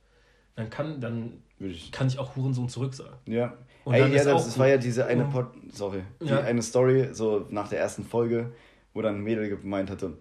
dann 0.55 0.71
kann, 0.71 1.01
dann 1.01 1.43
ich. 1.59 1.91
kann 1.91 2.07
ich 2.07 2.19
auch 2.19 2.37
Hurensohn 2.37 2.69
zurück 2.69 2.95
sagen. 2.95 3.17
Ja. 3.27 3.55
Und 3.85 3.95
Ey, 3.95 4.01
ja, 4.15 4.25
das, 4.25 4.45
das 4.47 4.59
war 4.59 4.69
ja 4.69 4.77
diese 4.79 5.05
eine 5.07 5.25
Pod 5.25 5.47
sorry, 5.73 6.03
die 6.23 6.27
Ja. 6.29 6.41
eine 6.41 6.63
Story, 6.63 7.09
so 7.13 7.47
nach 7.51 7.69
der 7.69 7.81
ersten 7.81 8.05
Folge, 8.05 8.53
wo 8.95 9.03
dann 9.03 9.17
ein 9.17 9.23
Mädel 9.23 9.49
gemeint 9.49 9.91
hatte, 9.91 10.17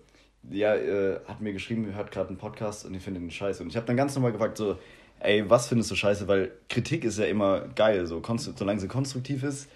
ja, 0.49 0.75
äh, 0.75 1.19
hat 1.25 1.39
mir 1.39 1.53
geschrieben, 1.53 1.93
hört 1.95 2.11
gerade 2.11 2.29
einen 2.29 2.37
Podcast 2.37 2.85
und 2.85 2.93
ich 2.93 3.01
finde 3.01 3.19
den 3.19 3.31
scheiße. 3.31 3.63
Und 3.63 3.69
ich 3.69 3.77
habe 3.77 3.85
dann 3.85 3.95
ganz 3.95 4.13
normal 4.15 4.33
gefragt, 4.33 4.57
so, 4.57 4.77
ey, 5.19 5.49
was 5.49 5.67
findest 5.67 5.89
du 5.91 5.95
scheiße? 5.95 6.27
Weil 6.27 6.51
Kritik 6.69 7.05
ist 7.05 7.17
ja 7.17 7.25
immer 7.25 7.61
geil, 7.75 8.05
so, 8.07 8.21
solange 8.55 8.79
sie 8.79 8.87
konstruktiv 8.87 9.43
ist. 9.43 9.69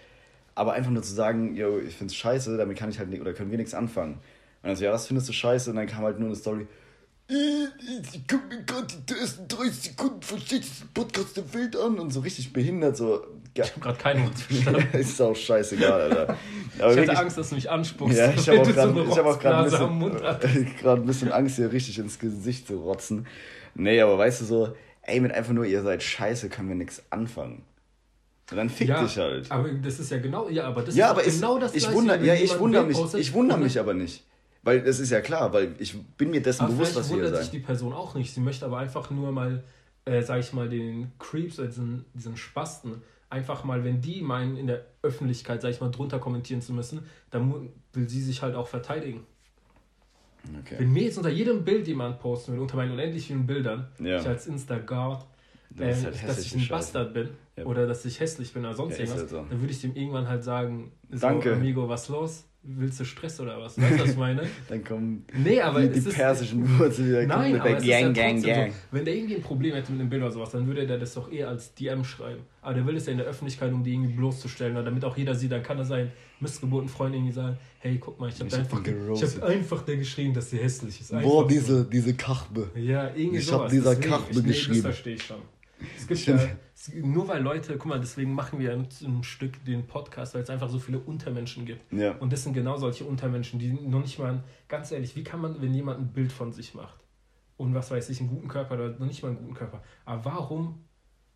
Aber 0.55 0.73
einfach 0.73 0.91
nur 0.91 1.03
zu 1.03 1.13
sagen, 1.13 1.55
yo, 1.55 1.79
ich 1.79 1.95
finde 1.95 2.11
es 2.11 2.15
scheiße, 2.15 2.57
damit 2.57 2.77
kann 2.77 2.89
ich 2.89 2.99
halt 2.99 3.09
nicht, 3.09 3.21
oder 3.21 3.33
können 3.33 3.51
wir 3.51 3.57
nichts 3.57 3.73
anfangen. 3.73 4.15
Und 4.15 4.69
dann 4.69 4.75
so, 4.75 4.83
ja, 4.83 4.91
was 4.91 5.07
findest 5.07 5.29
du 5.29 5.33
scheiße? 5.33 5.69
Und 5.69 5.77
dann 5.77 5.87
kam 5.87 6.03
halt 6.03 6.19
nur 6.19 6.27
eine 6.27 6.35
Story, 6.35 6.67
ich 7.29 8.21
guck 8.25 8.47
mir 8.47 8.63
gerade 8.63 8.87
die 9.09 9.13
ersten 9.13 9.47
30 9.49 9.73
Sekunden 9.73 10.21
von 10.21 10.39
schlechtesten 10.39 10.87
Podcast 10.93 11.35
der 11.35 11.53
Welt 11.53 11.75
an 11.75 11.99
und 11.99 12.11
so 12.11 12.21
richtig 12.21 12.53
behindert, 12.53 12.95
so. 12.95 13.21
Ja, 13.57 13.65
Ich 13.65 13.71
habe 13.71 13.81
gerade 13.81 13.97
kein 13.97 14.23
Wort 14.23 14.37
verstanden. 14.39 14.97
ist 14.97 15.21
auch 15.21 15.35
scheißegal, 15.35 16.01
Alter. 16.01 16.37
Aber 16.79 16.93
Ich 16.93 17.09
hatte 17.09 17.19
Angst, 17.19 17.37
dass 17.37 17.49
du 17.49 17.55
mich 17.55 17.69
anspuckst. 17.69 18.17
ja, 18.17 18.31
ich 18.31 18.49
habe 18.49 18.59
auch 18.61 18.65
so 18.65 19.39
gerade 19.39 19.67
ich 19.67 19.73
hab 19.75 19.89
ein, 19.89 21.01
ein 21.01 21.05
bisschen 21.05 21.31
Angst, 21.31 21.55
hier 21.55 21.71
richtig 21.71 21.97
ins 21.99 22.19
Gesicht 22.19 22.67
zu 22.67 22.77
rotzen. 22.77 23.27
Nee, 23.75 24.01
aber 24.01 24.17
weißt 24.17 24.41
du 24.41 24.45
so, 24.45 24.75
ey, 25.01 25.19
mit 25.19 25.31
einfach 25.31 25.53
nur, 25.53 25.65
ihr 25.65 25.81
seid 25.83 26.03
scheiße, 26.03 26.49
können 26.49 26.69
wir 26.69 26.75
nichts 26.75 27.01
anfangen. 27.09 27.63
Und 28.49 28.57
dann 28.57 28.69
fick 28.69 28.87
ja, 28.87 29.03
dich 29.03 29.17
halt. 29.17 29.51
Aber 29.51 29.69
das 29.69 29.99
ist 29.99 30.09
ja 30.09 30.19
genau, 30.19 30.47
ja, 30.49 30.65
aber 30.67 30.83
das 30.83 30.95
ja, 30.95 31.05
ist 31.07 31.11
aber 31.11 31.21
auch 31.21 31.25
ist, 31.25 31.35
genau 31.35 31.59
das 31.59 31.75
ich 31.75 31.83
Gleiche, 31.83 31.97
wundere, 31.97 32.19
wenn 32.19 32.25
ja, 32.25 32.33
ich 32.35 32.59
wundere 32.59 32.85
mich, 32.85 32.97
postet 32.97 33.19
ich 33.19 33.33
wundere 33.33 33.57
und 33.57 33.63
mich 33.63 33.79
aber 33.79 33.93
nicht. 33.93 34.23
Weil 34.63 34.81
das 34.81 34.99
ist 34.99 35.11
ja 35.11 35.21
klar, 35.21 35.53
weil 35.53 35.75
ich 35.79 35.97
bin 36.17 36.29
mir 36.31 36.41
dessen 36.41 36.63
Aber 36.63 36.73
bewusst, 36.73 36.95
was 36.95 37.07
hier 37.07 37.17
wundert 37.17 37.37
sich 37.37 37.51
die 37.51 37.59
Person 37.59 37.93
auch 37.93 38.15
nicht. 38.15 38.33
Sie 38.33 38.39
möchte 38.39 38.65
aber 38.65 38.77
einfach 38.77 39.09
nur 39.09 39.31
mal, 39.31 39.63
äh, 40.05 40.21
sag 40.21 40.39
ich 40.39 40.53
mal, 40.53 40.69
den 40.69 41.11
Creeps 41.19 41.59
oder 41.59 41.67
diesen, 41.67 42.05
diesen 42.13 42.37
Spasten, 42.37 43.01
einfach 43.29 43.63
mal, 43.63 43.83
wenn 43.83 44.01
die 44.01 44.21
meinen, 44.21 44.57
in 44.57 44.67
der 44.67 44.85
Öffentlichkeit, 45.01 45.61
sag 45.61 45.69
ich 45.71 45.81
mal, 45.81 45.91
drunter 45.91 46.19
kommentieren 46.19 46.61
zu 46.61 46.73
müssen, 46.73 47.01
dann 47.29 47.69
will 47.93 48.07
sie 48.09 48.21
sich 48.21 48.41
halt 48.41 48.55
auch 48.55 48.67
verteidigen. 48.67 49.25
Okay. 50.61 50.75
Wenn 50.79 50.91
mir 50.93 51.03
jetzt 51.03 51.17
unter 51.17 51.29
jedem 51.29 51.65
Bild 51.65 51.87
jemand 51.87 52.19
posten 52.19 52.53
will, 52.53 52.59
unter 52.59 52.77
meinen 52.77 52.91
unendlich 52.93 53.27
vielen 53.27 53.45
Bildern, 53.45 53.87
Ja. 53.99 54.19
ich 54.21 54.27
als 54.27 54.47
Insta-Guard, 54.47 55.25
äh, 55.77 55.93
halt 55.93 56.05
dass 56.27 56.39
ich 56.39 56.53
ein 56.55 56.59
Scheiße. 56.61 56.69
Bastard 56.69 57.13
bin 57.13 57.29
Ja. 57.57 57.65
oder 57.65 57.85
dass 57.85 58.05
ich 58.05 58.19
hässlich 58.19 58.53
bin 58.53 58.63
oder 58.63 58.73
sonst 58.73 58.93
Ja, 58.93 58.99
irgendwas, 58.99 59.19
halt 59.21 59.29
so. 59.29 59.45
dann 59.49 59.59
würde 59.59 59.71
ich 59.73 59.81
dem 59.81 59.93
irgendwann 59.95 60.27
halt 60.29 60.43
sagen, 60.45 60.93
so, 61.09 61.19
Danke. 61.19 61.53
Amigo, 61.53 61.89
was 61.89 62.07
los? 62.07 62.45
Willst 62.69 62.99
du 62.99 63.05
Stress 63.05 63.39
oder 63.39 63.61
was? 63.61 63.79
Weißt 63.79 63.97
du, 63.97 64.03
was 64.03 64.09
ich 64.11 64.17
meine? 64.17 64.41
Dann 64.69 64.83
kommen 64.83 65.23
Nee, 65.33 65.61
aber 65.61 65.81
die, 65.81 65.99
die 66.01 66.09
persischen 66.09 66.77
Wurzeln 66.77 67.07
wieder 67.07 67.25
Nein, 67.25 67.53
komplett 67.53 67.61
aber 67.61 67.77
es 67.77 67.83
ist 67.83 67.87
ja 67.87 68.01
Gang, 68.01 68.13
Gang, 68.13 68.43
Gang. 68.43 68.71
So, 68.71 68.77
wenn 68.91 69.05
der 69.05 69.15
irgendwie 69.15 69.35
ein 69.35 69.41
Problem 69.41 69.73
hätte 69.73 69.91
mit 69.93 70.01
einem 70.01 70.09
Bild 70.09 70.21
oder 70.21 70.31
sowas, 70.31 70.49
dann 70.49 70.67
würde 70.67 70.85
der 70.85 70.97
das 70.97 71.13
doch 71.13 71.31
eher 71.31 71.47
als 71.47 71.73
DM 71.75 72.03
schreiben. 72.03 72.41
Aber 72.61 72.73
der 72.73 72.85
will 72.85 72.97
es 72.97 73.05
ja 73.05 73.13
in 73.13 73.19
der 73.19 73.27
Öffentlichkeit, 73.27 73.71
um 73.71 73.83
die 73.83 73.93
irgendwie 73.93 74.13
bloßzustellen, 74.13 74.75
damit 74.75 75.05
auch 75.05 75.15
jeder 75.15 75.33
sieht, 75.33 75.53
dann 75.53 75.63
kann 75.63 75.77
er 75.77 75.85
seinen 75.85 76.11
missgeburten 76.41 76.89
Freund 76.89 77.15
irgendwie 77.15 77.31
sagen, 77.31 77.57
hey, 77.79 77.97
guck 77.99 78.19
mal, 78.19 78.27
ich 78.27 78.39
habe 78.41 78.53
einfach, 78.53 78.81
ich 78.85 79.23
hab 79.23 79.43
einfach 79.43 79.81
der 79.83 79.97
geschrieben, 79.97 80.33
dass 80.33 80.49
sie 80.49 80.57
hässlich 80.57 80.99
ist. 80.99 81.11
Boah, 81.11 81.43
so. 81.43 81.47
diese, 81.47 81.85
diese 81.85 82.13
Kachbe. 82.15 82.69
Ja, 82.75 83.11
irgendwie 83.15 83.37
Ich 83.37 83.51
hab 83.51 83.59
sowas. 83.59 83.71
dieser 83.71 83.95
Deswegen, 83.95 84.11
Kachbe 84.11 84.31
ich, 84.31 84.37
nee, 84.41 84.47
geschrieben. 84.47 84.83
Das 84.83 84.83
verstehe 84.83 85.15
ich 85.15 85.23
schon. 85.23 85.37
Es 85.95 86.07
gibt 86.07 86.25
ja, 86.25 86.39
nur 87.01 87.27
weil 87.27 87.41
Leute, 87.41 87.77
guck 87.77 87.87
mal, 87.87 87.99
deswegen 87.99 88.33
machen 88.33 88.59
wir 88.59 88.73
ein, 88.73 88.87
ein 89.03 89.23
Stück 89.23 89.63
den 89.65 89.87
Podcast, 89.87 90.33
weil 90.33 90.41
es 90.41 90.49
einfach 90.49 90.69
so 90.69 90.79
viele 90.79 90.99
Untermenschen 90.99 91.65
gibt. 91.65 91.91
Ja. 91.91 92.13
Und 92.17 92.33
das 92.33 92.43
sind 92.43 92.53
genau 92.53 92.77
solche 92.77 93.05
Untermenschen, 93.05 93.59
die 93.59 93.71
noch 93.71 94.01
nicht 94.01 94.19
mal, 94.19 94.43
ganz 94.67 94.91
ehrlich, 94.91 95.15
wie 95.15 95.23
kann 95.23 95.41
man, 95.41 95.61
wenn 95.61 95.73
jemand 95.73 95.99
ein 95.99 96.13
Bild 96.13 96.31
von 96.31 96.51
sich 96.51 96.73
macht 96.73 97.03
und 97.57 97.73
was 97.73 97.91
weiß 97.91 98.09
ich, 98.09 98.19
einen 98.19 98.29
guten 98.29 98.47
Körper 98.47 98.75
oder 98.75 98.89
noch 98.89 99.05
nicht 99.05 99.21
mal 99.21 99.29
einen 99.29 99.37
guten 99.37 99.53
Körper, 99.53 99.83
aber 100.05 100.25
warum, 100.25 100.83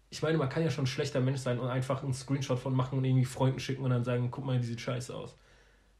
ich 0.10 0.22
meine, 0.22 0.38
man 0.38 0.50
kann 0.50 0.64
ja 0.64 0.70
schon 0.70 0.84
ein 0.84 0.88
schlechter 0.88 1.22
Mensch 1.22 1.40
sein 1.40 1.60
und 1.60 1.68
einfach 1.68 2.04
einen 2.04 2.14
Screenshot 2.14 2.60
von 2.60 2.76
machen 2.76 2.98
und 2.98 3.06
irgendwie 3.06 3.26
Freunden 3.26 3.60
schicken 3.60 3.84
und 3.84 3.92
dann 3.92 4.04
sagen, 4.04 4.30
guck 4.30 4.46
mal, 4.46 4.60
die 4.60 4.66
sieht 4.66 4.82
scheiße 4.82 5.16
aus. 5.16 5.38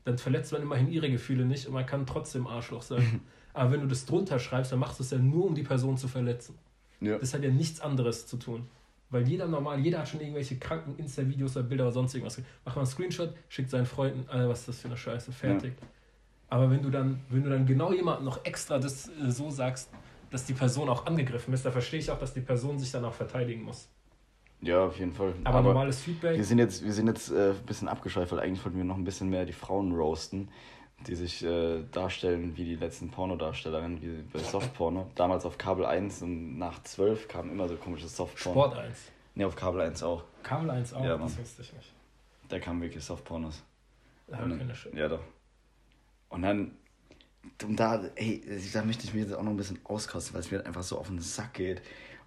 Dann 0.04 0.18
verletzt 0.18 0.52
man 0.52 0.62
immerhin 0.62 0.90
ihre 0.90 1.10
Gefühle 1.10 1.46
nicht 1.46 1.68
und 1.68 1.74
man 1.74 1.86
kann 1.86 2.06
trotzdem 2.06 2.48
Arschloch 2.48 2.82
sein. 2.82 3.22
aber 3.54 3.72
wenn 3.72 3.82
du 3.82 3.88
das 3.88 4.06
drunter 4.06 4.40
schreibst, 4.40 4.72
dann 4.72 4.80
machst 4.80 5.00
du 5.00 5.04
es 5.04 5.12
ja 5.12 5.18
nur, 5.18 5.46
um 5.46 5.56
die 5.56 5.64
Person 5.64 5.96
zu 5.96 6.08
verletzen. 6.08 6.58
Ja. 7.02 7.18
Das 7.18 7.34
hat 7.34 7.44
ja 7.44 7.50
nichts 7.50 7.82
anderes 7.82 8.28
zu 8.28 8.38
tun. 8.38 8.68
Weil 9.10 9.28
jeder 9.28 9.46
normal, 9.48 9.80
jeder 9.80 10.00
hat 10.00 10.08
schon 10.08 10.22
irgendwelche 10.22 10.58
kranken 10.58 10.96
Insta-Videos 10.98 11.58
oder 11.58 11.66
Bilder 11.66 11.84
oder 11.84 11.92
sonst 11.92 12.14
irgendwas. 12.14 12.42
Mach 12.64 12.76
mal 12.76 12.84
einen 12.84 12.88
Screenshot, 12.90 13.34
schickt 13.50 13.70
seinen 13.70 13.86
Freunden, 13.86 14.30
Alter, 14.30 14.48
was 14.48 14.60
ist 14.60 14.68
das 14.70 14.80
für 14.80 14.88
eine 14.88 14.96
Scheiße, 14.96 15.34
fertig. 15.34 15.74
Aber 16.48 16.70
wenn 16.70 16.82
du 16.82 16.90
dann, 16.90 17.20
wenn 17.30 17.44
du 17.44 17.50
dann 17.50 17.66
genau 17.66 17.92
jemandem 17.92 18.26
noch 18.26 18.46
extra 18.46 18.80
das 18.80 19.10
äh, 19.10 19.30
so 19.30 19.50
sagst, 19.50 19.90
dass 20.30 20.46
die 20.46 20.54
Person 20.54 20.88
auch 20.88 21.06
angegriffen 21.06 21.54
ist, 21.54 21.66
da 21.66 21.72
verstehe 21.72 22.00
ich 22.00 22.10
auch, 22.10 22.20
dass 22.20 22.34
die 22.34 22.42
Person 22.42 22.80
sich 22.80 22.92
dann 22.92 23.04
auch 23.04 23.14
verteidigen 23.14 23.64
muss. 23.64 23.90
ja, 24.62 24.86
auf 24.86 24.98
jeden 24.98 25.12
Fall. 25.12 25.34
Aber, 25.44 25.62
normales 25.62 26.02
Feedback. 26.02 26.38
Wir 26.38 26.46
sind 26.46 26.60
jetzt, 26.60 26.84
wir 26.84 26.94
sind 26.94 27.08
jetzt 27.08 27.32
äh, 27.32 27.52
ein 27.52 27.66
bisschen 27.66 27.90
abgeschweift, 27.90 28.32
weil 28.32 28.40
eigentlich 28.40 28.64
wollten 28.64 28.78
wir 28.78 28.86
noch 28.86 28.98
ein 28.98 29.04
bisschen 29.04 29.30
mehr 29.30 29.46
die 29.46 29.54
Frauen 29.54 29.92
roasten, 29.94 30.50
die 31.08 31.16
sich 31.16 31.44
äh, 31.44 31.84
darstellen 31.92 32.56
wie 32.56 32.66
die 32.66 32.76
letzten 32.76 33.10
Pornodarstellerinnen, 33.10 34.02
wie 34.02 34.24
bei 34.32 34.40
Softporno. 34.40 35.10
Damals 35.16 35.46
auf 35.46 35.58
Kabel 35.58 35.86
1 35.86 36.22
und 36.22 36.58
nach 36.58 36.82
12 36.84 37.28
kam 37.28 37.50
immer 37.52 37.68
so 37.68 37.76
komisches 37.76 38.16
Softporno. 38.16 38.68
Sport 38.68 38.78
1. 38.80 39.12
Ne, 39.36 39.48
auf 39.48 39.56
Kabel 39.56 39.82
1 39.82 40.04
auch. 40.04 40.24
Kabel 40.44 40.70
1 40.70 40.94
auch, 40.94 41.04
Ja, 41.04 41.18
das 41.18 41.38
wusste 41.38 41.62
ich 41.62 41.74
nicht. 41.74 41.94
Da 42.50 42.60
kamen 42.60 42.82
wirklich 42.82 43.04
Softpornos. 43.04 43.64
Habe 44.32 44.52
ich 44.52 44.58
keine 44.60 44.76
Schön. 44.76 44.96
Ja, 44.96 45.08
doch. 45.08 45.22
Und 46.30 46.44
dann, 46.44 46.72
und 47.64 47.80
da, 47.80 48.04
ey, 48.16 48.42
da 48.74 48.84
möchte 48.84 49.06
ich 49.06 49.14
mir 49.14 49.22
jetzt 49.22 49.34
auch 49.34 49.44
noch 49.44 49.52
ein 49.52 49.58
bisschen 49.58 49.80
auskosten, 49.84 50.34
weil 50.34 50.42
es 50.42 50.52
mir 50.52 50.58
halt 50.58 50.68
einfach 50.68 50.84
so 50.84 50.98
auf 50.98 51.08
den 51.08 51.20
Sack 51.20 51.54
geht. 51.54 51.82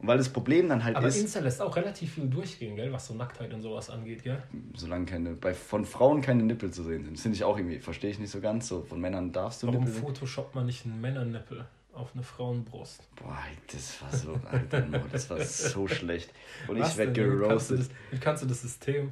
Weil 0.07 0.19
das 0.19 0.29
Problem 0.29 0.69
dann 0.69 0.85
halt 0.85 0.97
Aber 0.97 1.07
ist, 1.09 1.17
Insta 1.17 1.41
lässt 1.41 1.61
auch 1.63 1.75
relativ 1.77 2.15
viel 2.15 2.27
durchgehen, 2.29 2.77
gell, 2.77 2.93
was 2.93 3.07
so 3.07 3.15
Nacktheit 3.15 3.53
und 3.55 3.63
sowas 3.63 3.89
angeht, 3.91 4.23
gell? 4.23 4.43
solange 4.75 5.07
keine, 5.07 5.31
bei, 5.35 5.55
von 5.55 5.85
Frauen 5.87 6.21
keine 6.21 6.43
Nippel 6.43 6.71
zu 6.71 6.83
sehen 6.83 7.05
sind, 7.05 7.15
das 7.15 7.23
finde 7.23 7.37
ich 7.37 7.45
auch 7.45 7.57
irgendwie, 7.57 7.79
verstehe 7.79 8.11
ich 8.11 8.19
nicht 8.19 8.31
so 8.31 8.41
ganz. 8.41 8.69
So, 8.69 8.83
von 8.83 9.01
Männern 9.01 9.33
darfst 9.33 9.63
du 9.63 9.67
Warum 9.69 9.81
Nippel 9.81 9.95
sehen. 9.95 10.03
photoshoppt 10.05 10.55
man 10.55 10.67
nicht 10.67 10.85
einen 10.85 11.01
Männernippel 11.01 11.65
auf 11.95 12.11
eine 12.15 12.23
Frauenbrust? 12.23 13.09
Boah, 13.17 13.39
das 13.73 14.03
war 14.03 14.13
so, 14.13 14.39
Alter, 14.51 14.81
no, 14.87 14.99
das 15.13 15.31
war 15.31 15.41
so 15.41 15.87
schlecht. 15.89 16.31
Und 16.69 16.79
Was 16.81 16.93
ich 16.93 16.97
werde 16.99 17.13
denn? 17.13 17.25
Wie 17.25 17.29
kannst 17.47 17.71
du 17.71 17.75
geroastet. 17.77 17.79
das- 17.81 17.91
Wie 18.11 18.19
kannst 18.19 18.43
du 18.43 18.47
das 18.47 18.63
System 18.63 19.11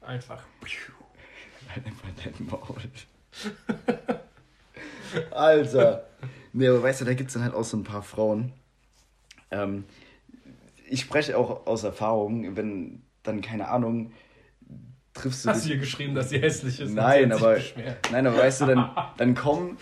einfach. 0.00 0.42
Halt 1.68 1.84
einfach 1.86 2.08
dein 2.24 2.46
Maul. 2.46 2.76
Alter. 5.30 6.04
Nee, 6.52 6.68
aber 6.68 6.82
weißt 6.82 7.00
du, 7.02 7.04
da 7.04 7.14
gibt 7.14 7.28
es 7.28 7.34
dann 7.34 7.42
halt 7.42 7.54
auch 7.54 7.64
so 7.64 7.76
ein 7.76 7.84
paar 7.84 8.02
Frauen. 8.02 8.52
Ähm, 9.50 9.84
ich 10.88 11.00
spreche 11.00 11.36
auch 11.36 11.66
aus 11.66 11.84
Erfahrung, 11.84 12.56
wenn 12.56 13.02
dann, 13.22 13.40
keine 13.40 13.68
Ahnung, 13.68 14.12
triffst 15.14 15.44
du 15.44 15.50
Hast 15.50 15.64
du 15.64 15.68
dich. 15.68 15.76
ihr 15.76 15.80
geschrieben, 15.80 16.14
dass 16.14 16.30
sie 16.30 16.38
hässlich 16.38 16.80
ist? 16.80 16.92
Nein, 16.92 17.32
aber, 17.32 17.58
nein, 18.12 18.26
aber 18.26 18.38
weißt 18.38 18.62
du, 18.62 18.66
dann, 18.66 18.90
dann 19.16 19.34
komm, 19.34 19.78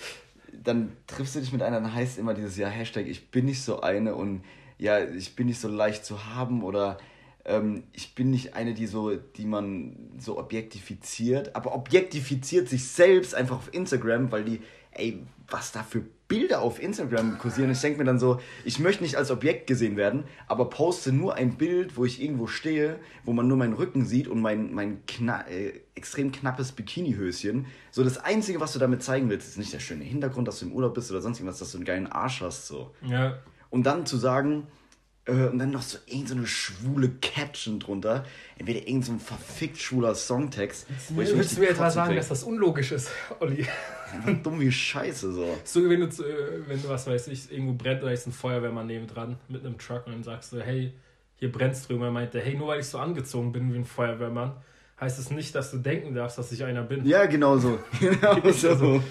dann 0.52 0.92
triffst 1.06 1.36
du 1.36 1.40
dich 1.40 1.52
mit 1.52 1.62
einer, 1.62 1.80
dann 1.80 1.94
heißt 1.94 2.18
immer 2.18 2.34
dieses 2.34 2.56
ja 2.56 2.68
Hashtag, 2.68 3.06
ich 3.06 3.30
bin 3.30 3.44
nicht 3.44 3.62
so 3.62 3.80
eine 3.80 4.14
und 4.14 4.42
ja, 4.78 5.04
ich 5.04 5.36
bin 5.36 5.46
nicht 5.46 5.60
so 5.60 5.68
leicht 5.68 6.04
zu 6.04 6.34
haben 6.34 6.62
oder 6.62 6.98
ähm, 7.44 7.84
ich 7.92 8.14
bin 8.14 8.30
nicht 8.30 8.54
eine, 8.54 8.74
die 8.74 8.86
so, 8.86 9.14
die 9.14 9.44
man 9.44 9.96
so 10.18 10.38
objektifiziert, 10.38 11.54
aber 11.54 11.74
objektifiziert 11.74 12.68
sich 12.68 12.88
selbst 12.88 13.34
einfach 13.34 13.56
auf 13.56 13.72
Instagram, 13.72 14.32
weil 14.32 14.44
die, 14.44 14.62
ey, 14.92 15.22
was 15.48 15.72
da 15.72 15.82
für 15.82 16.02
Bilder 16.34 16.62
auf 16.62 16.82
Instagram 16.82 17.38
kursieren. 17.38 17.70
Ich 17.70 17.80
denke 17.80 17.98
mir 17.98 18.04
dann 18.04 18.18
so, 18.18 18.40
ich 18.64 18.80
möchte 18.80 19.04
nicht 19.04 19.14
als 19.14 19.30
Objekt 19.30 19.68
gesehen 19.68 19.96
werden, 19.96 20.24
aber 20.48 20.68
poste 20.68 21.12
nur 21.12 21.34
ein 21.34 21.56
Bild, 21.56 21.96
wo 21.96 22.04
ich 22.04 22.20
irgendwo 22.20 22.48
stehe, 22.48 22.98
wo 23.24 23.32
man 23.32 23.46
nur 23.46 23.56
meinen 23.56 23.74
Rücken 23.74 24.04
sieht 24.04 24.26
und 24.26 24.40
mein, 24.40 24.74
mein 24.74 25.06
kna 25.06 25.46
äh, 25.46 25.80
extrem 25.94 26.32
knappes 26.32 26.72
Bikinihöschen. 26.72 27.66
So 27.92 28.02
das 28.02 28.18
Einzige, 28.18 28.58
was 28.58 28.72
du 28.72 28.80
damit 28.80 29.04
zeigen 29.04 29.30
willst, 29.30 29.46
ist 29.46 29.58
nicht 29.58 29.72
der 29.72 29.78
schöne 29.78 30.02
Hintergrund, 30.02 30.48
dass 30.48 30.58
du 30.58 30.66
im 30.66 30.72
Urlaub 30.72 30.94
bist 30.94 31.08
oder 31.12 31.20
sonst 31.20 31.38
irgendwas, 31.38 31.60
dass 31.60 31.70
du 31.70 31.78
einen 31.78 31.84
geilen 31.84 32.08
Arsch 32.08 32.40
hast. 32.40 32.66
So. 32.66 32.92
Ja, 33.02 33.38
Und 33.70 33.84
dann 33.84 34.04
zu 34.04 34.16
sagen, 34.16 34.66
und 35.26 35.58
dann 35.58 35.70
noch 35.70 35.82
so 35.82 35.98
irgendeine 36.06 36.42
so 36.42 36.46
schwule 36.46 37.10
Caption 37.22 37.80
drunter. 37.80 38.24
Entweder 38.58 38.80
irgendein 38.80 39.02
so 39.02 39.12
ein 39.12 39.20
verfickt 39.20 39.78
schwuler 39.78 40.14
Songtext. 40.14 40.86
Willst 41.10 41.56
du 41.56 41.60
mir 41.60 41.70
etwa 41.70 41.90
sagen, 41.90 42.14
dass 42.14 42.28
das 42.28 42.44
unlogisch 42.44 42.92
ist, 42.92 43.10
Olli? 43.40 43.66
Einfach 44.12 44.42
dumm 44.42 44.60
wie 44.60 44.70
Scheiße 44.70 45.32
so. 45.32 45.58
So, 45.64 45.88
wenn 45.88 46.00
du, 46.00 46.06
äh, 46.06 46.68
wenn 46.68 46.80
du, 46.80 46.88
was 46.88 47.06
weiß 47.06 47.28
ich, 47.28 47.50
irgendwo 47.50 47.72
brennt 47.72 48.02
oder 48.02 48.12
ist 48.12 48.26
ein 48.26 48.32
Feuerwehrmann 48.32 48.86
neben 48.86 49.06
dran 49.06 49.36
mit 49.48 49.64
einem 49.64 49.78
Truck 49.78 50.06
und 50.06 50.12
dann 50.12 50.22
sagst 50.22 50.52
du, 50.52 50.60
hey, 50.60 50.92
hier 51.36 51.50
brennt's 51.50 51.86
drüben. 51.86 52.02
Er 52.02 52.10
meinte, 52.10 52.40
hey, 52.40 52.54
nur 52.54 52.68
weil 52.68 52.80
ich 52.80 52.86
so 52.86 52.98
angezogen 52.98 53.52
bin 53.52 53.72
wie 53.72 53.78
ein 53.78 53.84
Feuerwehrmann, 53.84 54.52
heißt 55.00 55.18
es 55.18 55.30
nicht, 55.30 55.54
dass 55.54 55.70
du 55.70 55.78
denken 55.78 56.14
darfst, 56.14 56.38
dass 56.38 56.52
ich 56.52 56.62
einer 56.64 56.82
bin. 56.82 57.04
Ja, 57.06 57.24
genau 57.26 57.56
so. 57.56 57.78
Genau 58.00 58.40
so. 58.52 58.76
so. 58.76 59.02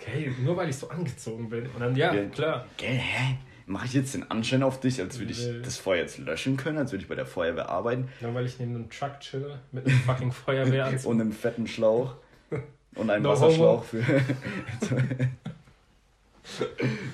okay, 0.00 0.32
nur 0.42 0.56
weil 0.56 0.68
ich 0.68 0.76
so 0.76 0.88
angezogen 0.88 1.48
bin. 1.48 1.66
Und 1.66 1.80
dann, 1.80 1.94
ja, 1.94 2.12
ja. 2.12 2.24
klar. 2.24 2.66
Gell, 2.76 2.96
hä? 2.96 3.38
Mache 3.68 3.84
ich 3.84 3.92
jetzt 3.92 4.14
den 4.14 4.30
Anschein 4.30 4.62
auf 4.62 4.80
dich, 4.80 4.98
als 5.00 5.18
würde 5.18 5.32
ich 5.32 5.46
das 5.62 5.76
Feuer 5.76 5.98
jetzt 5.98 6.16
löschen 6.16 6.56
können, 6.56 6.78
als 6.78 6.90
würde 6.90 7.02
ich 7.02 7.08
bei 7.08 7.14
der 7.14 7.26
Feuerwehr 7.26 7.68
arbeiten? 7.68 8.08
Ja, 8.22 8.32
weil 8.32 8.46
ich 8.46 8.58
neben 8.58 8.74
einem 8.74 8.88
Truck 8.88 9.20
chille, 9.20 9.60
mit 9.72 9.86
einem 9.86 9.98
fucking 9.98 10.32
Feuerwehranzug. 10.32 11.10
und 11.10 11.20
einem 11.20 11.32
fetten 11.32 11.66
Schlauch. 11.66 12.14
Und 12.94 13.10
einem 13.10 13.22
no 13.22 13.28
Wasserschlauch 13.28 13.84
homo. 13.92 14.02
für. 14.02 14.24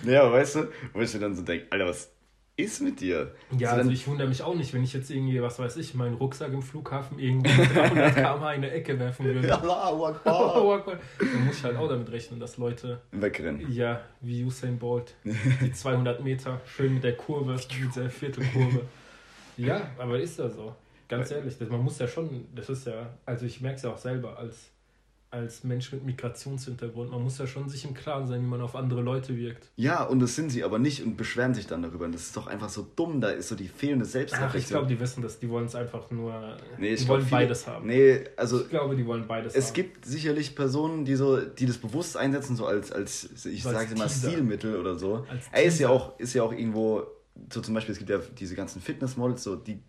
ja, 0.10 0.32
weißt 0.32 0.54
du, 0.54 0.68
wo 0.94 1.00
ich 1.00 1.12
mir 1.12 1.20
dann 1.20 1.34
so 1.34 1.42
denke, 1.42 1.66
Alter, 1.70 1.86
was 1.86 2.13
ist 2.56 2.82
mit 2.82 3.00
dir? 3.00 3.34
Ja, 3.58 3.70
also, 3.70 3.80
also 3.80 3.90
ich 3.90 4.06
wundere 4.06 4.28
mich 4.28 4.42
auch 4.42 4.54
nicht, 4.54 4.72
wenn 4.72 4.84
ich 4.84 4.92
jetzt 4.92 5.10
irgendwie, 5.10 5.42
was 5.42 5.58
weiß 5.58 5.76
ich, 5.76 5.94
meinen 5.94 6.14
Rucksack 6.14 6.52
im 6.52 6.62
Flughafen 6.62 7.18
irgendwie 7.18 7.50
300 7.50 8.14
km 8.14 8.36
in 8.36 8.44
eine 8.44 8.70
Ecke 8.70 8.98
werfen 8.98 9.26
würde. 9.26 9.52
Akbar. 9.52 10.84
Dann 11.18 11.44
muss 11.46 11.58
ich 11.58 11.64
halt 11.64 11.76
auch 11.76 11.88
damit 11.88 12.10
rechnen, 12.12 12.38
dass 12.38 12.56
Leute 12.56 13.00
wegrennen. 13.10 13.72
Ja, 13.72 14.02
wie 14.20 14.44
Usain 14.44 14.78
Bolt. 14.78 15.14
Die 15.24 15.72
200 15.72 16.22
Meter, 16.22 16.60
schön 16.66 16.94
mit 16.94 17.04
der 17.04 17.16
Kurve, 17.16 17.54
mit 17.54 17.96
der 17.96 18.10
Viertelkurve. 18.10 18.82
Ja, 19.56 19.90
aber 19.98 20.18
ist 20.18 20.38
ja 20.38 20.48
so. 20.48 20.74
Ganz 21.08 21.30
ehrlich, 21.30 21.54
man 21.68 21.82
muss 21.82 21.98
ja 21.98 22.08
schon, 22.08 22.46
das 22.54 22.68
ist 22.70 22.86
ja, 22.86 23.10
also 23.26 23.44
ich 23.46 23.60
merke 23.60 23.76
es 23.76 23.82
ja 23.82 23.90
auch 23.90 23.98
selber 23.98 24.38
als 24.38 24.70
als 25.34 25.64
Mensch 25.64 25.92
mit 25.92 26.04
Migrationshintergrund. 26.04 27.10
Man 27.10 27.22
muss 27.22 27.38
ja 27.38 27.46
schon 27.46 27.68
sich 27.68 27.84
im 27.84 27.92
Klaren 27.92 28.26
sein, 28.26 28.40
wie 28.40 28.46
man 28.46 28.60
auf 28.60 28.76
andere 28.76 29.02
Leute 29.02 29.36
wirkt. 29.36 29.68
Ja, 29.76 30.04
und 30.04 30.20
das 30.20 30.36
sind 30.36 30.50
sie 30.50 30.64
aber 30.64 30.78
nicht 30.78 31.02
und 31.04 31.16
beschweren 31.16 31.54
sich 31.54 31.66
dann 31.66 31.82
darüber. 31.82 32.04
Und 32.06 32.14
das 32.14 32.22
ist 32.22 32.36
doch 32.36 32.46
einfach 32.46 32.68
so 32.68 32.86
dumm, 32.96 33.20
da 33.20 33.30
ist 33.30 33.48
so 33.48 33.56
die 33.56 33.68
fehlende 33.68 34.04
Selbstreflexion. 34.04 34.50
Ach, 34.50 34.64
ich 34.64 34.68
glaube, 34.68 34.86
die 34.86 35.00
wissen 35.00 35.22
das, 35.22 35.38
die 35.38 35.50
wollen 35.50 35.66
es 35.66 35.74
einfach 35.74 36.10
nur, 36.10 36.56
nee, 36.78 36.94
die 36.94 37.08
wollen 37.08 37.22
viele, 37.22 37.42
beides 37.42 37.66
haben. 37.66 37.86
Nee, 37.86 38.24
also... 38.36 38.60
Ich 38.60 38.68
glaube, 38.68 38.96
die 38.96 39.04
wollen 39.04 39.26
beides 39.26 39.54
es 39.54 39.56
haben. 39.56 39.68
Es 39.68 39.72
gibt 39.74 40.06
sicherlich 40.06 40.54
Personen, 40.54 41.04
die 41.04 41.16
so, 41.16 41.40
die 41.40 41.66
das 41.66 41.78
bewusst 41.78 42.16
einsetzen, 42.16 42.56
so 42.56 42.66
als, 42.66 42.92
als 42.92 43.44
ich 43.44 43.62
so 43.62 43.70
sage 43.70 43.94
mal, 43.96 44.08
Stilmittel 44.08 44.76
oder 44.76 44.96
so. 44.96 45.26
Ey, 45.52 45.66
ist 45.66 45.80
ja 45.80 45.88
auch, 45.88 46.18
ist 46.18 46.34
ja 46.34 46.42
auch 46.42 46.52
irgendwo, 46.52 47.02
so 47.52 47.60
zum 47.60 47.74
Beispiel, 47.74 47.92
es 47.92 47.98
gibt 47.98 48.10
ja 48.10 48.20
diese 48.38 48.54
ganzen 48.54 48.80
Fitnessmodels, 48.80 49.42
so, 49.42 49.56
die 49.56 49.82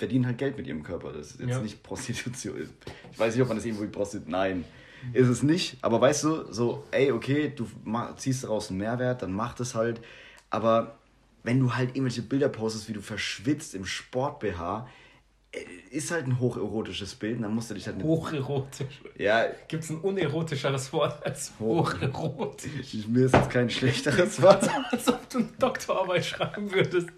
verdienen 0.00 0.26
halt 0.26 0.38
Geld 0.38 0.56
mit 0.56 0.66
ihrem 0.66 0.82
Körper. 0.82 1.12
Das 1.12 1.32
ist 1.32 1.40
jetzt 1.40 1.50
ja. 1.50 1.60
nicht 1.60 1.82
Prostitution. 1.84 2.68
Ich 3.12 3.18
weiß 3.18 3.34
nicht, 3.34 3.42
ob 3.42 3.48
man 3.48 3.56
das 3.56 3.64
irgendwo 3.64 3.84
wie 3.84 3.88
Prostitution. 3.88 4.32
Nein, 4.32 4.64
ist 5.12 5.28
es 5.28 5.42
nicht. 5.42 5.76
Aber 5.82 6.00
weißt 6.00 6.24
du, 6.24 6.52
so, 6.52 6.82
ey, 6.90 7.12
okay, 7.12 7.52
du 7.54 7.68
ziehst 8.16 8.44
daraus 8.44 8.70
einen 8.70 8.78
Mehrwert, 8.78 9.22
dann 9.22 9.32
mach 9.32 9.54
das 9.54 9.74
halt. 9.74 10.00
Aber 10.48 10.98
wenn 11.44 11.60
du 11.60 11.74
halt 11.74 11.90
irgendwelche 11.90 12.22
Bilder 12.22 12.48
postest, 12.48 12.88
wie 12.88 12.94
du 12.94 13.02
verschwitzt 13.02 13.74
im 13.74 13.84
Sport-BH, 13.84 14.88
ist 15.90 16.12
halt 16.12 16.26
ein 16.26 16.38
hocherotisches 16.38 17.16
Bild, 17.16 17.42
dann 17.42 17.54
musst 17.54 17.70
du 17.70 17.74
dich 17.74 17.86
halt. 17.86 18.00
Hocherotisch? 18.02 19.00
Ja. 19.18 19.46
Gibt 19.66 19.82
es 19.82 19.90
ein 19.90 19.98
unerotischeres 19.98 20.92
Wort 20.92 21.24
als 21.26 21.52
hocherotisch? 21.58 23.08
Mir 23.08 23.26
ist 23.26 23.34
jetzt 23.34 23.50
kein 23.50 23.68
schlechteres 23.68 24.40
Wort. 24.40 24.68
als 24.92 25.08
ob 25.08 25.28
du 25.28 25.38
eine 25.38 25.48
Doktorarbeit 25.58 26.24
schreiben 26.24 26.72
würdest. 26.72 27.08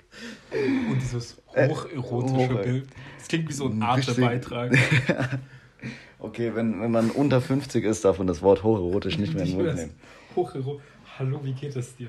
Und 0.51 0.99
dieses 1.01 1.37
äh, 1.53 1.69
hocherotische 1.69 2.61
äh, 2.61 2.65
Bild. 2.65 2.89
Das 3.19 3.29
klingt 3.29 3.49
wie 3.51 3.53
so 3.53 3.67
ein 3.67 3.83
Arte-Beitrag. 3.83 4.73
okay, 6.19 6.55
wenn, 6.55 6.81
wenn 6.81 6.91
man 6.91 7.11
unter 7.11 7.43
50 7.43 7.85
ist, 7.85 8.05
darf 8.07 8.17
man 8.17 8.27
das 8.27 8.41
Wort 8.41 8.63
hocherotisch 8.63 9.19
nicht 9.19 9.35
mehr 9.35 9.45
in 9.45 9.51
den 9.51 9.59
Mund 9.59 9.75
nehmen. 9.75 9.95
Hocherotisch. 10.35 10.83
Hallo, 11.19 11.41
wie 11.45 11.53
geht 11.53 11.77
es 11.77 11.95
dir? 11.97 12.09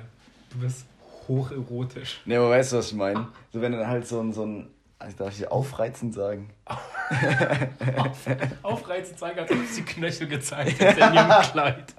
Du 0.52 0.60
bist 0.60 0.86
hocherotisch. 1.28 2.22
Ne, 2.26 2.38
aber 2.38 2.52
weißt 2.52 2.72
du, 2.72 2.78
was 2.78 2.88
ich 2.88 2.96
meine? 2.96 3.28
So, 3.52 3.62
wenn 3.62 3.74
dann 3.74 3.88
halt 3.88 4.08
so 4.08 4.22
ein, 4.22 4.32
so 4.32 4.46
ein 4.46 4.68
also 5.04 5.18
darf 5.18 5.38
ich 5.38 5.52
aufreizend 5.52 6.14
sagen? 6.14 6.50
Auf, 6.66 8.26
aufreizend 8.64 9.20
zeigen, 9.20 9.40
als 9.40 9.52
ob 9.52 9.58
die 9.76 9.82
Knöchel 9.82 10.28
gezeigt 10.28 10.80
hätte 10.80 11.02
in 11.02 11.14
ihrem 11.14 11.42
Kleid. 11.42 11.94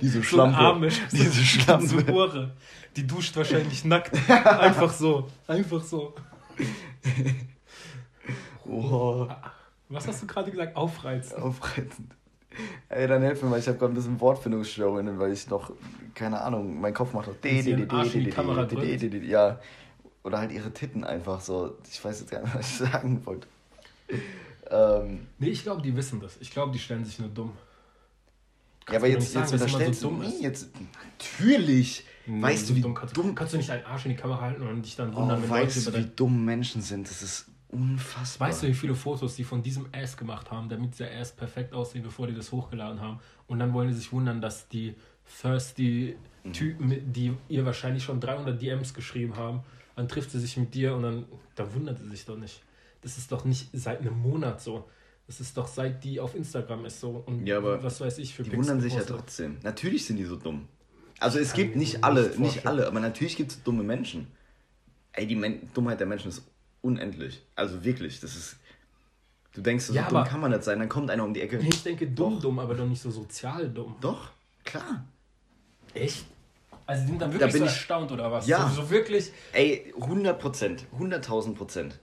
Diese 0.00 0.22
Schlampe. 0.22 0.58
So 0.58 0.62
Amisch, 0.62 1.00
diese 1.10 1.42
Schlampe. 1.42 1.86
Diese 1.86 2.06
Hure. 2.06 2.52
Die 2.96 3.06
duscht 3.06 3.34
wahrscheinlich 3.36 3.86
nackt. 3.86 4.12
Einfach 4.28 4.92
so. 4.92 5.30
Einfach 5.46 5.82
so. 5.82 6.12
Oh. 8.66 9.26
Was 9.88 10.06
hast 10.06 10.20
du 10.22 10.26
gerade 10.26 10.50
gesagt? 10.50 10.76
Aufreizend. 10.76 11.42
Aufreizend. 11.42 12.14
Ey, 12.90 13.06
dann 13.06 13.22
helf 13.22 13.42
mir 13.42 13.48
mal, 13.48 13.58
ich 13.58 13.66
habe 13.66 13.78
gerade 13.78 13.92
ein 13.92 13.96
bisschen 13.96 14.20
Wortfindungsstörungen, 14.20 15.18
weil 15.18 15.32
ich 15.32 15.48
noch, 15.48 15.72
keine 16.14 16.42
Ahnung, 16.42 16.78
mein 16.78 16.92
Kopf 16.92 17.14
macht 17.14 17.28
noch. 17.28 17.36
Ja, 17.42 19.58
oder 20.24 20.38
halt 20.38 20.52
ihre 20.52 20.72
Titten 20.72 21.04
einfach 21.04 21.40
so. 21.40 21.76
Ich 21.90 22.04
weiß 22.04 22.20
jetzt 22.20 22.30
gar 22.30 22.42
nicht, 22.42 22.54
was 22.54 22.70
ich 22.70 22.90
sagen 22.90 23.24
wollte. 23.24 23.48
Ähm, 24.70 25.26
nee, 25.38 25.48
ich 25.48 25.62
glaube, 25.62 25.82
die 25.82 25.94
wissen 25.96 26.20
das. 26.20 26.36
Ich 26.40 26.50
glaube, 26.50 26.72
die 26.72 26.78
stellen 26.78 27.04
sich 27.04 27.18
nur 27.18 27.28
dumm. 27.28 27.52
Kannst 28.84 28.92
ja, 28.92 28.98
aber 28.98 29.08
jetzt, 29.08 29.32
sagen, 29.32 29.44
jetzt 29.44 29.62
unterstellst 29.62 30.00
so 30.00 30.10
du 30.10 30.16
nee, 30.16 30.34
jetzt 30.40 30.70
Natürlich! 31.18 32.04
Nee, 32.26 32.42
weißt 32.42 32.70
du, 32.70 32.74
wie 32.74 32.80
dumm 32.80 32.94
kannst, 32.94 33.16
dumm 33.16 33.34
kannst 33.34 33.52
du 33.52 33.56
nicht 33.56 33.70
einen 33.70 33.84
Arsch 33.84 34.06
in 34.06 34.12
die 34.12 34.16
Kamera 34.16 34.40
halten 34.40 34.62
und 34.62 34.82
dich 34.82 34.96
dann 34.96 35.14
wundern, 35.14 35.40
oh, 35.40 35.42
wenn 35.42 35.50
weißt 35.50 35.86
Leute 35.86 36.02
du, 36.02 36.04
wie 36.04 36.10
dumm 36.14 36.44
Menschen 36.44 36.82
sind? 36.82 37.08
Das 37.08 37.22
ist 37.22 37.46
unfassbar. 37.68 38.48
Weißt 38.48 38.62
du, 38.62 38.68
wie 38.68 38.74
viele 38.74 38.94
Fotos 38.94 39.36
die 39.36 39.44
von 39.44 39.62
diesem 39.62 39.86
Ass 39.92 40.16
gemacht 40.16 40.50
haben, 40.50 40.68
damit 40.68 40.92
dieser 40.92 41.10
Ass 41.10 41.32
perfekt 41.32 41.72
aussieht, 41.72 42.02
bevor 42.02 42.26
die 42.26 42.34
das 42.34 42.52
hochgeladen 42.52 43.00
haben? 43.00 43.18
Und 43.46 43.58
dann 43.58 43.72
wollen 43.72 43.88
die 43.88 43.94
sich 43.94 44.12
wundern, 44.12 44.40
dass 44.40 44.68
die 44.68 44.94
thirsty 45.40 46.16
mhm. 46.44 46.52
Typen, 46.52 47.12
die 47.12 47.32
ihr 47.48 47.64
wahrscheinlich 47.64 48.04
schon 48.04 48.20
300 48.20 48.60
DMs 48.60 48.94
geschrieben 48.94 49.36
haben, 49.36 49.60
dann 49.96 50.08
trifft 50.08 50.30
sie 50.30 50.40
sich 50.40 50.56
mit 50.56 50.74
dir 50.74 50.94
und 50.94 51.02
dann, 51.02 51.26
da 51.54 51.72
wundert 51.74 51.98
sie 51.98 52.08
sich 52.08 52.24
doch 52.24 52.36
nicht. 52.36 52.62
Das 53.02 53.18
ist 53.18 53.32
doch 53.32 53.44
nicht 53.44 53.68
seit 53.72 54.00
einem 54.00 54.18
Monat 54.18 54.60
so. 54.60 54.88
Das 55.26 55.40
ist 55.40 55.56
doch 55.56 55.68
seit 55.68 56.02
die 56.04 56.20
auf 56.20 56.34
Instagram 56.34 56.84
ist 56.84 57.00
so. 57.00 57.22
Und 57.26 57.46
ja, 57.46 57.58
aber 57.58 57.82
was 57.82 58.00
weiß 58.00 58.18
ich 58.18 58.34
für 58.34 58.42
Die 58.42 58.50
Pixel 58.50 58.58
wundern 58.64 58.80
sich 58.80 58.94
ja 58.94 59.02
trotzdem. 59.02 59.58
Natürlich 59.62 60.04
sind 60.04 60.16
die 60.16 60.24
so 60.24 60.36
dumm. 60.36 60.68
Also 61.20 61.38
es 61.38 61.52
gibt 61.52 61.76
nicht 61.76 62.02
alle, 62.02 62.28
nicht, 62.28 62.38
nicht 62.38 62.66
alle, 62.66 62.86
aber 62.86 63.00
natürlich 63.00 63.36
gibt 63.36 63.52
es 63.52 63.62
dumme 63.62 63.82
Menschen. 63.84 64.26
Ey, 65.12 65.26
die 65.26 65.36
Men 65.36 65.68
Dummheit 65.74 66.00
der 66.00 66.06
Menschen 66.06 66.28
ist 66.28 66.42
unendlich. 66.80 67.42
Also 67.54 67.84
wirklich, 67.84 68.20
das 68.20 68.34
ist. 68.34 68.56
Du 69.54 69.60
denkst, 69.60 69.84
so 69.84 69.92
ja, 69.92 70.08
dumm 70.08 70.24
kann 70.24 70.40
man 70.40 70.50
nicht 70.50 70.64
sein, 70.64 70.78
dann 70.78 70.88
kommt 70.88 71.10
einer 71.10 71.24
um 71.24 71.34
die 71.34 71.42
Ecke. 71.42 71.58
Ich 71.58 71.82
denke 71.82 72.08
dumm, 72.08 72.34
doch. 72.34 72.42
dumm, 72.42 72.58
aber 72.58 72.74
doch 72.74 72.86
nicht 72.86 73.02
so 73.02 73.10
sozial 73.10 73.68
dumm. 73.68 73.96
Doch, 74.00 74.30
klar. 74.64 75.04
Echt? 75.94 76.24
Also 76.86 77.02
die 77.02 77.08
sind 77.08 77.22
dann 77.22 77.32
wirklich 77.32 77.52
da 77.52 77.58
so 77.58 77.64
erstaunt 77.64 78.12
oder 78.12 78.30
was? 78.30 78.46
Ja. 78.46 78.68
So, 78.68 78.82
so, 78.82 78.90
wirklich. 78.90 79.32
Ey, 79.52 79.92
100 80.00 80.38
Prozent. 80.38 80.86
100.000 80.98 81.54
Prozent. 81.54 81.98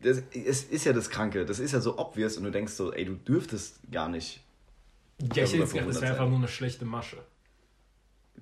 Das 0.00 0.22
es 0.32 0.64
ist 0.64 0.84
ja 0.84 0.92
das 0.92 1.10
Kranke. 1.10 1.44
Das 1.44 1.58
ist 1.58 1.72
ja 1.72 1.80
so 1.80 1.98
obvious 1.98 2.36
und 2.36 2.44
du 2.44 2.50
denkst 2.50 2.72
so, 2.72 2.92
ey, 2.92 3.04
du 3.04 3.14
dürftest 3.14 3.80
gar 3.90 4.08
nicht. 4.08 4.40
Ja, 5.34 5.44
ich 5.44 5.52
hätte 5.52 5.66
gedacht, 5.66 5.88
das 5.88 6.00
wäre 6.00 6.12
einfach 6.12 6.28
nur 6.28 6.38
eine 6.38 6.48
schlechte 6.48 6.84
Masche. 6.84 7.18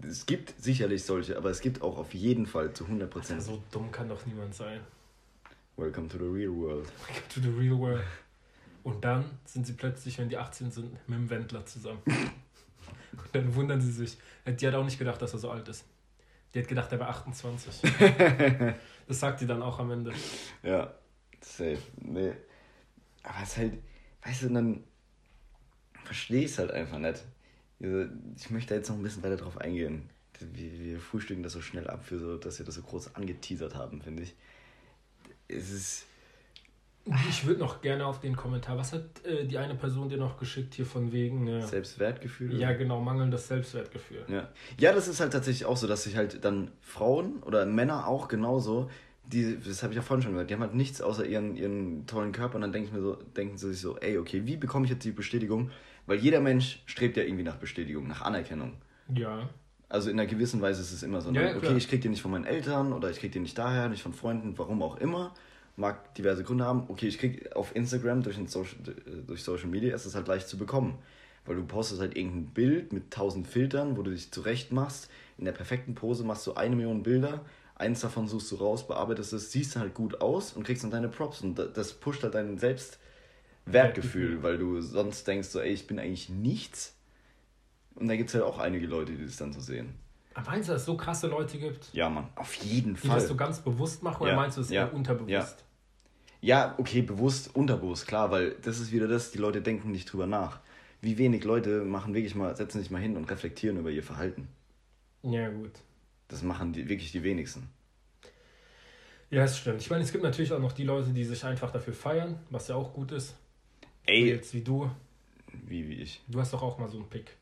Es 0.01 0.27
gibt 0.27 0.55
sicherlich 0.63 1.05
solche, 1.05 1.37
aber 1.37 1.51
es 1.51 1.61
gibt 1.61 1.83
auch 1.83 1.99
auf 1.99 2.15
jeden 2.15 2.47
Fall 2.47 2.73
zu 2.73 2.85
100 2.85 3.11
Prozent. 3.11 3.43
So 3.43 3.61
dumm 3.73 3.91
kann 3.91 4.09
doch 4.09 4.25
niemand 4.27 4.55
sein. 4.55 4.81
Welcome 5.77 6.09
to 6.09 6.19
the 6.19 6.25
real 6.25 6.55
world. 6.55 6.87
Welcome 7.07 7.29
to 7.35 7.41
the 7.41 7.49
real 7.49 7.79
world. 7.79 8.05
Und 8.85 9.05
dann 9.05 9.25
sind 9.45 9.67
sie 9.67 9.73
plötzlich, 9.73 10.19
wenn 10.19 10.29
die 10.29 10.37
18 10.37 10.71
sind, 10.71 10.93
mit 11.09 11.19
dem 11.19 11.31
Wendler 11.31 11.67
zusammen. 11.67 12.01
Und 13.19 13.35
dann 13.35 13.55
wundern 13.55 13.81
sie 13.81 13.93
sich. 13.93 14.17
Die 14.47 14.67
hat 14.67 14.75
auch 14.75 14.85
nicht 14.85 14.99
gedacht, 14.99 15.21
dass 15.21 15.33
er 15.33 15.39
so 15.39 15.51
alt 15.51 15.69
ist. 15.69 15.85
Die 16.55 16.61
hat 16.61 16.69
gedacht, 16.69 16.91
er 16.93 17.01
war 17.01 17.09
28. 17.09 17.83
das 19.07 19.21
sagt 19.21 19.41
die 19.41 19.47
dann 19.47 19.63
auch 19.63 19.79
am 19.79 19.91
Ende. 19.91 20.13
Ja, 20.63 20.95
safe. 21.41 21.79
Nee. 22.01 22.33
Aber 23.23 23.43
es 23.43 23.51
ist 23.51 23.57
halt, 23.59 23.73
weißt 24.25 24.43
du, 24.43 24.49
dann 24.49 24.85
verstehe 26.05 26.45
ich 26.45 26.53
es 26.53 26.59
halt 26.59 26.71
einfach 26.71 26.99
nicht. 26.99 27.23
Ich 28.37 28.51
möchte 28.51 28.75
jetzt 28.75 28.89
noch 28.89 28.97
ein 28.97 29.03
bisschen 29.03 29.23
weiter 29.23 29.37
drauf 29.37 29.59
eingehen. 29.59 30.09
Wir, 30.41 30.79
wir 30.79 31.01
frühstücken 31.01 31.43
das 31.43 31.53
so 31.53 31.61
schnell 31.61 31.89
ab, 31.89 32.05
für 32.05 32.19
so, 32.19 32.37
dass 32.39 32.59
wir 32.59 32.67
das 32.67 32.77
so 32.77 32.83
groß 32.83 33.15
angeteasert 33.15 33.75
haben, 33.75 34.01
finde 34.01 34.23
ich. 34.23 34.35
Es 35.49 35.71
ist 35.71 36.07
ich 37.29 37.47
würde 37.47 37.61
noch 37.61 37.81
gerne 37.81 38.07
auf 38.07 38.21
den 38.21 38.37
Kommentar. 38.37 38.77
Was 38.77 38.93
hat 38.93 39.25
äh, 39.25 39.45
die 39.45 39.59
eine 39.59 39.75
Person 39.75 40.09
dir 40.09 40.19
noch 40.19 40.39
geschickt 40.39 40.75
hier 40.75 40.87
von 40.87 41.13
wegen. 41.13 41.47
Äh, 41.47 41.63
Selbstwertgefühl? 41.63 42.59
Ja, 42.59 42.73
genau, 42.73 43.01
mangelndes 43.01 43.49
Selbstwertgefühl. 43.49 44.25
Ja. 44.29 44.49
ja, 44.79 44.93
das 44.93 45.09
ist 45.09 45.21
halt 45.21 45.33
tatsächlich 45.33 45.67
auch 45.67 45.77
so, 45.77 45.87
dass 45.87 46.05
sich 46.05 46.17
halt 46.17 46.45
dann 46.45 46.71
Frauen 46.81 47.43
oder 47.43 47.65
Männer 47.67 48.07
auch 48.07 48.29
genauso, 48.29 48.91
die, 49.25 49.59
das 49.61 49.83
habe 49.83 49.93
ich 49.93 49.97
ja 49.97 50.03
vorhin 50.03 50.23
schon 50.23 50.33
gesagt, 50.33 50.51
die 50.51 50.55
haben 50.55 50.63
halt 50.63 50.75
nichts 50.75 51.01
außer 51.01 51.27
ihren, 51.27 51.57
ihren 51.57 52.07
tollen 52.07 52.33
Körper 52.33 52.57
und 52.57 52.63
dann 52.63 52.73
denke 52.73 52.89
ich 52.89 52.95
mir 52.95 53.03
so, 53.03 53.15
denken 53.15 53.59
sie 53.59 53.69
sich 53.73 53.81
so, 53.81 53.99
ey, 53.99 54.19
okay, 54.19 54.43
wie 54.45 54.57
bekomme 54.57 54.87
ich 54.87 54.91
jetzt 54.91 55.05
die 55.05 55.13
Bestätigung? 55.13 55.71
Weil 56.07 56.19
jeder 56.19 56.41
Mensch 56.41 56.83
strebt 56.87 57.17
ja 57.17 57.23
irgendwie 57.23 57.45
nach 57.45 57.57
Bestätigung, 57.57 58.09
nach 58.09 58.23
Anerkennung. 58.23 58.75
Ja. 59.15 59.49
Also 59.91 60.11
in 60.11 60.19
einer 60.19 60.29
gewissen 60.29 60.61
Weise 60.61 60.81
ist 60.81 60.93
es 60.93 61.03
immer 61.03 61.21
so. 61.21 61.31
Ja, 61.31 61.43
ne? 61.43 61.51
ja, 61.51 61.57
okay, 61.57 61.77
ich 61.77 61.89
krieg 61.89 62.03
den 62.03 62.11
nicht 62.11 62.23
von 62.23 62.31
meinen 62.31 62.45
Eltern 62.45 62.93
oder 62.93 63.11
ich 63.11 63.19
krieg 63.19 63.33
den 63.33 63.43
nicht 63.43 63.57
daher, 63.57 63.89
nicht 63.89 64.03
von 64.03 64.13
Freunden, 64.13 64.57
warum 64.59 64.83
auch 64.83 64.97
immer. 64.99 65.35
Mag 65.79 66.15
diverse 66.17 66.43
Gründe 66.45 66.65
haben. 66.65 66.85
Okay, 66.89 67.07
ich 67.09 67.19
krieg 67.19 67.55
auf 67.57 67.75
Instagram 67.75 68.23
durch, 68.23 68.37
Social, 68.49 68.77
durch 69.27 69.43
Social 69.43 69.69
Media 69.69 69.95
ist 69.95 70.05
es 70.07 70.15
halt 70.15 70.27
leicht 70.29 70.49
zu 70.49 70.59
bekommen. 70.59 70.99
Weil 71.47 71.57
du 71.57 71.65
postest 71.65 72.01
halt 72.01 72.17
irgendein 72.17 72.53
Bild 72.53 72.93
mit 72.93 73.11
tausend 73.11 73.47
Filtern, 73.47 73.97
wo 73.97 74.03
du 74.03 74.11
dich 74.11 74.31
zurecht 74.31 74.73
machst. 74.73 75.09
In 75.39 75.45
der 75.47 75.53
perfekten 75.53 75.95
Pose 75.95 76.25
machst 76.25 76.47
du 76.47 76.55
eine 76.55 76.77
Million 76.77 77.03
Bilder. 77.03 77.45
Eins 77.77 78.01
davon 78.01 78.27
suchst 78.27 78.51
du 78.51 78.57
raus, 78.57 78.87
bearbeitest 78.87 79.33
es, 79.33 79.53
siehst 79.53 79.77
halt 79.77 79.95
gut 79.95 80.21
aus 80.21 80.53
und 80.53 80.65
kriegst 80.65 80.83
dann 80.83 80.91
deine 80.91 81.09
Props. 81.09 81.41
Und 81.43 81.59
da- 81.59 81.67
das 81.67 81.93
pusht 81.95 82.23
halt 82.25 82.35
dein 82.35 82.59
Selbstwertgefühl, 82.59 84.43
weil 84.43 84.59
du 84.59 84.81
sonst 84.81 85.27
denkst 85.27 85.49
so, 85.49 85.61
ey, 85.61 85.73
ich 85.73 85.87
bin 85.87 85.99
eigentlich 85.99 86.29
nichts. 86.29 86.95
Und 87.95 88.09
da 88.09 88.17
gibt 88.17 88.29
es 88.31 88.35
halt 88.35 88.45
auch 88.45 88.59
einige 88.59 88.87
Leute, 88.87 89.13
die 89.13 89.25
das 89.25 89.37
dann 89.37 89.53
so 89.53 89.61
sehen. 89.61 89.95
Aber 90.35 90.51
meinst 90.51 90.69
du, 90.69 90.73
dass 90.73 90.83
es 90.83 90.87
so 90.87 90.97
krasse 90.97 91.27
Leute 91.29 91.59
gibt, 91.59 91.89
Ja, 91.93 92.09
Mann, 92.09 92.29
auf 92.37 92.55
jeden 92.55 92.95
die 92.95 93.09
Fall. 93.09 93.17
das 93.19 93.29
so 93.29 93.35
ganz 93.37 93.61
bewusst 93.61 94.03
machen 94.03 94.23
oder 94.23 94.31
Ja, 94.33 94.37
meinst 94.37 94.57
du 94.57 94.61
es 94.61 94.71
ja, 94.71 94.83
eher 94.87 94.95
unterbewusst? 94.95 95.31
Ja, 95.33 95.47
okay, 96.79 97.03
bewusst, 97.03 97.55
unterbewusst, 97.55 98.07
klar, 98.07 98.31
weil 98.31 98.53
das 98.63 98.79
ist 98.81 98.93
wieder 98.93 99.09
das, 99.09 99.31
die 99.31 99.39
Leute 99.39 99.61
denken 99.63 99.91
nicht 99.91 100.13
drüber 100.13 100.27
nach. 100.27 100.61
Wie 101.01 101.19
wenig 101.19 101.45
Leute 101.45 101.85
machen 101.85 102.15
wirklich 102.15 102.35
mal, 102.35 102.55
setzen 102.57 102.81
sich 102.81 102.91
mal 102.91 103.01
hin 103.01 103.17
und 103.17 103.31
reflektieren 103.31 103.79
über 103.79 103.91
ihr 103.91 104.03
Verhalten. 104.03 104.49
Ja, 105.23 105.49
gut. 105.49 105.73
Das 106.29 106.43
machen 106.43 106.73
die, 106.73 106.89
wirklich 106.89 107.13
die 107.13 107.23
wenigsten. 107.23 107.69
Ja, 109.31 109.43
das 109.43 109.59
stimmt. 109.59 109.81
Ich 109.81 109.91
meine, 109.91 110.03
es 110.05 110.13
gibt 110.13 110.25
natürlich 110.25 110.53
auch 110.53 110.59
noch 110.59 110.73
die 110.73 110.85
Leute, 110.85 111.11
die 111.11 111.25
sich 111.25 111.45
einfach 111.45 111.71
dafür 111.71 111.93
feiern, 111.93 112.39
was 112.51 112.69
ja 112.69 112.75
auch 112.77 112.93
gut 112.95 113.13
ist. 113.13 113.37
Ey, 114.07 114.29
Jetzt 114.29 114.55
wie 114.55 114.63
du. 114.63 114.91
wie, 115.53 115.87
wie 115.89 116.01
ich. 116.01 116.23
Du 116.29 116.41
hast 116.41 116.53
doch 116.53 116.63
auch 116.63 116.79
mal 116.79 116.89
so 116.89 116.99
einen 116.99 117.09
Pick. 117.11 117.37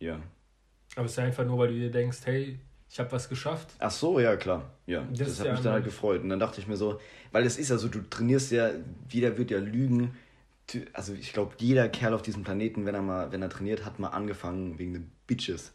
Ja. 0.00 0.20
Aber 0.96 1.04
es 1.04 1.12
ist 1.12 1.18
ja 1.18 1.24
einfach 1.24 1.44
nur, 1.44 1.58
weil 1.58 1.68
du 1.68 1.74
dir 1.74 1.90
denkst, 1.90 2.18
hey, 2.24 2.58
ich 2.88 2.98
habe 2.98 3.12
was 3.12 3.28
geschafft. 3.28 3.68
Ach 3.78 3.90
so, 3.90 4.20
ja, 4.20 4.36
klar. 4.36 4.70
Ja, 4.86 5.04
Das 5.10 5.28
das, 5.28 5.40
hat 5.40 5.46
ja 5.46 5.52
mich 5.52 5.62
dann 5.62 5.72
halt 5.74 5.84
gefreut. 5.84 6.22
Und 6.22 6.28
dann 6.28 6.38
dachte 6.40 6.60
ich 6.60 6.66
mir 6.66 6.76
so, 6.76 7.00
weil 7.32 7.44
es 7.44 7.58
ist 7.58 7.68
ja 7.68 7.78
so, 7.78 7.88
du 7.88 8.00
trainierst 8.08 8.52
ja, 8.52 8.70
jeder 9.10 9.36
wird 9.36 9.50
ja 9.50 9.58
lügen. 9.58 10.14
Also 10.92 11.12
ich 11.14 11.32
glaube, 11.32 11.54
jeder 11.58 11.88
Kerl 11.88 12.14
auf 12.14 12.22
diesem 12.22 12.42
Planeten, 12.42 12.86
wenn 12.86 12.94
er 12.94 13.02
mal, 13.02 13.32
wenn 13.32 13.42
er 13.42 13.50
trainiert, 13.50 13.84
hat 13.84 13.98
mal 13.98 14.08
angefangen 14.08 14.78
wegen 14.78 14.94
den 14.94 15.10
Bitches. 15.26 15.72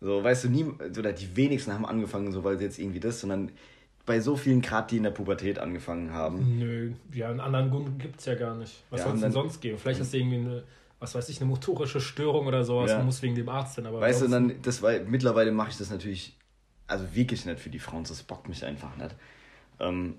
So, 0.00 0.22
weißt 0.22 0.44
du, 0.44 0.48
nie, 0.48 0.64
oder 0.64 1.12
die 1.12 1.36
wenigsten 1.36 1.72
haben 1.72 1.86
angefangen, 1.86 2.32
so 2.32 2.42
weil 2.42 2.58
sie 2.58 2.64
jetzt 2.64 2.78
irgendwie 2.78 3.00
das, 3.00 3.20
sondern 3.20 3.52
bei 4.04 4.20
so 4.20 4.36
vielen 4.36 4.60
gerade, 4.60 4.88
die 4.88 4.96
in 4.96 5.04
der 5.04 5.10
Pubertät 5.10 5.58
angefangen 5.58 6.12
haben. 6.12 6.58
Nö, 6.58 6.92
ja, 7.12 7.30
einen 7.30 7.40
anderen 7.40 7.70
Grund 7.70 7.98
gibt 8.00 8.18
es 8.18 8.26
ja 8.26 8.34
gar 8.34 8.56
nicht. 8.56 8.82
Was 8.90 9.00
Ja, 9.00 9.06
soll 9.06 9.14
es 9.14 9.20
denn 9.20 9.32
sonst 9.32 9.60
geben? 9.60 9.78
Vielleicht 9.78 10.00
hast 10.00 10.12
du 10.12 10.18
irgendwie 10.18 10.36
eine, 10.38 10.64
was 11.02 11.16
weiß 11.16 11.28
ich, 11.30 11.40
eine 11.40 11.50
motorische 11.50 12.00
Störung 12.00 12.46
oder 12.46 12.64
sowas 12.64 12.92
Ja. 12.92 13.00
und 13.00 13.06
musst 13.06 13.22
wegen 13.22 13.34
dem 13.34 13.48
Arzt 13.48 13.74
hin. 13.74 13.86
Aber 13.86 14.00
Weißt 14.00 14.22
du, 14.22 14.28
dann, 14.28 14.62
das 14.62 14.82
war, 14.82 14.96
mittlerweile 15.00 15.50
mache 15.50 15.70
ich 15.70 15.76
das 15.76 15.90
natürlich, 15.90 16.36
also 16.86 17.12
wirklich 17.12 17.44
nicht 17.44 17.58
für 17.58 17.70
die 17.70 17.80
Frauen, 17.80 18.04
das 18.04 18.22
bockt 18.22 18.48
mich 18.48 18.64
einfach 18.64 18.96
nicht. 18.96 19.14
Ähm, 19.80 20.14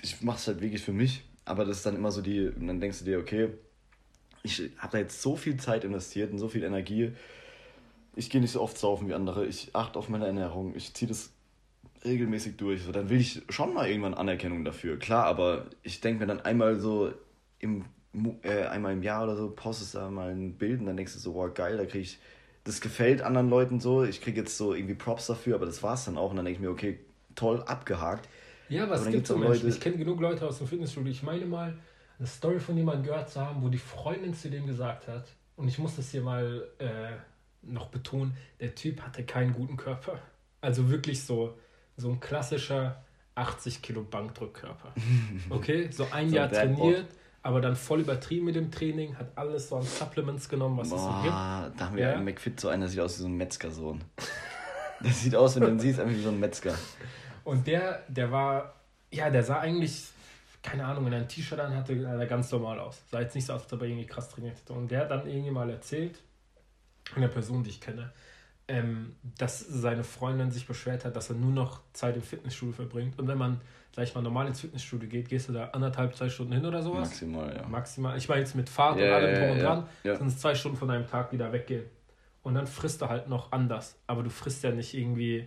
ich 0.00 0.22
mache 0.22 0.36
es 0.36 0.46
halt 0.46 0.60
wirklich 0.60 0.82
für 0.82 0.92
mich, 0.92 1.24
aber 1.44 1.64
das 1.64 1.78
ist 1.78 1.86
dann 1.86 1.96
immer 1.96 2.12
so 2.12 2.22
die, 2.22 2.46
und 2.46 2.68
dann 2.68 2.80
denkst 2.80 3.00
du 3.00 3.04
dir, 3.04 3.18
okay, 3.18 3.48
ich 4.44 4.70
habe 4.78 4.92
da 4.92 4.98
jetzt 4.98 5.20
so 5.20 5.34
viel 5.34 5.56
Zeit 5.56 5.82
investiert 5.82 6.30
und 6.30 6.38
so 6.38 6.48
viel 6.48 6.62
Energie, 6.62 7.12
ich 8.14 8.30
gehe 8.30 8.40
nicht 8.40 8.52
so 8.52 8.60
oft 8.60 8.78
saufen 8.78 9.08
wie 9.08 9.14
andere, 9.14 9.46
ich 9.46 9.74
achte 9.74 9.98
auf 9.98 10.08
meine 10.08 10.26
Ernährung, 10.26 10.76
ich 10.76 10.94
ziehe 10.94 11.08
das 11.08 11.32
regelmäßig 12.04 12.56
durch, 12.56 12.84
so, 12.84 12.92
dann 12.92 13.08
will 13.10 13.20
ich 13.20 13.42
schon 13.48 13.74
mal 13.74 13.88
irgendwann 13.88 14.14
Anerkennung 14.14 14.64
dafür, 14.64 14.96
klar, 14.96 15.24
aber 15.24 15.66
ich 15.82 16.00
denke 16.00 16.20
mir 16.20 16.26
dann 16.26 16.40
einmal 16.40 16.78
so 16.78 17.12
im, 17.58 17.84
äh, 18.42 18.64
einmal 18.66 18.92
im 18.92 19.02
Jahr 19.02 19.24
oder 19.24 19.36
so, 19.36 19.50
postest 19.50 19.94
da 19.94 20.10
mal 20.10 20.30
ein 20.30 20.54
Bild 20.54 20.80
und 20.80 20.86
dann 20.86 20.96
denkst 20.96 21.14
du 21.14 21.18
so, 21.18 21.34
wow, 21.34 21.52
geil, 21.52 21.76
da 21.78 21.84
kriege 21.84 22.00
ich, 22.00 22.18
das 22.64 22.80
gefällt 22.80 23.22
anderen 23.22 23.48
Leuten 23.50 23.80
so, 23.80 24.04
ich 24.04 24.20
kriege 24.20 24.40
jetzt 24.40 24.56
so 24.56 24.74
irgendwie 24.74 24.94
Props 24.94 25.26
dafür, 25.26 25.54
aber 25.56 25.66
das 25.66 25.82
war's 25.82 26.04
dann 26.04 26.16
auch 26.18 26.30
und 26.30 26.36
dann 26.36 26.44
denke 26.44 26.58
ich 26.58 26.62
mir, 26.62 26.70
okay, 26.70 27.00
toll, 27.34 27.62
abgehakt. 27.66 28.28
Ja, 28.68 28.84
aber 28.84 28.92
es 28.94 29.00
Aber 29.00 29.04
dann 29.06 29.12
gibt 29.14 29.26
so 29.26 29.36
Menschen. 29.36 29.64
Leute- 29.66 29.68
Ich 29.76 29.80
kenne 29.80 29.96
genug 29.96 30.20
Leute 30.20 30.46
aus 30.46 30.58
dem 30.58 30.66
Fitnessstudio. 30.66 31.10
Ich 31.10 31.22
meine 31.22 31.44
mal, 31.46 31.74
eine 32.18 32.26
Story 32.28 32.60
von 32.60 32.76
jemandem 32.76 33.04
gehört 33.04 33.30
zu 33.30 33.40
haben, 33.40 33.62
wo 33.62 33.68
die 33.68 33.78
Freundin 33.78 34.34
zu 34.34 34.48
dem 34.50 34.66
gesagt 34.66 35.08
hat, 35.08 35.24
und 35.56 35.68
ich 35.68 35.78
muss 35.78 35.96
das 35.96 36.10
hier 36.10 36.22
mal 36.22 36.68
äh, 36.78 37.12
noch 37.62 37.88
betonen, 37.88 38.36
der 38.60 38.74
Typ 38.74 39.00
hatte 39.02 39.24
keinen 39.24 39.52
guten 39.54 39.76
Körper. 39.76 40.18
Also 40.60 40.90
wirklich 40.90 41.24
so, 41.24 41.58
so 41.96 42.10
ein 42.10 42.20
klassischer 42.20 43.02
80 43.34 43.82
Kilo 43.82 44.02
Bankdrückkörper. 44.02 44.92
Okay, 45.50 45.90
so 45.90 46.06
ein 46.12 46.28
So 46.30 46.36
Jahr 46.36 46.48
trainiert, 46.50 47.06
aber 47.42 47.60
dann 47.60 47.74
voll 47.76 48.00
übertrieben 48.00 48.46
mit 48.46 48.54
dem 48.54 48.70
Training, 48.70 49.16
hat 49.18 49.26
alles 49.36 49.68
so 49.68 49.76
an 49.76 49.82
Supplements 49.82 50.48
genommen, 50.48 50.78
was 50.78 50.86
es 50.92 51.00
so 51.02 51.08
gibt. 51.22 51.24
Boah, 51.34 51.72
da 51.76 51.86
haben 51.86 51.96
wir 51.96 52.04
Ja. 52.04 52.12
einen 52.14 52.24
McFit, 52.24 52.60
so 52.60 52.68
einer 52.68 52.86
sieht 52.88 53.00
aus 53.00 53.18
wie 53.18 53.22
so 53.22 53.28
ein 53.28 53.36
Metzgersohn. 53.36 54.02
Das 55.04 55.20
sieht 55.20 55.34
aus, 55.34 55.56
wenn 55.56 55.62
du 55.62 55.68
ihn 55.70 55.80
siehst, 55.80 55.98
einfach 55.98 56.14
wie 56.14 56.22
so 56.22 56.28
ein 56.28 56.38
Metzger. 56.38 56.76
Und 57.42 57.66
der, 57.66 58.04
der 58.06 58.30
war, 58.30 58.72
ja, 59.10 59.30
der 59.30 59.42
sah 59.42 59.58
eigentlich, 59.58 60.04
keine 60.62 60.84
Ahnung, 60.84 61.08
in 61.08 61.14
einem 61.14 61.26
T-Shirt 61.26 61.58
an, 61.58 61.74
hatte 61.74 61.92
er 62.04 62.24
ganz 62.26 62.52
normal 62.52 62.78
aus. 62.78 63.02
Sah 63.10 63.20
jetzt 63.20 63.34
nicht 63.34 63.44
so 63.46 63.52
aus, 63.52 63.64
als 63.64 63.72
ob 63.72 63.80
er 63.82 63.88
irgendwie 63.88 64.06
krass 64.06 64.28
trainiert 64.28 64.58
hätte. 64.58 64.74
Und 64.74 64.92
der 64.92 65.00
hat 65.00 65.10
dann 65.10 65.26
irgendwie 65.26 65.50
mal 65.50 65.68
erzählt, 65.70 66.20
einer 67.16 67.26
Person, 67.26 67.64
die 67.64 67.70
ich 67.70 67.80
kenne, 67.80 68.12
ähm, 68.68 69.16
dass 69.38 69.58
seine 69.58 70.04
Freundin 70.04 70.52
sich 70.52 70.68
beschwert 70.68 71.04
hat, 71.04 71.16
dass 71.16 71.30
er 71.30 71.34
nur 71.34 71.50
noch 71.50 71.80
Zeit 71.94 72.14
im 72.14 72.22
Fitnessstudio 72.22 72.72
verbringt. 72.72 73.18
Und 73.18 73.26
wenn 73.26 73.38
man, 73.38 73.60
sag 73.94 74.04
ich 74.04 74.14
mal, 74.14 74.22
normal 74.22 74.46
ins 74.46 74.60
Fitnessstudio 74.60 75.08
geht, 75.08 75.28
gehst 75.28 75.48
du 75.48 75.52
da 75.52 75.66
anderthalb, 75.66 76.16
zwei 76.16 76.28
Stunden 76.28 76.52
hin 76.52 76.64
oder 76.64 76.82
sowas. 76.82 77.08
Maximal, 77.08 77.54
ja. 77.54 77.66
Maximal. 77.68 78.16
Ich 78.16 78.28
meine 78.28 78.40
jetzt 78.40 78.54
mit 78.54 78.68
Fahrt 78.68 78.98
Ja, 78.98 79.06
und 79.06 79.12
allem 79.12 79.34
drum 79.38 79.50
und 79.50 79.58
dran, 79.62 79.86
ja. 80.04 80.16
sind 80.16 80.28
es 80.28 80.38
zwei 80.38 80.54
Stunden 80.54 80.76
von 80.78 80.88
deinem 80.88 81.06
Tag, 81.06 81.30
die 81.30 81.36
da 81.36 81.52
weggehen. 81.52 81.84
Und 82.42 82.54
dann 82.54 82.66
frisst 82.66 83.00
du 83.02 83.08
halt 83.08 83.28
noch 83.28 83.52
anders. 83.52 83.96
Aber 84.06 84.22
du 84.22 84.30
frisst 84.30 84.64
ja 84.64 84.70
nicht 84.72 84.94
irgendwie 84.94 85.46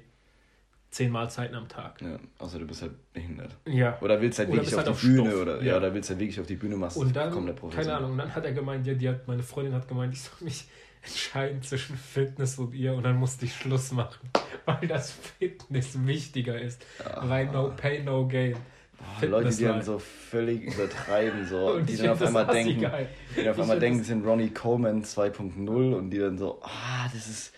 zehn 0.91 1.11
Mahlzeiten 1.11 1.55
am 1.55 1.67
Tag. 1.67 2.01
ja. 2.01 2.17
Außer 2.39 2.57
du 2.59 2.65
bist 2.65 2.81
halt 2.83 2.93
behindert. 3.11 3.57
Ja. 3.65 3.97
Oder 3.99 4.21
willst 4.21 4.39
halt 4.39 4.47
Oder 4.47 4.59
wirklich 4.59 4.73
auf 4.73 4.77
halt 4.77 4.87
die 4.87 4.91
auf 4.91 5.01
Bühne 5.01 5.29
Stoff. 5.29 5.41
oder 5.41 5.57
Ja. 5.57 5.63
ja. 5.63 5.77
oder 5.77 5.93
willst 5.93 6.09
halt 6.09 6.19
wirklich 6.19 6.39
auf 6.39 6.47
die 6.47 6.55
Bühne 6.55 6.77
machst 6.77 6.95
Und 6.95 7.13
dann, 7.15 7.31
komplett 7.31 7.59
keine. 7.71 7.95
Ahnung, 7.95 8.11
und 8.11 8.17
dann 8.19 8.33
hat 8.33 8.45
er 8.45 8.53
gemeint, 8.53 8.87
ja, 8.87 8.93
die 8.93 9.09
hat, 9.09 9.27
meine 9.27 9.43
Freundin 9.43 9.73
hat 9.73 9.87
gemeint, 9.89 10.13
ich 10.13 10.21
soll 10.21 10.35
mich 10.45 10.65
entscheiden 11.05 11.61
zwischen 11.61 11.97
Fitness 11.97 12.57
und 12.59 12.73
ihr 12.73 12.93
und 12.93 13.03
dann 13.03 13.15
musste 13.17 13.45
ich 13.45 13.55
Schluss 13.55 13.91
machen, 13.91 14.29
weil 14.65 14.87
das 14.87 15.11
Fitness 15.11 16.05
wichtiger 16.05 16.59
ist. 16.59 16.85
Weil 17.21 17.45
no 17.47 17.71
pain, 17.75 18.05
no 18.05 18.27
gain. 18.27 18.55
Ah, 18.97 19.23
Leute, 19.25 19.49
die 19.55 19.63
dann 19.63 19.83
so 19.83 19.99
völlig 19.99 20.63
übertreiben, 20.63 21.45
so, 21.47 21.71
Und 21.75 21.87
die 21.87 21.97
dann 21.97 22.09
auf 22.09 22.21
einmal 22.21 22.47
denken, 22.47 22.81
geil. 22.81 23.07
die 23.35 23.41
dann 23.41 23.49
auf 23.49 23.57
Ich 23.57 23.61
einmal 23.61 23.79
denken, 23.79 23.99
das- 23.99 24.07
sind 24.07 24.25
Ronnie 24.25 24.49
Coleman 24.49 25.03
2.0 25.03 25.93
und 25.93 26.09
die 26.09 26.17
dann 26.17 26.37
so, 26.37 26.59
ah, 26.63 27.07
das 27.13 27.27
ist, 27.27 27.53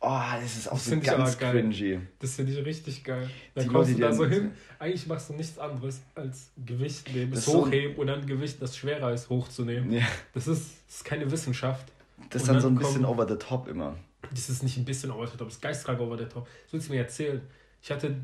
oh, 0.00 0.20
das 0.40 0.56
ist 0.56 0.68
auch 0.68 0.74
Das 0.74 0.84
so 0.84 1.00
ganz 1.00 1.38
cringy. 1.38 2.00
Das 2.20 2.34
finde 2.36 2.52
ich 2.52 2.64
richtig 2.64 3.02
geil. 3.02 3.28
Dann 3.54 3.64
Die 3.64 3.70
kommst 3.70 3.90
Leute, 3.92 4.00
du 4.02 4.06
da 4.08 4.12
so 4.14 4.26
hin, 4.26 4.52
eigentlich 4.78 5.06
machst 5.06 5.30
du 5.30 5.32
nichts 5.34 5.58
anderes 5.58 6.02
als 6.14 6.50
Gewicht 6.64 7.12
nehmen, 7.12 7.32
es 7.32 7.40
ist 7.40 7.46
so- 7.46 7.66
hochheben 7.66 7.96
und 7.96 8.06
dann 8.08 8.26
Gewicht, 8.26 8.60
das 8.60 8.76
schwerer 8.76 9.12
ist, 9.12 9.30
hochzunehmen. 9.30 9.90
Ja, 9.90 10.06
Das, 10.34 10.46
ist, 10.46 10.70
das 10.86 10.96
ist 10.96 11.04
keine 11.04 11.28
Wissenschaft. 11.30 11.90
Das 12.30 12.42
ist 12.42 12.48
dann 12.48 12.60
so 12.60 12.68
ein 12.68 12.76
bisschen 12.76 13.04
over 13.04 13.26
the 13.28 13.36
top 13.36 13.68
immer. 13.68 13.96
Das 14.30 14.48
ist 14.48 14.62
nicht 14.62 14.76
ein 14.76 14.84
bisschen 14.84 15.10
over 15.10 15.26
the 15.26 15.36
top, 15.36 15.48
das 15.48 15.56
ist 15.56 15.62
geistkrank 15.62 16.00
over 16.00 16.16
the 16.16 16.24
top. 16.24 16.46
Das 16.64 16.72
willst 16.72 16.88
du 16.88 16.92
mir 16.92 17.00
erzählen? 17.00 17.42
Ich 17.84 17.90
hatte, 17.90 18.14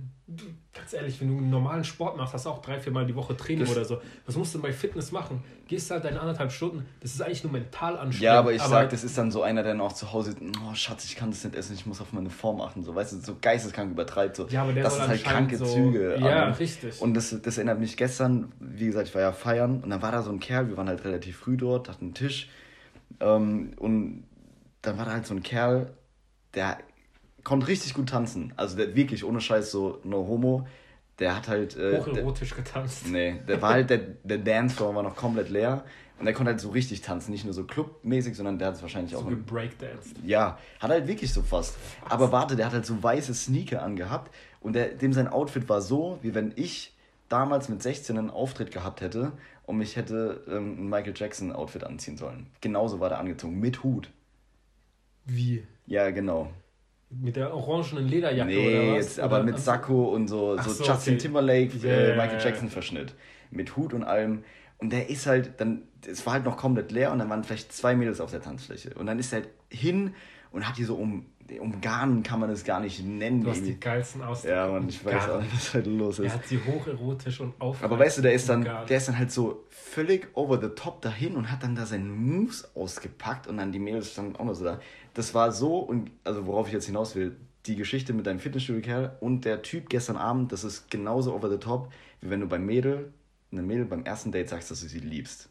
ganz 0.73 0.93
ehrlich, 0.93 1.21
wenn 1.21 1.29
du 1.29 1.37
einen 1.39 1.51
normalen 1.51 1.83
Sport 1.83 2.17
machst, 2.17 2.33
hast 2.33 2.47
du 2.47 2.51
auch 2.51 2.63
drei, 2.63 2.79
vier 2.79 2.93
Mal 2.93 3.05
die 3.05 3.15
Woche 3.17 3.37
Training 3.37 3.65
Das- 3.65 3.73
oder 3.77 3.85
so. 3.85 4.01
Was 4.25 4.37
musst 4.37 4.55
du 4.55 4.63
bei 4.63 4.73
Fitness 4.73 5.11
machen? 5.11 5.43
Gehst 5.67 5.91
halt 5.91 6.05
deine 6.05 6.21
anderthalb 6.21 6.53
Stunden, 6.53 6.87
das 7.01 7.13
ist 7.13 7.21
eigentlich 7.21 7.43
nur 7.43 7.53
mental 7.53 7.95
anstrengend. 7.99 8.21
Ja, 8.23 8.39
aber 8.39 8.53
ich 8.53 8.63
sag, 8.63 8.91
das 8.91 9.03
ist 9.03 9.19
dann 9.19 9.33
so 9.33 9.43
einer, 9.43 9.65
der 9.65 9.73
dann 9.73 9.81
auch 9.81 9.93
zu 9.93 10.13
Hause, 10.13 10.37
oh 10.65 10.75
Schatz, 10.75 11.07
ich 11.07 11.17
kann 11.17 11.33
das 11.33 11.43
nicht 11.43 11.57
essen, 11.57 11.75
ich 11.75 11.87
muss 11.87 12.01
auf 12.01 12.13
meine 12.13 12.31
Form 12.31 12.61
achten, 12.61 12.85
so, 12.85 12.95
weißt 12.95 13.15
du, 13.15 13.17
so 13.19 13.37
geisteskrank 13.41 13.91
übertreibt, 13.91 14.37
so. 14.37 14.47
Ja, 14.47 14.63
aber 14.63 14.73
der 14.75 14.85
das 14.85 14.95
ist 14.95 15.09
halt 15.09 15.25
kranke 15.25 15.57
so, 15.57 15.65
Züge. 15.67 16.19
Ja, 16.21 16.45
an. 16.47 16.53
richtig. 16.53 17.03
Und 17.03 17.15
das, 17.15 17.35
das 17.43 17.59
erinnert 17.59 17.81
mich 17.81 17.97
gestern, 17.97 18.53
wie 18.61 18.87
gesagt, 18.87 19.09
ich 19.09 19.15
war 19.17 19.23
ja 19.23 19.33
feiern 19.33 19.83
und 19.83 19.91
dann 19.91 20.01
war 20.03 20.13
da 20.13 20.23
so 20.23 20.31
ein 20.31 20.39
Kerl, 20.39 20.69
wir 20.69 20.77
waren 20.77 20.89
halt 20.89 21.05
relativ 21.05 21.37
früh 21.37 21.57
dort, 21.57 21.89
hatten 21.89 22.05
einen 22.07 22.15
Tisch 22.15 22.49
ähm, 23.21 23.73
und 23.79 24.25
dann 24.83 24.99
war 24.99 25.05
da 25.05 25.13
halt 25.13 25.27
so 25.27 25.35
ein 25.35 25.43
Kerl, 25.43 25.95
der 26.55 26.79
konnte 27.45 27.69
richtig 27.69 27.95
gut 27.95 28.09
tanzen. 28.11 28.53
Also 28.57 28.77
der 28.77 28.95
wirklich, 28.95 29.25
ohne 29.25 29.41
Scheiß, 29.41 29.71
so 29.71 30.01
no 30.05 30.27
homo, 30.27 30.67
der 31.19 31.37
hat 31.37 31.49
halt... 31.49 31.77
Äh, 31.77 31.91
der, 31.91 32.01
Hocherotisch 32.01 32.55
getanzt. 32.55 33.09
Nee, 33.09 33.41
der 33.47 33.61
war 33.61 33.71
halt, 33.71 33.91
der, 33.91 33.99
der 33.99 34.39
Dancefloor 34.39 34.95
war 34.95 35.03
noch 35.03 35.17
komplett 35.17 35.49
leer 35.49 35.85
und 36.19 36.25
der 36.27 36.35
konnte 36.35 36.51
halt 36.53 36.61
so 36.61 36.71
richtig 36.71 37.01
tanzen, 37.01 37.31
nicht 37.33 37.45
nur 37.45 37.55
so 37.55 37.65
clubmäßig, 37.65 38.37
sondern 38.37 38.59
der 38.59 38.69
hat 38.69 38.75
es 38.75 38.83
wahrscheinlich 38.83 39.15
auch... 39.17 39.23
So 39.23 39.29
im- 39.29 39.37
gebreakdanced. 39.47 40.17
ja, 40.25 40.59
hat 40.81 40.91
halt 40.91 41.07
wirklich 41.07 41.33
so 41.33 41.43
fast. 41.43 41.77
Aber 42.09 42.31
warte, 42.33 42.55
der 42.57 42.67
hat 42.67 42.73
halt 42.73 42.87
so 42.87 43.03
weiße 43.03 43.35
Sneaker 43.35 43.83
angehabt 43.83 44.35
und 44.61 44.75
der, 44.75 44.89
dem 44.89 45.13
sein 45.13 45.29
Outfit 45.29 45.69
war 45.69 45.81
so, 45.81 46.19
wie 46.23 46.35
wenn 46.35 46.53
ich 46.57 46.95
damals 47.29 47.69
mit 47.69 47.83
16 47.83 48.17
einen 48.19 48.31
Auftritt 48.31 48.71
gehabt 48.71 49.01
hätte 49.01 49.33
und 49.69 49.77
mich 49.77 49.97
hätte 49.97 50.41
ähm, 50.49 50.79
ein 50.81 50.89
Michael 50.89 51.13
Jackson 51.15 51.53
Outfit 51.53 51.85
anziehen 51.85 52.17
sollen. 52.17 52.47
Genauso 52.63 53.01
war 53.01 53.11
der 53.11 53.19
angezogen, 53.19 53.61
mit 53.61 53.83
Hut. 53.85 54.11
Wie? 55.27 55.63
Ja, 55.87 56.11
genau. 56.11 56.51
Mit 57.11 57.37
der 57.37 57.55
orangenen 57.55 58.09
Lederjacke 58.09 58.51
oder 58.51 58.61
Nee, 58.71 58.91
was? 58.91 58.97
jetzt 58.97 59.21
aber 59.21 59.37
Oder 59.37 59.45
mit 59.45 59.59
Sakko 59.59 60.15
und 60.15 60.29
so, 60.29 60.57
so, 60.57 60.71
so, 60.71 60.85
Justin 60.85 61.15
okay. 61.15 61.23
Timberlake, 61.23 61.77
Ja, 61.83 61.89
äh, 61.91 62.17
Michael 62.17 62.39
ja. 62.39 62.45
Jackson 62.47 62.71
Verschnitt. 62.71 63.15
Mit 63.51 63.77
Hut 63.77 63.93
und 63.93 64.05
allem. 64.05 64.43
Und 64.79 64.91
der 64.91 65.11
ist 65.11 65.27
halt, 65.27 65.61
dann, 65.61 65.83
es 66.07 66.25
war 66.25 66.35
halt 66.35 66.45
noch 66.45 66.57
komplett 66.57 66.93
leer 66.93 67.13
und 67.13 67.19
dann 67.19 67.29
waren 67.29 67.43
vielleicht 67.45 67.73
zwei 67.73 67.97
Mädels 67.97 68.21
auf 68.21 68.31
der 68.31 68.41
Tanzfläche. 68.41 68.95
Und 68.95 69.07
dann 69.07 69.19
ist 69.19 69.33
er 69.33 69.41
halt 69.41 69.49
hin 69.71 70.15
und 70.53 70.69
hat 70.69 70.79
die 70.79 70.85
so 70.85 70.95
um, 70.95 71.27
umgarnen, 71.61 72.23
kann 72.23 72.39
man 72.41 72.51
es 72.51 72.63
gar 72.65 72.79
nicht 72.81 73.05
nennen. 73.05 73.43
Du 73.43 73.51
hast 73.51 73.59
irgendwie. 73.59 73.73
die 73.73 73.81
geilsten 73.81 74.23
Ausdrücke. 74.23 74.55
Ja, 74.55 74.69
man, 74.69 74.89
ich 74.89 75.05
weiß 75.05 75.15
Umgarnen. 75.15 75.37
auch 75.37 75.43
nicht, 75.43 75.55
was 75.55 75.75
heute 75.75 75.91
los 75.91 76.19
Er 76.21 76.25
ist. 76.27 76.35
hat 76.35 76.47
sie 76.47 76.61
hocherotisch 76.65 77.41
und 77.41 77.61
auf. 77.61 77.83
Aber 77.83 77.99
weißt 77.99 78.19
du, 78.19 78.23
der 78.23 78.35
ist 78.35 78.49
dann, 78.49 78.63
der 78.65 78.97
ist 78.97 79.09
dann 79.09 79.19
halt 79.19 79.33
so 79.33 79.65
völlig 79.71 80.29
over 80.35 80.61
the 80.61 80.69
top 80.69 81.03
dahin 81.03 81.35
und 81.35 81.51
hat 81.51 81.63
dann 81.65 81.75
da 81.75 81.85
seine 81.85 82.05
Moves 82.05 82.71
ausgepackt 82.77 83.47
und 83.49 83.57
dann 83.57 83.73
die 83.73 83.79
Mädels 83.81 84.13
standen 84.13 84.37
auch 84.37 84.45
noch 84.45 84.55
so 84.55 84.65
da. 84.65 84.81
Das 85.15 85.35
war 85.35 85.51
so, 85.51 85.79
und 85.79 86.11
also 86.23 86.47
worauf 86.47 86.69
ich 86.69 86.73
jetzt 86.75 86.87
hinaus 86.87 87.17
will, 87.17 87.37
die 87.67 87.75
Geschichte 87.77 88.13
mit 88.13 88.27
deinem 88.27 88.39
Fitnessstudio-Kerl 88.39 89.17
und 89.21 89.45
der 89.45 89.63
Typ 89.63 89.89
gestern 89.89 90.17
Abend, 90.17 90.53
das 90.53 90.63
ist 90.65 90.91
genauso 90.91 91.35
over 91.35 91.51
the 91.51 91.59
top, 91.59 91.91
wie 92.21 92.31
wenn 92.31 92.41
du 92.41 92.47
beim 92.47 92.65
Mädel, 92.65 93.13
einem 93.51 93.67
Mädel 93.67 93.85
beim 93.85 94.05
ersten 94.05 94.33
Date 94.33 94.49
sagst, 94.49 94.71
dass 94.71 94.81
du 94.81 94.89
sie 94.89 94.99
liebst. 94.99 95.49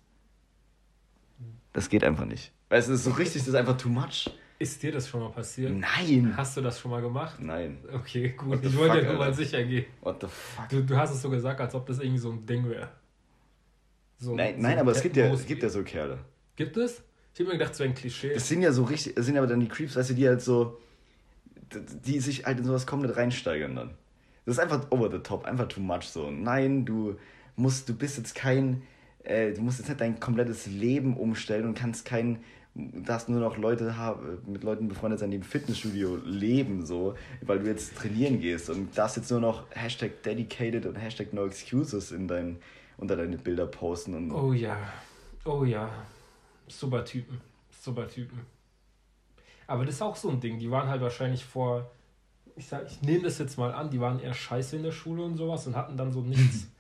Das 1.73 1.89
geht 1.89 2.03
einfach 2.03 2.25
nicht. 2.25 2.51
Weil 2.69 2.79
es 2.79 2.87
ist 2.87 3.03
so 3.03 3.11
richtig, 3.11 3.41
das 3.41 3.49
ist 3.49 3.55
einfach 3.55 3.77
too 3.77 3.89
much. 3.89 4.29
Ist 4.59 4.81
dir 4.81 4.91
das 4.91 5.07
schon 5.07 5.19
mal 5.21 5.29
passiert? 5.29 5.71
Nein. 5.71 6.33
Hast 6.35 6.57
du 6.57 6.61
das 6.61 6.79
schon 6.79 6.89
mal 6.89 7.01
gemacht? 7.01 7.39
Nein. 7.39 7.77
Okay, 7.93 8.29
gut. 8.29 8.63
Ich 8.63 8.75
wollte 8.75 8.95
fuck, 8.95 9.03
ja 9.03 9.09
nur 9.09 9.19
mal 9.19 9.33
sicher 9.33 9.63
gehen. 9.63 9.85
What 10.01 10.21
the 10.21 10.27
fuck? 10.27 10.67
Du, 10.69 10.83
du 10.83 10.97
hast 10.97 11.11
es 11.11 11.21
so 11.21 11.29
gesagt, 11.29 11.61
als 11.61 11.75
ob 11.75 11.85
das 11.85 11.99
irgendwie 11.99 12.17
so 12.17 12.31
ein 12.31 12.45
Ding 12.45 12.67
wäre. 12.67 12.89
So, 14.17 14.33
Nein, 14.33 14.55
so 14.55 14.61
nein 14.63 14.71
ein 14.73 14.79
aber 14.79 14.91
es 14.91 15.03
gibt, 15.03 15.15
ja, 15.15 15.31
es 15.31 15.45
gibt 15.45 15.61
ja 15.61 15.69
so 15.69 15.83
Kerle. 15.83 16.17
Gibt 16.55 16.75
es? 16.77 17.03
Ich 17.35 17.39
habe 17.39 17.51
mir 17.51 17.59
gedacht, 17.59 17.73
es 17.73 17.79
wäre 17.79 17.89
ein 17.89 17.95
Klischee. 17.95 18.33
Das 18.33 18.47
sind 18.47 18.63
ja 18.63 18.71
so 18.71 18.83
richtig, 18.83 19.13
das 19.13 19.27
sind 19.27 19.37
aber 19.37 19.45
dann 19.45 19.59
die 19.59 19.67
Creeps, 19.67 19.95
weißt 19.95 20.09
du, 20.09 20.13
die 20.15 20.27
halt 20.27 20.41
so, 20.41 20.79
die 22.03 22.19
sich 22.19 22.45
halt 22.45 22.57
in 22.57 22.65
sowas 22.65 22.87
komplett 22.87 23.15
reinsteigern 23.15 23.75
dann. 23.75 23.91
Das 24.45 24.55
ist 24.55 24.59
einfach 24.59 24.89
over 24.89 25.11
the 25.11 25.19
top, 25.19 25.45
einfach 25.45 25.67
too 25.67 25.81
much 25.81 26.05
so. 26.05 26.31
Nein, 26.31 26.83
du 26.83 27.15
musst, 27.57 27.89
du 27.89 27.93
bist 27.93 28.17
jetzt 28.17 28.33
kein, 28.35 28.83
äh, 29.23 29.51
du 29.51 29.61
musst 29.61 29.79
jetzt 29.79 29.89
nicht 29.89 29.99
dein 29.99 30.19
komplettes 30.19 30.67
Leben 30.67 31.17
umstellen 31.17 31.65
und 31.65 31.77
kannst 31.77 32.05
kein, 32.05 32.39
darfst 32.73 33.27
nur 33.27 33.41
noch 33.41 33.57
Leute 33.57 33.97
haben, 33.97 34.39
mit 34.45 34.63
Leuten 34.63 34.87
befreundet 34.87 35.19
sein, 35.19 35.31
die 35.31 35.37
im 35.37 35.43
Fitnessstudio 35.43 36.17
leben, 36.23 36.85
so, 36.85 37.15
weil 37.41 37.59
du 37.59 37.67
jetzt 37.67 37.97
trainieren 37.97 38.39
gehst 38.39 38.69
und 38.69 38.97
darfst 38.97 39.17
jetzt 39.17 39.31
nur 39.31 39.41
noch 39.41 39.65
Hashtag 39.71 40.23
dedicated 40.23 40.85
und 40.85 40.95
Hashtag 40.95 41.33
no 41.33 41.45
excuses 41.45 42.11
in 42.11 42.27
dein, 42.27 42.57
unter 42.97 43.17
deine 43.17 43.37
Bilder 43.37 43.65
posten 43.65 44.13
und 44.13 44.31
Oh 44.31 44.53
ja. 44.53 44.77
Oh 45.43 45.63
ja. 45.63 45.89
Super 46.67 47.03
Typen. 47.03 47.41
Super 47.71 48.07
Typen. 48.07 48.39
Aber 49.67 49.85
das 49.85 49.95
ist 49.95 50.01
auch 50.01 50.15
so 50.15 50.29
ein 50.29 50.39
Ding. 50.39 50.59
Die 50.59 50.71
waren 50.71 50.87
halt 50.87 51.01
wahrscheinlich 51.01 51.43
vor. 51.43 51.89
Ich 52.55 52.67
sag, 52.67 52.87
ich 52.87 53.01
nehme 53.01 53.23
das 53.23 53.37
jetzt 53.37 53.57
mal 53.57 53.71
an, 53.71 53.89
die 53.89 53.99
waren 53.99 54.19
eher 54.19 54.33
scheiße 54.33 54.77
in 54.77 54.83
der 54.83 54.91
Schule 54.91 55.23
und 55.23 55.35
sowas 55.37 55.67
und 55.67 55.75
hatten 55.75 55.95
dann 55.95 56.11
so 56.11 56.21
nichts, 56.21 56.67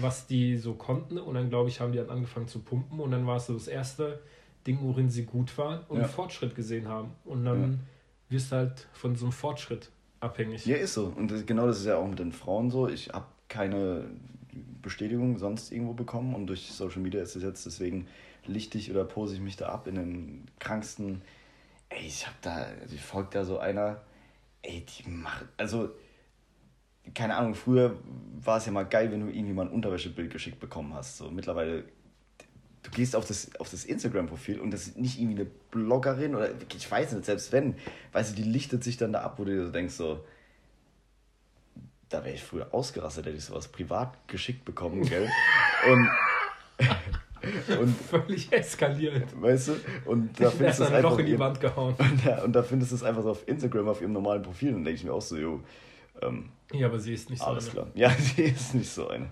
was 0.00 0.26
die 0.26 0.56
so 0.56 0.74
konnten. 0.74 1.18
Und 1.18 1.34
dann, 1.34 1.48
glaube 1.50 1.68
ich, 1.68 1.80
haben 1.80 1.92
die 1.92 1.98
dann 1.98 2.10
angefangen 2.10 2.48
zu 2.48 2.60
pumpen. 2.60 3.00
Und 3.00 3.10
dann 3.10 3.26
war 3.26 3.36
es 3.36 3.46
so 3.46 3.54
das 3.54 3.68
erste 3.68 4.20
Ding, 4.66 4.78
worin 4.82 5.10
sie 5.10 5.24
gut 5.24 5.56
waren 5.58 5.80
und 5.88 6.00
Ja. 6.00 6.08
Fortschritt 6.08 6.54
gesehen 6.54 6.88
haben. 6.88 7.12
Und 7.24 7.44
dann 7.44 7.80
wirst 8.28 8.52
du 8.52 8.56
halt 8.56 8.88
von 8.92 9.16
so 9.16 9.26
einem 9.26 9.32
Fortschritt 9.32 9.90
abhängig. 10.20 10.66
Ja, 10.66 10.76
ist 10.76 10.94
so. 10.94 11.12
Und 11.16 11.30
das, 11.30 11.46
genau 11.46 11.66
das 11.66 11.80
ist 11.80 11.86
ja 11.86 11.96
auch 11.96 12.06
mit 12.06 12.18
den 12.18 12.32
Frauen 12.32 12.70
so. 12.70 12.88
Ich 12.88 13.08
habe 13.10 13.26
keine 13.48 14.04
Bestätigung 14.82 15.38
sonst 15.38 15.72
irgendwo 15.72 15.92
bekommen 15.92 16.34
und 16.34 16.46
durch 16.46 16.70
Social 16.72 17.00
Media 17.00 17.22
ist 17.22 17.36
es 17.36 17.42
jetzt 17.42 17.66
deswegen 17.66 18.06
lichte 18.46 18.78
ich 18.78 18.90
oder 18.90 19.04
pose 19.04 19.34
ich 19.34 19.40
mich 19.40 19.56
da 19.56 19.68
ab 19.68 19.86
in 19.86 19.94
den 19.96 20.46
kranksten. 20.58 21.22
Ey, 21.88 22.06
ich 22.06 22.26
hab 22.26 22.40
da, 22.42 22.66
also 22.80 22.94
ich 22.94 23.00
folge 23.00 23.30
da 23.32 23.44
so 23.44 23.58
einer, 23.58 24.00
ey, 24.62 24.84
die 24.84 25.08
macht, 25.08 25.46
also, 25.56 25.90
keine 27.14 27.36
Ahnung, 27.36 27.54
früher 27.54 27.96
war 28.42 28.58
es 28.58 28.66
ja 28.66 28.72
mal 28.72 28.84
geil, 28.84 29.10
wenn 29.12 29.20
du 29.20 29.32
irgendwie 29.32 29.52
mal 29.52 29.66
ein 29.66 29.72
Unterwäschebild 29.72 30.30
geschickt 30.30 30.60
bekommen 30.60 30.94
hast. 30.94 31.18
So, 31.18 31.30
mittlerweile, 31.30 31.84
du 32.82 32.90
gehst 32.90 33.14
auf 33.16 33.26
das, 33.26 33.54
auf 33.60 33.70
das 33.70 33.84
Instagram-Profil 33.84 34.60
und 34.60 34.70
das 34.70 34.88
ist 34.88 34.98
nicht 34.98 35.20
irgendwie 35.20 35.42
eine 35.42 35.50
Bloggerin 35.70 36.34
oder 36.34 36.50
ich 36.74 36.90
weiß 36.90 37.12
nicht, 37.12 37.24
selbst 37.24 37.52
wenn, 37.52 37.74
weißt 38.12 38.32
du, 38.32 38.42
die 38.42 38.48
lichtet 38.48 38.84
sich 38.84 38.96
dann 38.96 39.12
da 39.12 39.22
ab, 39.22 39.34
wo 39.38 39.44
du 39.44 39.52
dir 39.52 39.66
so 39.66 39.72
denkst, 39.72 39.94
so, 39.94 40.24
da 42.08 42.24
wäre 42.24 42.34
ich 42.34 42.42
früher 42.42 42.72
ausgerastet, 42.74 43.26
hätte 43.26 43.36
ich 43.36 43.44
sowas 43.44 43.68
privat 43.68 44.16
geschickt 44.28 44.64
bekommen, 44.64 45.02
gell? 45.02 45.28
Und, 45.90 46.08
und 47.78 47.96
Völlig 47.96 48.52
eskaliert. 48.52 49.40
weißt 49.40 49.68
du, 49.68 49.72
und 50.04 50.38
da 50.38 50.50
findest 50.50 50.80
du 50.80 50.84
es 50.84 50.90
ein 50.92 51.02
Loch 51.02 51.12
einfach 51.12 51.18
in 51.20 51.26
die 51.26 51.38
Wand 51.38 51.60
gehauen. 51.60 51.94
und 51.98 52.26
da, 52.26 52.42
und 52.42 52.52
da 52.52 52.62
findest 52.62 52.92
du 52.92 52.96
es 52.96 53.02
einfach 53.02 53.22
so 53.22 53.30
auf 53.30 53.48
Instagram 53.48 53.88
auf 53.88 54.00
ihrem 54.02 54.12
normalen 54.12 54.42
Profil 54.42 54.74
und 54.74 54.84
denke 54.84 54.98
ich 54.98 55.04
mir 55.04 55.12
auch 55.12 55.22
so, 55.22 55.36
jo, 55.36 55.60
ähm, 56.22 56.50
Ja, 56.72 56.86
aber 56.86 56.98
sie 56.98 57.12
ist 57.14 57.30
nicht 57.30 57.40
so 57.40 57.46
alles 57.46 57.64
eine. 57.66 57.72
klar. 57.74 57.86
Ja, 57.94 58.12
die 58.36 58.42
ist 58.42 58.74
nicht 58.74 58.90
so 58.90 59.08
eine. 59.08 59.26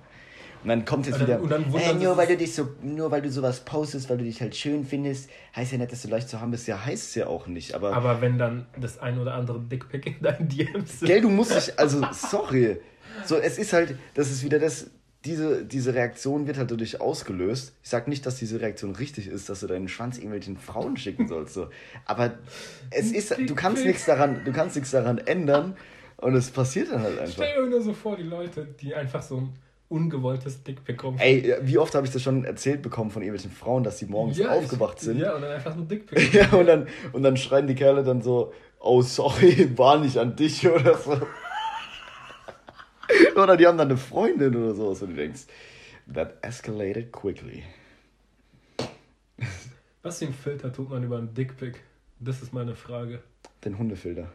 Und 0.62 0.70
dann 0.70 0.84
kommt 0.84 1.06
jetzt 1.06 1.20
dann- 1.20 1.26
wieder, 1.28 1.40
und 1.40 1.50
dann 1.50 1.72
wundern 1.72 1.96
äh, 1.96 1.98
sie 2.00 2.04
nur 2.04 2.16
weil 2.16 2.26
du 2.26 2.36
dich 2.36 2.52
so, 2.54 2.68
nur 2.82 3.10
weil 3.12 3.22
du 3.22 3.30
sowas 3.30 3.60
postest, 3.64 4.10
weil 4.10 4.18
du 4.18 4.24
dich 4.24 4.40
halt 4.40 4.56
schön 4.56 4.84
findest, 4.84 5.30
heißt 5.54 5.70
ja 5.72 5.78
nicht, 5.78 5.92
dass 5.92 6.02
du 6.02 6.08
leicht 6.08 6.28
zu 6.28 6.40
haben 6.40 6.50
bist. 6.50 6.66
Ja, 6.66 6.84
heißt 6.84 7.10
es 7.10 7.14
ja 7.14 7.28
auch 7.28 7.46
nicht. 7.46 7.74
Aber, 7.74 7.92
Aber 7.94 8.20
wenn 8.20 8.38
dann 8.38 8.66
das 8.76 8.98
ein 8.98 9.18
oder 9.20 9.34
andere 9.34 9.60
Dickpick 9.60 10.06
in 10.06 10.20
deinen 10.20 10.48
DMs 10.48 10.98
sind. 10.98 11.06
gell, 11.06 11.20
du 11.20 11.30
musst 11.30 11.54
dich, 11.54 11.78
also 11.78 12.04
sorry. 12.12 12.78
So, 13.24 13.36
es 13.36 13.56
ist 13.58 13.72
halt, 13.72 13.96
das 14.14 14.30
ist 14.32 14.42
wieder 14.42 14.58
das, 14.58 14.90
diese, 15.24 15.64
diese 15.64 15.94
Reaktion 15.94 16.46
wird 16.48 16.58
halt 16.58 16.70
dadurch 16.72 17.00
ausgelöst. 17.00 17.74
Ich 17.84 17.90
sag 17.90 18.08
nicht, 18.08 18.26
dass 18.26 18.36
diese 18.36 18.60
Reaktion 18.60 18.96
richtig 18.96 19.28
ist, 19.28 19.48
dass 19.48 19.60
du 19.60 19.66
deinen 19.68 19.88
Schwanz 19.88 20.16
irgendwelchen 20.16 20.56
Frauen 20.56 20.96
schicken 20.96 21.28
sollst. 21.28 21.54
So. 21.54 21.68
Aber 22.04 22.34
es 22.90 23.12
ist, 23.12 23.36
du 23.38 23.54
kannst 23.54 23.84
nichts 23.84 24.06
daran, 24.06 24.42
du 24.44 24.52
kannst 24.52 24.74
nichts 24.76 24.90
daran 24.90 25.18
ändern 25.18 25.76
und 26.18 26.34
es 26.34 26.50
passiert 26.50 26.90
dann 26.90 27.02
halt 27.02 27.18
einfach. 27.18 27.34
Stell 27.34 27.64
dir 27.64 27.70
nur 27.70 27.80
so 27.80 27.92
vor, 27.92 28.16
die 28.16 28.24
Leute, 28.24 28.66
die 28.80 28.94
einfach 28.94 29.22
so 29.22 29.38
ein 29.38 29.52
ungewolltes 29.88 30.62
Dickpick 30.64 30.98
kommen. 30.98 31.18
Ey, 31.18 31.56
wie 31.62 31.78
oft 31.78 31.94
habe 31.94 32.06
ich 32.06 32.12
das 32.12 32.22
schon 32.22 32.44
erzählt 32.44 32.82
bekommen 32.82 33.10
von 33.10 33.22
irgendwelchen 33.22 33.52
Frauen, 33.52 33.84
dass 33.84 33.98
sie 33.98 34.06
morgens 34.06 34.40
aufgewacht 34.40 34.98
ich, 34.98 35.04
sind? 35.04 35.18
Ja, 35.18 35.34
und 35.34 35.42
dann 35.42 35.52
einfach 35.52 35.74
so 35.74 35.80
ein 35.80 35.88
Dickpick. 35.88 36.34
Ja, 36.34 36.52
und 36.52 36.66
dann, 36.66 36.88
und 37.12 37.22
dann 37.22 37.36
schreien 37.36 37.66
die 37.66 37.74
Kerle 37.74 38.02
dann 38.02 38.20
so, 38.20 38.52
oh 38.80 39.00
sorry, 39.00 39.76
war 39.78 39.98
nicht 39.98 40.18
an 40.18 40.36
dich 40.36 40.68
oder 40.70 40.96
so. 40.98 41.20
oder 43.36 43.56
die 43.56 43.66
haben 43.66 43.78
dann 43.78 43.88
eine 43.88 43.96
Freundin 43.96 44.54
oder 44.56 44.74
sowas, 44.74 45.00
und 45.02 45.10
du 45.10 45.16
denkst, 45.16 45.42
that 46.12 46.36
escalated 46.42 47.12
quickly. 47.12 47.62
Was 50.02 50.18
für 50.18 50.26
ein 50.26 50.34
Filter 50.34 50.72
tut 50.72 50.90
man 50.90 51.02
über 51.02 51.16
einen 51.18 51.32
Dickpick? 51.32 51.82
Das 52.20 52.42
ist 52.42 52.52
meine 52.52 52.74
Frage. 52.74 53.22
Den 53.64 53.78
Hundefilter. 53.78 54.32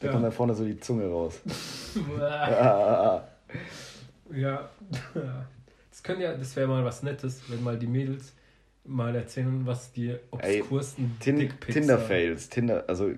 Da 0.00 0.06
Ja. 0.06 0.12
kommt 0.12 0.24
da 0.24 0.30
vorne 0.30 0.54
so 0.54 0.64
die 0.64 0.78
Zunge 0.80 1.06
raus. 1.08 1.40
ja. 2.18 3.24
Ah, 4.32 4.34
ja. 4.34 4.68
Das 5.90 6.02
können 6.02 6.20
ja, 6.20 6.34
das 6.34 6.54
wäre 6.56 6.68
mal 6.68 6.84
was 6.84 7.02
Nettes, 7.02 7.42
wenn 7.48 7.62
mal 7.62 7.78
die 7.78 7.86
Mädels 7.86 8.32
mal 8.84 9.14
erzählen, 9.14 9.66
was 9.66 9.92
die 9.92 10.16
obskursten 10.30 11.16
Tin 11.20 11.50
Tinder-Fails. 11.60 12.48
Tinder, 12.48 12.84
also 12.86 13.10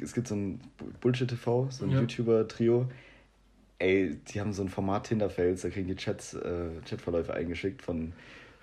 es 0.00 0.14
gibt 0.14 0.28
so 0.28 0.34
ein 0.36 0.60
Bullshit-TV, 1.00 1.68
so 1.70 1.84
ein 1.84 1.90
Ja. 1.90 2.00
YouTuber-Trio. 2.00 2.88
Ey, 3.78 4.16
die 4.28 4.40
haben 4.40 4.52
so 4.52 4.62
ein 4.62 4.68
Format 4.68 5.04
Tinder-Fails, 5.08 5.62
da 5.62 5.70
kriegen 5.70 5.88
die 5.88 5.96
Chats, 5.96 6.34
äh, 6.34 6.68
Chatverläufe 6.88 7.34
eingeschickt 7.34 7.82
von, 7.82 8.12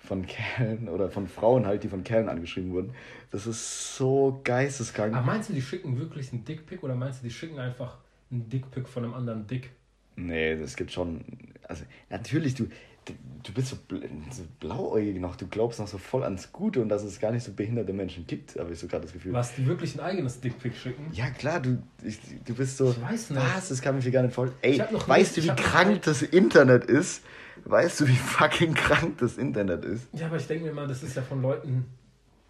von 0.08 0.26
Kerlen 0.26 0.88
oder 0.88 1.10
von 1.10 1.28
Frauen 1.28 1.66
halt, 1.66 1.84
die 1.84 1.88
von 1.88 2.02
Kerlen 2.02 2.28
angeschrieben 2.28 2.72
wurden. 2.72 2.94
Das 3.30 3.46
ist 3.46 3.94
so 3.94 4.40
geisteskrank. 4.42 5.14
Aber 5.14 5.24
meinst 5.26 5.50
du, 5.50 5.52
die 5.52 5.62
schicken 5.62 5.98
wirklich 5.98 6.32
einen 6.32 6.44
Dickpick 6.44 6.82
oder 6.82 6.94
meinst 6.94 7.20
du, 7.20 7.28
die 7.28 7.32
schicken 7.32 7.58
einfach 7.58 7.98
einen 8.30 8.48
Dickpick 8.48 8.88
von 8.88 9.04
einem 9.04 9.14
anderen 9.14 9.46
Dick? 9.46 9.70
Nee, 10.16 10.56
das 10.56 10.76
gibt 10.76 10.90
schon. 10.92 11.20
Also, 11.68 11.84
natürlich, 12.08 12.54
du, 12.54 12.66
du, 13.04 13.52
bist 13.52 13.68
so, 13.68 13.76
bl 13.86 14.00
so 14.30 14.44
blauäugig 14.60 15.20
noch. 15.20 15.36
Du 15.36 15.46
glaubst 15.46 15.78
noch 15.78 15.86
so 15.86 15.98
voll 15.98 16.24
ans 16.24 16.52
Gute 16.52 16.80
und 16.80 16.88
dass 16.88 17.04
es 17.04 17.20
gar 17.20 17.30
nicht 17.30 17.44
so 17.44 17.52
behinderte 17.52 17.92
Menschen 17.92 18.26
gibt, 18.26 18.56
habe 18.58 18.72
ich 18.72 18.78
so 18.78 18.86
gerade 18.86 19.04
das 19.04 19.12
Gefühl. 19.12 19.34
Was, 19.34 19.54
die 19.54 19.66
wirklich 19.66 19.94
ein 19.94 20.00
eigenes 20.00 20.40
Dickpick 20.40 20.74
schicken? 20.74 21.08
Ja, 21.12 21.28
klar, 21.30 21.60
du, 21.60 21.82
ich, 22.02 22.18
du 22.46 22.54
bist 22.54 22.78
so. 22.78 22.90
Ich 22.90 23.02
weiß 23.02 23.30
nicht. 23.30 23.42
Was? 23.42 23.68
Das 23.68 23.82
kann 23.82 23.98
ich 23.98 24.06
mir 24.06 24.10
gar 24.10 24.22
nicht 24.22 24.34
vorstellen. 24.34 24.58
Ey, 24.62 24.80
weißt 25.06 25.36
nie- 25.36 25.46
du, 25.46 25.52
wie 25.52 25.56
krank 25.62 26.02
das 26.02 26.22
Internet 26.22 26.86
ist? 26.86 27.22
Weißt 27.64 28.00
du, 28.00 28.08
wie 28.08 28.16
fucking 28.16 28.74
krank 28.74 29.18
das 29.18 29.38
Internet 29.38 29.84
ist? 29.84 30.08
Ja, 30.12 30.26
aber 30.26 30.36
ich 30.36 30.46
denke 30.46 30.66
mir 30.66 30.72
mal, 30.72 30.86
das 30.86 31.02
ist 31.02 31.16
ja 31.16 31.22
von 31.22 31.42
Leuten, 31.42 31.86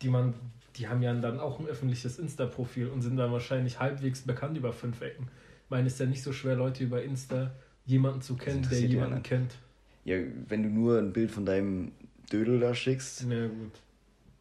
die 0.02 0.08
man, 0.08 0.34
die 0.76 0.88
haben 0.88 1.02
ja 1.02 1.12
dann 1.14 1.40
auch 1.40 1.58
ein 1.58 1.66
öffentliches 1.66 2.18
Insta-Profil 2.18 2.88
und 2.88 3.02
sind 3.02 3.16
dann 3.16 3.32
wahrscheinlich 3.32 3.80
halbwegs 3.80 4.20
bekannt 4.22 4.56
über 4.56 4.72
fünf 4.72 5.00
Ecken. 5.00 5.28
Ich 5.64 5.70
meine, 5.70 5.86
es 5.86 5.94
ist 5.94 6.00
ja 6.00 6.06
nicht 6.06 6.22
so 6.22 6.32
schwer, 6.32 6.54
Leute 6.56 6.84
über 6.84 7.02
Insta 7.02 7.50
jemanden 7.84 8.20
zu 8.22 8.36
kennen, 8.36 8.66
der 8.70 8.80
jemanden 8.80 9.22
kennt. 9.22 9.54
Ja, 10.04 10.16
wenn 10.48 10.62
du 10.62 10.68
nur 10.68 10.98
ein 10.98 11.12
Bild 11.12 11.30
von 11.30 11.44
deinem 11.44 11.92
Dödel 12.32 12.60
da 12.60 12.74
schickst, 12.74 13.24
Na 13.28 13.46
gut. 13.46 13.72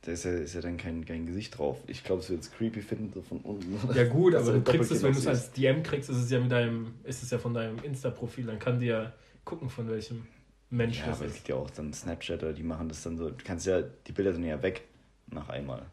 da 0.02 0.12
ist 0.12 0.26
ja, 0.26 0.32
ist 0.32 0.54
ja 0.54 0.62
dann 0.62 0.78
kein, 0.78 1.06
kein 1.06 1.26
Gesicht 1.26 1.58
drauf. 1.58 1.80
Ich 1.88 2.04
glaube, 2.04 2.22
es 2.22 2.30
wird 2.30 2.44
jetzt 2.44 2.56
creepy 2.56 2.82
finden, 2.82 3.12
so 3.14 3.22
von 3.22 3.40
unten. 3.40 3.78
Ja 3.96 4.06
gut, 4.06 4.36
aber 4.36 4.54
du 4.54 4.62
kriegst 4.62 4.92
es, 4.92 5.04
wenn 5.04 5.14
du 5.14 5.20
es 5.20 5.28
als 5.28 5.52
DM 5.52 5.84
kriegst, 5.84 6.10
ist 6.10 6.18
es 6.18 6.30
ja 6.30 6.40
mit 6.40 6.52
deinem, 6.52 6.94
ist 7.04 7.24
es 7.24 7.32
ja 7.32 7.38
von 7.38 7.54
deinem 7.54 7.80
Insta-Profil, 7.80 8.46
dann 8.46 8.60
kann 8.60 8.80
dir 8.80 8.86
ja 8.86 9.14
gucken, 9.44 9.70
von 9.70 9.90
welchem 9.90 10.26
Mensch 10.70 11.00
Ja, 11.00 11.08
das 11.08 11.18
aber 11.18 11.28
es 11.28 11.36
gibt 11.36 11.48
ja 11.48 11.56
auch 11.56 11.70
dann 11.70 11.94
Snapchatter, 11.94 12.54
die 12.54 12.64
machen 12.64 12.90
das 12.90 13.04
dann 13.04 13.18
so. 13.18 13.30
Du 13.30 13.44
kannst 13.44 13.66
ja, 13.66 13.82
die 13.82 14.12
Bilder 14.12 14.34
sind 14.34 14.44
ja 14.44 14.62
weg 14.62 14.88
nach 15.28 15.50
einmal. 15.50 15.86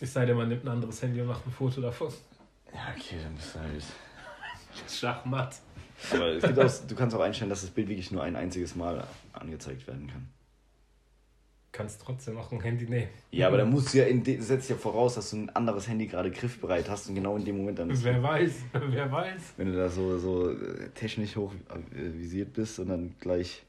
Es 0.00 0.12
sei 0.12 0.26
denn, 0.26 0.36
man 0.36 0.48
nimmt 0.48 0.64
ein 0.64 0.68
anderes 0.68 1.00
Handy 1.00 1.20
und 1.20 1.28
macht 1.28 1.46
ein 1.46 1.52
Foto 1.52 1.80
davon. 1.80 2.12
Ja, 2.74 2.94
okay, 2.94 3.16
dann 3.22 3.34
bist 3.34 3.54
du 3.54 3.60
halt. 3.60 3.84
Schachmatt. 4.90 5.56
Aber 6.12 6.26
es 6.26 6.42
gibt 6.42 6.58
auch, 6.58 6.72
du 6.86 6.94
kannst 6.94 7.16
auch 7.16 7.20
einstellen, 7.20 7.48
dass 7.48 7.62
das 7.62 7.70
Bild 7.70 7.88
wirklich 7.88 8.10
nur 8.10 8.22
ein 8.22 8.36
einziges 8.36 8.76
Mal 8.76 9.06
angezeigt 9.32 9.86
werden 9.86 10.08
kann. 10.08 10.28
Kannst 11.76 12.00
trotzdem 12.02 12.38
auch 12.38 12.50
ein 12.50 12.60
Handy 12.60 12.86
nehmen. 12.86 13.08
Ja, 13.30 13.48
aber 13.48 13.58
da 13.58 13.64
musst 13.66 13.92
du 13.92 13.98
ja, 13.98 14.04
in 14.04 14.24
de, 14.24 14.40
setzt 14.40 14.70
ja 14.70 14.76
voraus, 14.76 15.14
dass 15.14 15.30
du 15.30 15.36
ein 15.36 15.50
anderes 15.50 15.88
Handy 15.88 16.06
gerade 16.06 16.30
griffbereit 16.30 16.88
hast 16.88 17.08
und 17.08 17.14
genau 17.14 17.36
in 17.36 17.44
dem 17.44 17.58
Moment 17.58 17.78
dann. 17.78 17.90
Wer 17.92 18.22
weiß, 18.22 18.52
wer 18.72 19.12
weiß. 19.12 19.54
Wenn 19.56 19.72
du 19.72 19.76
da 19.76 19.88
so, 19.88 20.18
so 20.18 20.50
äh, 20.50 20.88
technisch 20.94 21.36
hoch 21.36 21.52
äh, 21.70 22.18
visiert 22.18 22.54
bist 22.54 22.78
und 22.78 22.88
dann 22.88 23.14
gleich. 23.20 23.62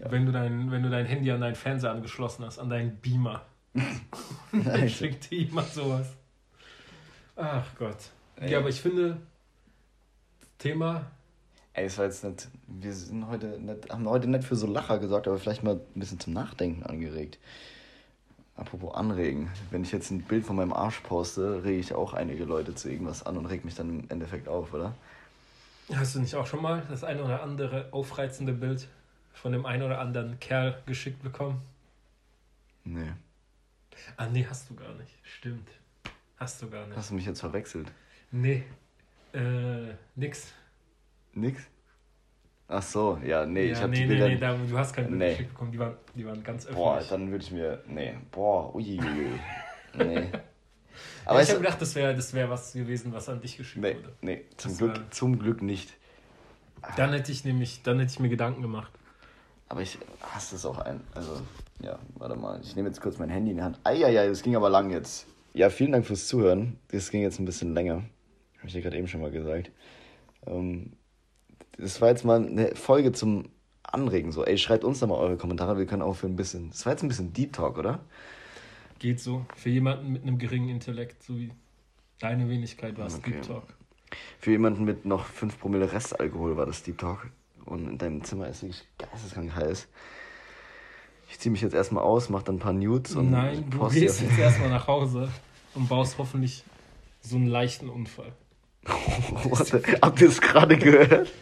Ja. 0.00 0.10
Wenn, 0.10 0.26
du 0.26 0.32
dein, 0.32 0.70
wenn 0.70 0.82
du 0.82 0.90
dein 0.90 1.06
Handy 1.06 1.30
an 1.30 1.40
deinen 1.40 1.54
Fernseher 1.54 1.92
angeschlossen 1.92 2.44
hast, 2.44 2.58
an 2.58 2.68
deinen 2.68 2.96
Beamer. 2.96 3.46
dann 4.52 4.88
schickt 4.88 5.30
dir 5.30 5.38
jemand 5.40 5.68
sowas. 5.68 6.14
Ach 7.36 7.66
Gott. 7.78 7.96
Ey. 8.36 8.52
Ja, 8.52 8.58
aber 8.58 8.68
ich 8.68 8.80
finde, 8.80 9.18
Thema, 10.58 11.10
Ey, 11.74 11.86
es 11.86 11.98
war 11.98 12.04
jetzt 12.04 12.22
nicht. 12.22 12.48
Wir 12.68 12.92
sind 12.92 13.26
heute 13.28 13.58
nicht, 13.58 13.90
haben 13.90 14.08
heute 14.08 14.28
nicht 14.28 14.44
für 14.44 14.54
so 14.54 14.66
Lacher 14.66 14.98
gesorgt, 14.98 15.26
aber 15.26 15.38
vielleicht 15.38 15.64
mal 15.64 15.74
ein 15.74 16.00
bisschen 16.00 16.20
zum 16.20 16.32
Nachdenken 16.32 16.84
angeregt. 16.84 17.38
Apropos 18.56 18.94
anregen. 18.94 19.50
Wenn 19.70 19.82
ich 19.82 19.90
jetzt 19.90 20.12
ein 20.12 20.22
Bild 20.22 20.46
von 20.46 20.54
meinem 20.54 20.72
Arsch 20.72 21.00
poste, 21.00 21.64
rege 21.64 21.80
ich 21.80 21.92
auch 21.92 22.14
einige 22.14 22.44
Leute 22.44 22.76
zu 22.76 22.88
irgendwas 22.88 23.26
an 23.26 23.36
und 23.36 23.46
reg 23.46 23.64
mich 23.64 23.74
dann 23.74 23.90
im 23.90 24.10
Endeffekt 24.10 24.48
auf, 24.48 24.72
oder? 24.72 24.94
hast 25.92 26.14
du 26.14 26.20
nicht 26.20 26.34
auch 26.34 26.46
schon 26.46 26.62
mal 26.62 26.82
das 26.88 27.04
eine 27.04 27.22
oder 27.22 27.42
andere 27.42 27.88
aufreizende 27.90 28.52
Bild 28.52 28.88
von 29.34 29.52
dem 29.52 29.66
einen 29.66 29.82
oder 29.82 29.98
anderen 29.98 30.38
Kerl 30.40 30.80
geschickt 30.86 31.22
bekommen? 31.22 31.60
Nee. 32.84 33.12
Ah, 34.16 34.26
nee, 34.26 34.46
hast 34.48 34.70
du 34.70 34.74
gar 34.74 34.94
nicht. 34.94 35.12
Stimmt. 35.22 35.68
Hast 36.36 36.62
du 36.62 36.70
gar 36.70 36.86
nicht. 36.86 36.96
Hast 36.96 37.10
du 37.10 37.14
mich 37.14 37.26
jetzt 37.26 37.40
verwechselt? 37.40 37.90
Nee. 38.30 38.64
Äh, 39.32 39.94
nix. 40.14 40.52
Nix? 41.34 41.62
Ach 42.66 42.82
so, 42.82 43.18
ja, 43.24 43.44
nee, 43.44 43.66
ja, 43.66 43.72
ich 43.72 43.78
habe 43.78 43.90
nee, 43.90 43.96
die 43.96 44.02
nee, 44.02 44.08
Bilder. 44.08 44.28
nee, 44.28 44.36
da, 44.38 44.54
du 44.56 44.78
hast 44.78 44.94
keine 44.94 45.08
Bilder 45.08 45.24
Nee. 45.26 45.30
geschickt 45.32 45.50
bekommen, 45.50 45.72
die 45.72 45.78
waren, 45.78 45.96
die 46.14 46.24
waren 46.26 46.42
ganz 46.42 46.64
öffentlich. 46.64 46.82
Boah, 46.84 47.02
dann 47.10 47.30
würde 47.30 47.44
ich 47.44 47.50
mir. 47.50 47.82
Nee, 47.86 48.14
boah, 48.30 48.74
uiuiui. 48.74 49.00
Nee. 49.96 50.28
Aber 51.24 51.32
Aber 51.32 51.42
ich 51.42 51.50
habe 51.50 51.60
gedacht, 51.60 51.80
das 51.80 51.94
wäre 51.94 52.14
das 52.16 52.32
wär 52.34 52.48
was 52.50 52.72
gewesen, 52.72 53.12
was 53.12 53.28
an 53.28 53.40
dich 53.40 53.56
geschickt 53.56 53.82
nee, 53.82 53.94
wurde. 53.96 54.12
nee, 54.22 54.44
zum 54.56 54.70
Das 54.70 54.78
Glück, 54.78 54.96
war- 54.96 55.10
zum 55.10 55.38
Glück 55.38 55.62
nicht. 55.62 55.92
Dann 56.96 57.12
hätte 57.12 57.30
ich 57.32 57.44
nämlich, 57.44 57.82
dann 57.82 57.98
hätte 58.00 58.10
ich 58.12 58.18
mir 58.20 58.28
Gedanken 58.28 58.62
gemacht. 58.62 58.92
Aber 59.68 59.80
ich 59.82 59.98
hasse 60.20 60.56
es 60.56 60.66
auch 60.66 60.78
ein. 60.78 61.00
Also, 61.14 61.40
ja, 61.80 61.98
warte 62.16 62.34
mal. 62.36 62.60
Ich 62.62 62.76
nehme 62.76 62.88
jetzt 62.88 63.00
kurz 63.00 63.18
mein 63.18 63.28
Handy 63.30 63.52
in 63.52 63.56
die 63.58 63.62
Hand. 63.62 63.78
Eieiei, 63.84 64.26
das 64.26 64.42
ging 64.42 64.56
aber 64.56 64.68
lang 64.68 64.90
jetzt. 64.90 65.26
Ja, 65.54 65.70
vielen 65.70 65.92
Dank 65.92 66.04
fürs 66.06 66.26
Zuhören. 66.28 66.78
Das 66.88 67.10
ging 67.10 67.22
jetzt 67.22 67.38
ein 67.38 67.44
bisschen 67.44 67.72
länger. 67.74 68.02
Habe 68.58 68.66
ich 68.66 68.72
dir 68.72 68.82
gerade 68.82 68.96
eben 68.98 69.08
schon 69.08 69.20
mal 69.22 69.30
gesagt. 69.30 69.70
Ähm, 70.46 70.92
das 71.78 72.00
war 72.00 72.08
jetzt 72.08 72.24
mal 72.24 72.44
eine 72.44 72.74
Folge 72.74 73.12
zum 73.12 73.48
Anregen. 73.82 74.32
So, 74.32 74.44
ey, 74.44 74.58
schreibt 74.58 74.84
uns 74.84 75.00
doch 75.00 75.08
mal 75.08 75.16
eure 75.16 75.36
Kommentare. 75.36 75.78
Wir 75.78 75.86
können 75.86 76.02
auch 76.02 76.14
für 76.14 76.26
ein 76.26 76.36
bisschen. 76.36 76.70
Das 76.70 76.84
war 76.86 76.92
jetzt 76.92 77.02
ein 77.02 77.08
bisschen 77.08 77.32
Deep 77.32 77.52
Talk, 77.52 77.78
oder? 77.78 78.00
Geht 78.98 79.20
so. 79.20 79.44
Für 79.56 79.70
jemanden 79.70 80.12
mit 80.12 80.22
einem 80.22 80.38
geringen 80.38 80.68
Intellekt, 80.68 81.22
so 81.22 81.36
wie 81.38 81.52
deine 82.18 82.48
Wenigkeit 82.48 82.96
war 82.98 83.06
es 83.06 83.16
Okay. 83.16 83.32
Deep 83.32 83.42
Talk. 83.42 83.64
Für 84.38 84.50
jemanden 84.50 84.84
mit 84.84 85.04
noch 85.04 85.26
5 85.26 85.58
Promille 85.58 85.92
Restalkohol 85.92 86.56
war 86.56 86.66
das 86.66 86.82
Deep 86.82 86.98
Talk. 86.98 87.28
Und 87.64 87.88
in 87.88 87.98
deinem 87.98 88.22
Zimmer 88.24 88.48
ist 88.48 88.62
wirklich 88.62 88.86
geisteskrank 88.98 89.54
heiß. 89.54 89.88
Ich 91.30 91.38
ziehe 91.38 91.50
mich 91.50 91.62
jetzt 91.62 91.74
erstmal 91.74 92.04
aus, 92.04 92.28
mach 92.28 92.42
dann 92.42 92.56
ein 92.56 92.60
paar 92.60 92.72
Nudes 92.72 93.16
und 93.16 93.30
Nein, 93.30 93.64
du 93.70 93.88
gehst 93.88 94.20
jetzt 94.20 94.38
erstmal 94.38 94.68
nach 94.68 94.86
Hause 94.86 95.28
und 95.74 95.88
baust 95.88 96.18
hoffentlich 96.18 96.62
so 97.22 97.36
einen 97.36 97.46
leichten 97.46 97.88
Unfall. 97.88 98.32
Warte, 98.84 99.82
habt 100.02 100.20
ihr 100.20 100.28
es 100.28 100.40
gerade 100.40 100.76
gehört? 100.76 101.32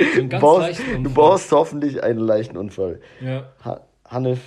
So 0.14 0.22
Du 0.22 0.38
baust, 0.38 0.80
Unfall. 0.80 1.02
du 1.02 1.10
baust 1.14 1.52
hoffentlich 1.52 2.02
einen 2.02 2.20
leichten 2.20 2.56
Unfall. 2.56 3.00
Ja, 3.20 3.52
Ha 3.64 3.80
Hanif, 4.06 4.40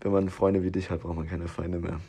wenn 0.00 0.12
man 0.12 0.28
Freunde 0.30 0.62
wie 0.64 0.70
dich 0.70 0.90
hat, 0.90 1.02
braucht 1.02 1.16
man 1.16 1.28
keine 1.28 1.46
Feinde 1.48 1.78
mehr. 1.78 2.00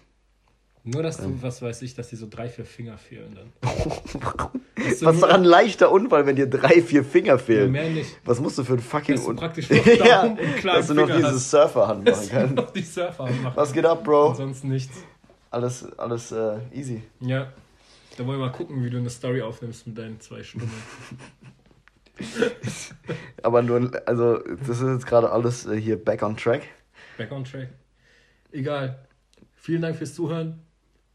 nur 0.84 1.04
dass 1.04 1.20
Ähm. 1.20 1.38
du, 1.38 1.44
was 1.44 1.62
weiß 1.62 1.82
ich, 1.84 1.94
dass 1.96 2.10
dir 2.10 2.18
so 2.18 2.28
drei, 2.30 2.50
vier 2.50 2.66
Finger 2.66 2.98
fehlen 2.98 3.36
dann. 3.36 3.54
Warum? 4.22 4.62
Was 4.76 5.16
ist 5.16 5.24
doch 5.24 5.30
ein 5.30 5.44
leichter 5.44 5.92
Unfall, 5.92 6.26
wenn 6.26 6.36
dir 6.36 6.48
drei, 6.50 6.82
vier 6.82 7.04
Finger 7.06 7.34
Ja, 7.34 7.38
fehlen? 7.38 7.72
mehr 7.72 7.90
nicht. 7.90 8.18
Was 8.26 8.40
musst 8.42 8.58
du 8.58 8.64
für 8.64 8.74
ein 8.74 8.80
fucking 8.80 9.16
Dass 9.16 9.24
du 9.26 9.30
Un- 9.32 9.36
praktisch 9.38 9.68
Daumen 9.70 9.84
ja, 10.06 10.22
und 10.24 10.40
dass 10.66 10.88
du 10.88 10.94
noch 10.96 11.08
Finger 11.08 11.20
diese. 11.30 11.40
Surferhand 11.40 12.04
machen 12.10 12.28
kannst. 12.32 12.56
noch 12.56 12.72
die 12.72 12.82
Surfer 12.82 13.24
machen. 13.26 13.52
Was 13.56 13.72
geht 13.72 13.86
ab, 13.86 14.04
Bro? 14.04 14.34
Sonst 14.34 14.64
nichts. 14.64 14.98
Alles, 15.52 15.86
alles 16.00 16.32
äh, 16.32 16.58
easy. 16.74 17.04
Ja. 17.20 17.54
Da 18.18 18.26
wollen 18.26 18.40
wir 18.40 18.46
mal 18.46 18.52
gucken, 18.52 18.84
wie 18.84 18.90
du 18.90 18.98
eine 18.98 19.10
Story 19.10 19.42
aufnimmst 19.42 19.88
mit 19.88 19.98
deinen 19.98 20.20
zwei 20.20 20.44
Stunden. 20.44 20.72
Aber 23.44 23.62
nur, 23.62 23.92
also, 24.06 24.38
das 24.38 24.82
ist 24.82 24.88
jetzt 24.88 25.08
gerade 25.08 25.32
alles 25.32 25.66
äh, 25.66 25.80
hier 25.80 26.04
back 26.04 26.22
on 26.22 26.38
track. 26.38 26.64
Back 27.18 27.32
on 27.32 27.44
track. 27.44 27.70
Egal. 28.52 29.08
Vielen 29.56 29.82
Dank 29.82 29.96
fürs 29.96 30.14
Zuhören. 30.14 30.60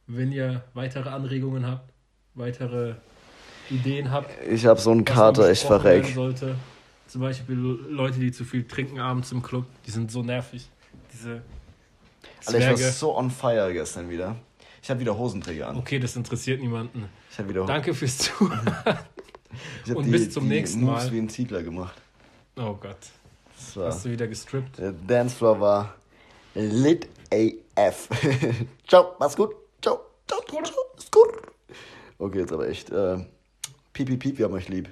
Wenn 0.07 0.33
ihr 0.33 0.65
weitere 0.75 1.11
Anregungen 1.11 1.67
habt, 1.67 1.93
weitere 2.35 2.95
Ideen 3.71 4.11
habt, 4.11 4.31
Ich 4.49 4.67
hab 4.67 4.81
so 4.81 4.91
einen 4.91 5.05
Kater, 5.05 5.53
ich 5.53 5.61
verreck. 5.61 6.07
Sollte. 6.07 6.57
Zum 7.07 7.21
Beispiel 7.21 7.57
Leute, 7.57 8.19
die 8.19 8.33
zu 8.33 8.45
viel 8.45 8.67
trinken 8.67 9.01
abends 9.01 9.33
im 9.33 9.43
Club, 9.43 9.67
die 9.87 9.91
sind 9.91 10.11
so 10.11 10.23
nervig. 10.23 10.69
Diese 11.13 11.43
Alter, 12.47 12.59
ich 12.59 12.67
war 12.67 12.77
so 12.77 13.17
on 13.17 13.31
fire 13.31 13.73
gestern 13.73 14.11
wieder. 14.11 14.37
Ich 14.83 14.91
habe 14.91 15.01
wieder 15.01 15.17
Hosenträger 15.19 15.69
an. 15.69 15.77
Okay, 15.77 15.99
das 15.99 16.17
interessiert 16.17 16.61
niemanden. 16.61 17.09
Ich 17.31 17.39
habe 17.39 17.49
wieder 17.49 17.67
Danke 17.67 17.95
fürs 17.95 18.19
Zuhören. 18.19 18.73
ich 19.85 19.95
und 19.95 20.11
bis 20.11 20.31
zum 20.31 20.49
nächsten 20.49 20.81
Moves 20.83 21.05
Mal. 21.05 21.13
wie 21.13 21.19
ein 21.19 21.29
Ziegler 21.29 21.63
gemacht. 21.63 22.01
Oh 22.57 22.75
Gott. 22.75 22.97
War, 23.75 23.87
Hast 23.89 24.05
du 24.05 24.11
wieder 24.11 24.27
gestrippt? 24.29 24.79
der 24.79 24.93
Dancefloor 24.93 25.61
war 25.61 25.95
lit 26.55 27.09
AF. 27.33 28.09
Ciao, 28.87 29.17
mach's 29.19 29.37
gut. 29.37 29.55
Ciao, 29.83 30.01
ciao, 30.27 30.41
ciao, 30.47 30.63
ist 30.97 31.13
gut. 31.13 31.29
Okay, 32.19 32.39
jetzt 32.41 32.53
aber 32.53 32.69
echt. 32.69 32.91
Äh, 32.91 33.19
piep, 33.93 34.09
piep, 34.09 34.21
piep, 34.21 34.39
wir 34.39 34.47
haben 34.47 34.55
euch 34.55 34.69
lieb. 34.69 34.89